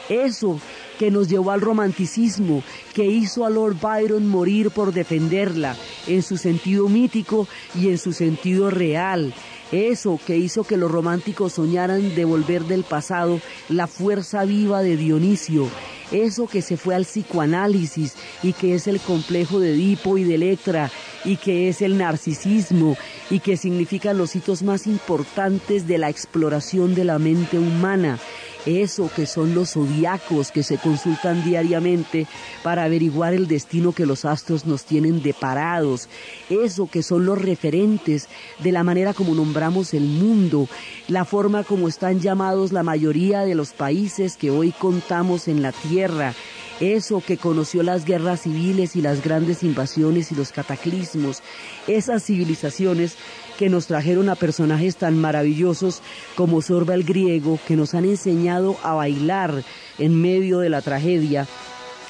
Eso 0.09 0.61
que 0.99 1.11
nos 1.11 1.29
llevó 1.29 1.51
al 1.51 1.61
romanticismo, 1.61 2.63
que 2.95 3.05
hizo 3.05 3.45
a 3.45 3.51
Lord 3.51 3.77
Byron 3.81 4.27
morir 4.27 4.71
por 4.71 4.93
defenderla, 4.93 5.77
en 6.07 6.23
su 6.23 6.37
sentido 6.37 6.89
mítico 6.89 7.47
y 7.75 7.89
en 7.89 7.99
su 7.99 8.13
sentido 8.13 8.71
real. 8.71 9.35
Eso 9.73 10.21
que 10.25 10.37
hizo 10.37 10.65
que 10.65 10.77
los 10.77 10.91
románticos 10.91 11.55
soñaran 11.55 12.15
devolver 12.15 12.65
del 12.65 12.85
pasado 12.85 13.41
la 13.69 13.89
fuerza 13.89 14.45
viva 14.45 14.81
de 14.83 14.97
Dionisio, 14.97 15.69
eso 16.13 16.47
que 16.47 16.63
se 16.63 16.77
fue 16.77 16.95
al 16.95 17.05
psicoanálisis 17.05 18.15
y 18.43 18.53
que 18.53 18.75
es 18.75 18.87
el 18.87 19.01
complejo 19.01 19.61
de 19.61 19.73
Edipo 19.73 20.19
y 20.19 20.25
de 20.25 20.35
Electra 20.37 20.91
y 21.25 21.37
que 21.37 21.69
es 21.69 21.83
el 21.83 21.99
narcisismo 21.99 22.97
y 23.31 23.41
que 23.41 23.57
significan 23.57 24.19
los 24.19 24.37
hitos 24.37 24.63
más 24.63 24.87
importantes 24.87 25.87
de 25.87 25.99
la 25.99 26.09
exploración 26.09 26.95
de 26.95 27.05
la 27.05 27.19
mente 27.19 27.59
humana 27.59 28.19
eso 28.67 29.09
que 29.15 29.27
son 29.27 29.55
los 29.55 29.71
zodiacos 29.71 30.51
que 30.51 30.63
se 30.63 30.77
consultan 30.77 31.45
diariamente 31.45 32.27
para 32.63 32.85
averiguar 32.85 33.33
el 33.33 33.47
destino 33.47 33.93
que 33.93 34.07
los 34.07 34.25
astros 34.25 34.67
nos 34.67 34.85
tienen 34.85 35.23
deparados, 35.23 36.09
eso 36.51 36.89
que 36.91 37.03
son 37.03 37.25
los 37.25 37.41
referentes 37.41 38.29
de 38.59 38.73
la 38.73 38.83
manera 38.83 39.15
como 39.15 39.35
nombramos 39.35 39.95
el 39.95 40.05
mundo, 40.05 40.69
la 41.09 41.25
forma 41.25 41.65
como 41.65 41.89
están 41.89 42.21
llamados 42.21 42.73
la 42.73 42.83
mayoría 42.83 43.41
de 43.41 43.55
los 43.55 43.73
países 43.73 44.37
que 44.37 44.51
hoy 44.51 44.73
contamos 44.73 45.49
en 45.49 45.63
la 45.63 45.73
Tierra, 45.73 46.35
eso 46.81 47.23
que 47.27 47.39
conoció 47.39 47.83
las 47.83 48.05
guerras 48.05 48.43
civiles 48.43 48.97
y 48.97 49.01
las 49.01 49.23
grandes 49.23 49.63
invasiones 49.63 50.33
y 50.33 50.35
los 50.35 50.53
cataclismos, 50.53 51.43
esas 51.87 52.25
civilizaciones 52.25 53.17
que 53.59 53.69
nos 53.69 53.87
trajeron 53.87 54.29
a 54.29 54.35
personajes 54.35 54.97
tan 54.97 55.19
maravillosos 55.19 56.03
como 56.35 56.63
Sorba 56.63 56.95
el 56.95 57.05
griego, 57.05 57.59
que 57.67 57.77
nos 57.77 57.95
han 57.95 58.05
enseñado 58.05 58.77
a 58.83 58.95
bailar 58.95 59.65
en 59.99 60.21
medio 60.21 60.59
de 60.59 60.71
la 60.71 60.83
tragedia. 60.83 61.47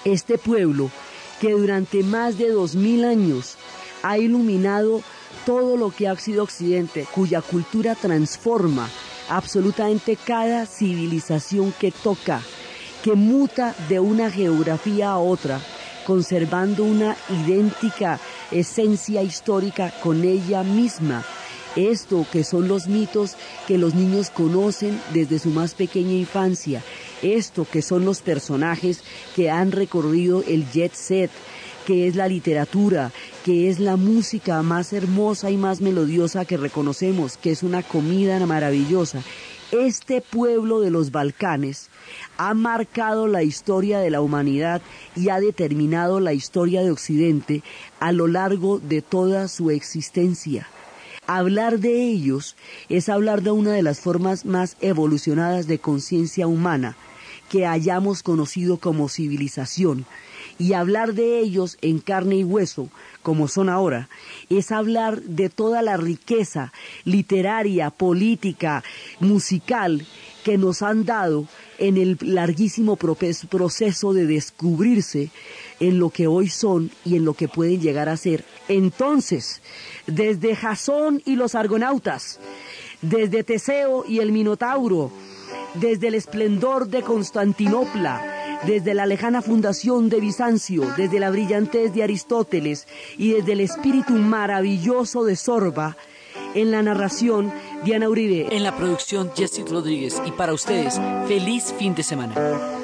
Este 0.04 0.38
pueblo 0.38 0.90
que 1.40 1.52
durante 1.52 2.02
más 2.02 2.38
de 2.38 2.50
dos 2.50 2.74
mil 2.74 3.04
años 3.04 3.56
ha 4.02 4.18
iluminado 4.18 5.02
todo 5.44 5.76
lo 5.76 5.90
que 5.90 6.08
ha 6.08 6.16
sido 6.16 6.42
Occidente, 6.42 7.06
cuya 7.14 7.42
cultura 7.42 7.94
transforma 7.94 8.88
absolutamente 9.28 10.16
cada 10.16 10.66
civilización 10.66 11.72
que 11.78 11.90
toca, 11.90 12.40
que 13.02 13.14
muta 13.14 13.74
de 13.88 14.00
una 14.00 14.30
geografía 14.30 15.10
a 15.10 15.18
otra, 15.18 15.60
conservando 16.06 16.84
una 16.84 17.16
idéntica 17.28 18.20
esencia 18.50 19.22
histórica 19.22 19.92
con 20.02 20.24
ella 20.24 20.62
misma. 20.62 21.24
Esto 21.74 22.24
que 22.32 22.42
son 22.42 22.68
los 22.68 22.86
mitos 22.86 23.32
que 23.66 23.76
los 23.76 23.94
niños 23.94 24.30
conocen 24.30 24.98
desde 25.12 25.38
su 25.38 25.50
más 25.50 25.74
pequeña 25.74 26.12
infancia. 26.12 26.82
Esto 27.22 27.66
que 27.70 27.82
son 27.82 28.04
los 28.06 28.22
personajes 28.22 29.02
que 29.34 29.50
han 29.50 29.72
recorrido 29.72 30.42
el 30.46 30.70
jet 30.70 30.94
set, 30.94 31.30
que 31.86 32.08
es 32.08 32.16
la 32.16 32.28
literatura, 32.28 33.12
que 33.44 33.68
es 33.68 33.78
la 33.78 33.96
música 33.96 34.62
más 34.62 34.92
hermosa 34.92 35.50
y 35.50 35.56
más 35.56 35.80
melodiosa 35.80 36.46
que 36.46 36.56
reconocemos, 36.56 37.36
que 37.36 37.50
es 37.50 37.62
una 37.62 37.82
comida 37.82 38.38
maravillosa. 38.46 39.22
Este 39.72 40.20
pueblo 40.20 40.78
de 40.80 40.90
los 40.90 41.10
Balcanes 41.10 41.90
ha 42.36 42.54
marcado 42.54 43.26
la 43.26 43.42
historia 43.42 43.98
de 43.98 44.10
la 44.10 44.20
humanidad 44.20 44.80
y 45.16 45.30
ha 45.30 45.40
determinado 45.40 46.20
la 46.20 46.32
historia 46.32 46.82
de 46.82 46.92
Occidente 46.92 47.64
a 47.98 48.12
lo 48.12 48.28
largo 48.28 48.78
de 48.78 49.02
toda 49.02 49.48
su 49.48 49.72
existencia. 49.72 50.68
Hablar 51.26 51.80
de 51.80 52.00
ellos 52.00 52.54
es 52.88 53.08
hablar 53.08 53.42
de 53.42 53.50
una 53.50 53.72
de 53.72 53.82
las 53.82 53.98
formas 53.98 54.44
más 54.44 54.76
evolucionadas 54.80 55.66
de 55.66 55.80
conciencia 55.80 56.46
humana 56.46 56.96
que 57.50 57.66
hayamos 57.66 58.22
conocido 58.22 58.76
como 58.76 59.08
civilización, 59.08 60.06
y 60.58 60.72
hablar 60.72 61.14
de 61.14 61.40
ellos 61.40 61.78
en 61.82 61.98
carne 61.98 62.36
y 62.36 62.44
hueso, 62.44 62.88
como 63.22 63.48
son 63.48 63.68
ahora, 63.68 64.08
es 64.48 64.72
hablar 64.72 65.20
de 65.22 65.48
toda 65.48 65.82
la 65.82 65.96
riqueza 65.96 66.72
literaria, 67.04 67.90
política, 67.90 68.82
musical 69.20 70.06
que 70.44 70.58
nos 70.58 70.82
han 70.82 71.04
dado 71.04 71.48
en 71.78 71.96
el 71.96 72.18
larguísimo 72.20 72.96
proceso 72.96 74.12
de 74.12 74.26
descubrirse 74.26 75.30
en 75.80 75.98
lo 75.98 76.10
que 76.10 76.26
hoy 76.26 76.48
son 76.48 76.90
y 77.04 77.16
en 77.16 77.24
lo 77.24 77.34
que 77.34 77.48
pueden 77.48 77.80
llegar 77.80 78.08
a 78.08 78.16
ser. 78.16 78.44
Entonces, 78.68 79.60
desde 80.06 80.54
Jasón 80.54 81.20
y 81.24 81.36
los 81.36 81.54
argonautas, 81.54 82.38
desde 83.02 83.44
Teseo 83.44 84.04
y 84.06 84.20
el 84.20 84.32
Minotauro, 84.32 85.10
desde 85.74 86.08
el 86.08 86.14
esplendor 86.14 86.88
de 86.88 87.02
Constantinopla, 87.02 88.35
desde 88.64 88.94
la 88.94 89.06
lejana 89.06 89.42
fundación 89.42 90.08
de 90.08 90.20
Bizancio, 90.20 90.84
desde 90.96 91.20
la 91.20 91.30
brillantez 91.30 91.92
de 91.92 92.02
Aristóteles 92.02 92.86
y 93.18 93.32
desde 93.32 93.52
el 93.52 93.60
espíritu 93.60 94.14
maravilloso 94.14 95.24
de 95.24 95.36
Sorba, 95.36 95.96
en 96.54 96.70
la 96.70 96.82
narración 96.82 97.52
Diana 97.84 98.08
Uribe. 98.08 98.48
En 98.50 98.62
la 98.62 98.76
producción 98.76 99.30
Jesse 99.34 99.62
Rodríguez. 99.68 100.20
Y 100.24 100.32
para 100.32 100.54
ustedes, 100.54 101.00
feliz 101.26 101.74
fin 101.78 101.94
de 101.94 102.02
semana. 102.02 102.75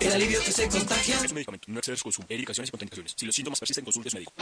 El 0.00 0.12
alivio 0.12 0.38
que 0.44 0.52
se 0.52 0.68
contagia. 0.68 1.16
Es 1.16 1.30
un 1.30 1.34
medicamento, 1.34 1.66
no 1.68 1.78
exceder 1.78 1.98
su 1.98 2.04
consumo. 2.04 2.26
Indicaciones 2.30 2.68
y 2.68 2.70
contraindicaciones. 2.70 3.14
Si 3.16 3.26
los 3.26 3.34
síntomas 3.34 3.58
persisten, 3.58 3.84
consulte 3.84 4.08
a 4.08 4.10
su 4.10 4.16
médico. 4.18 4.32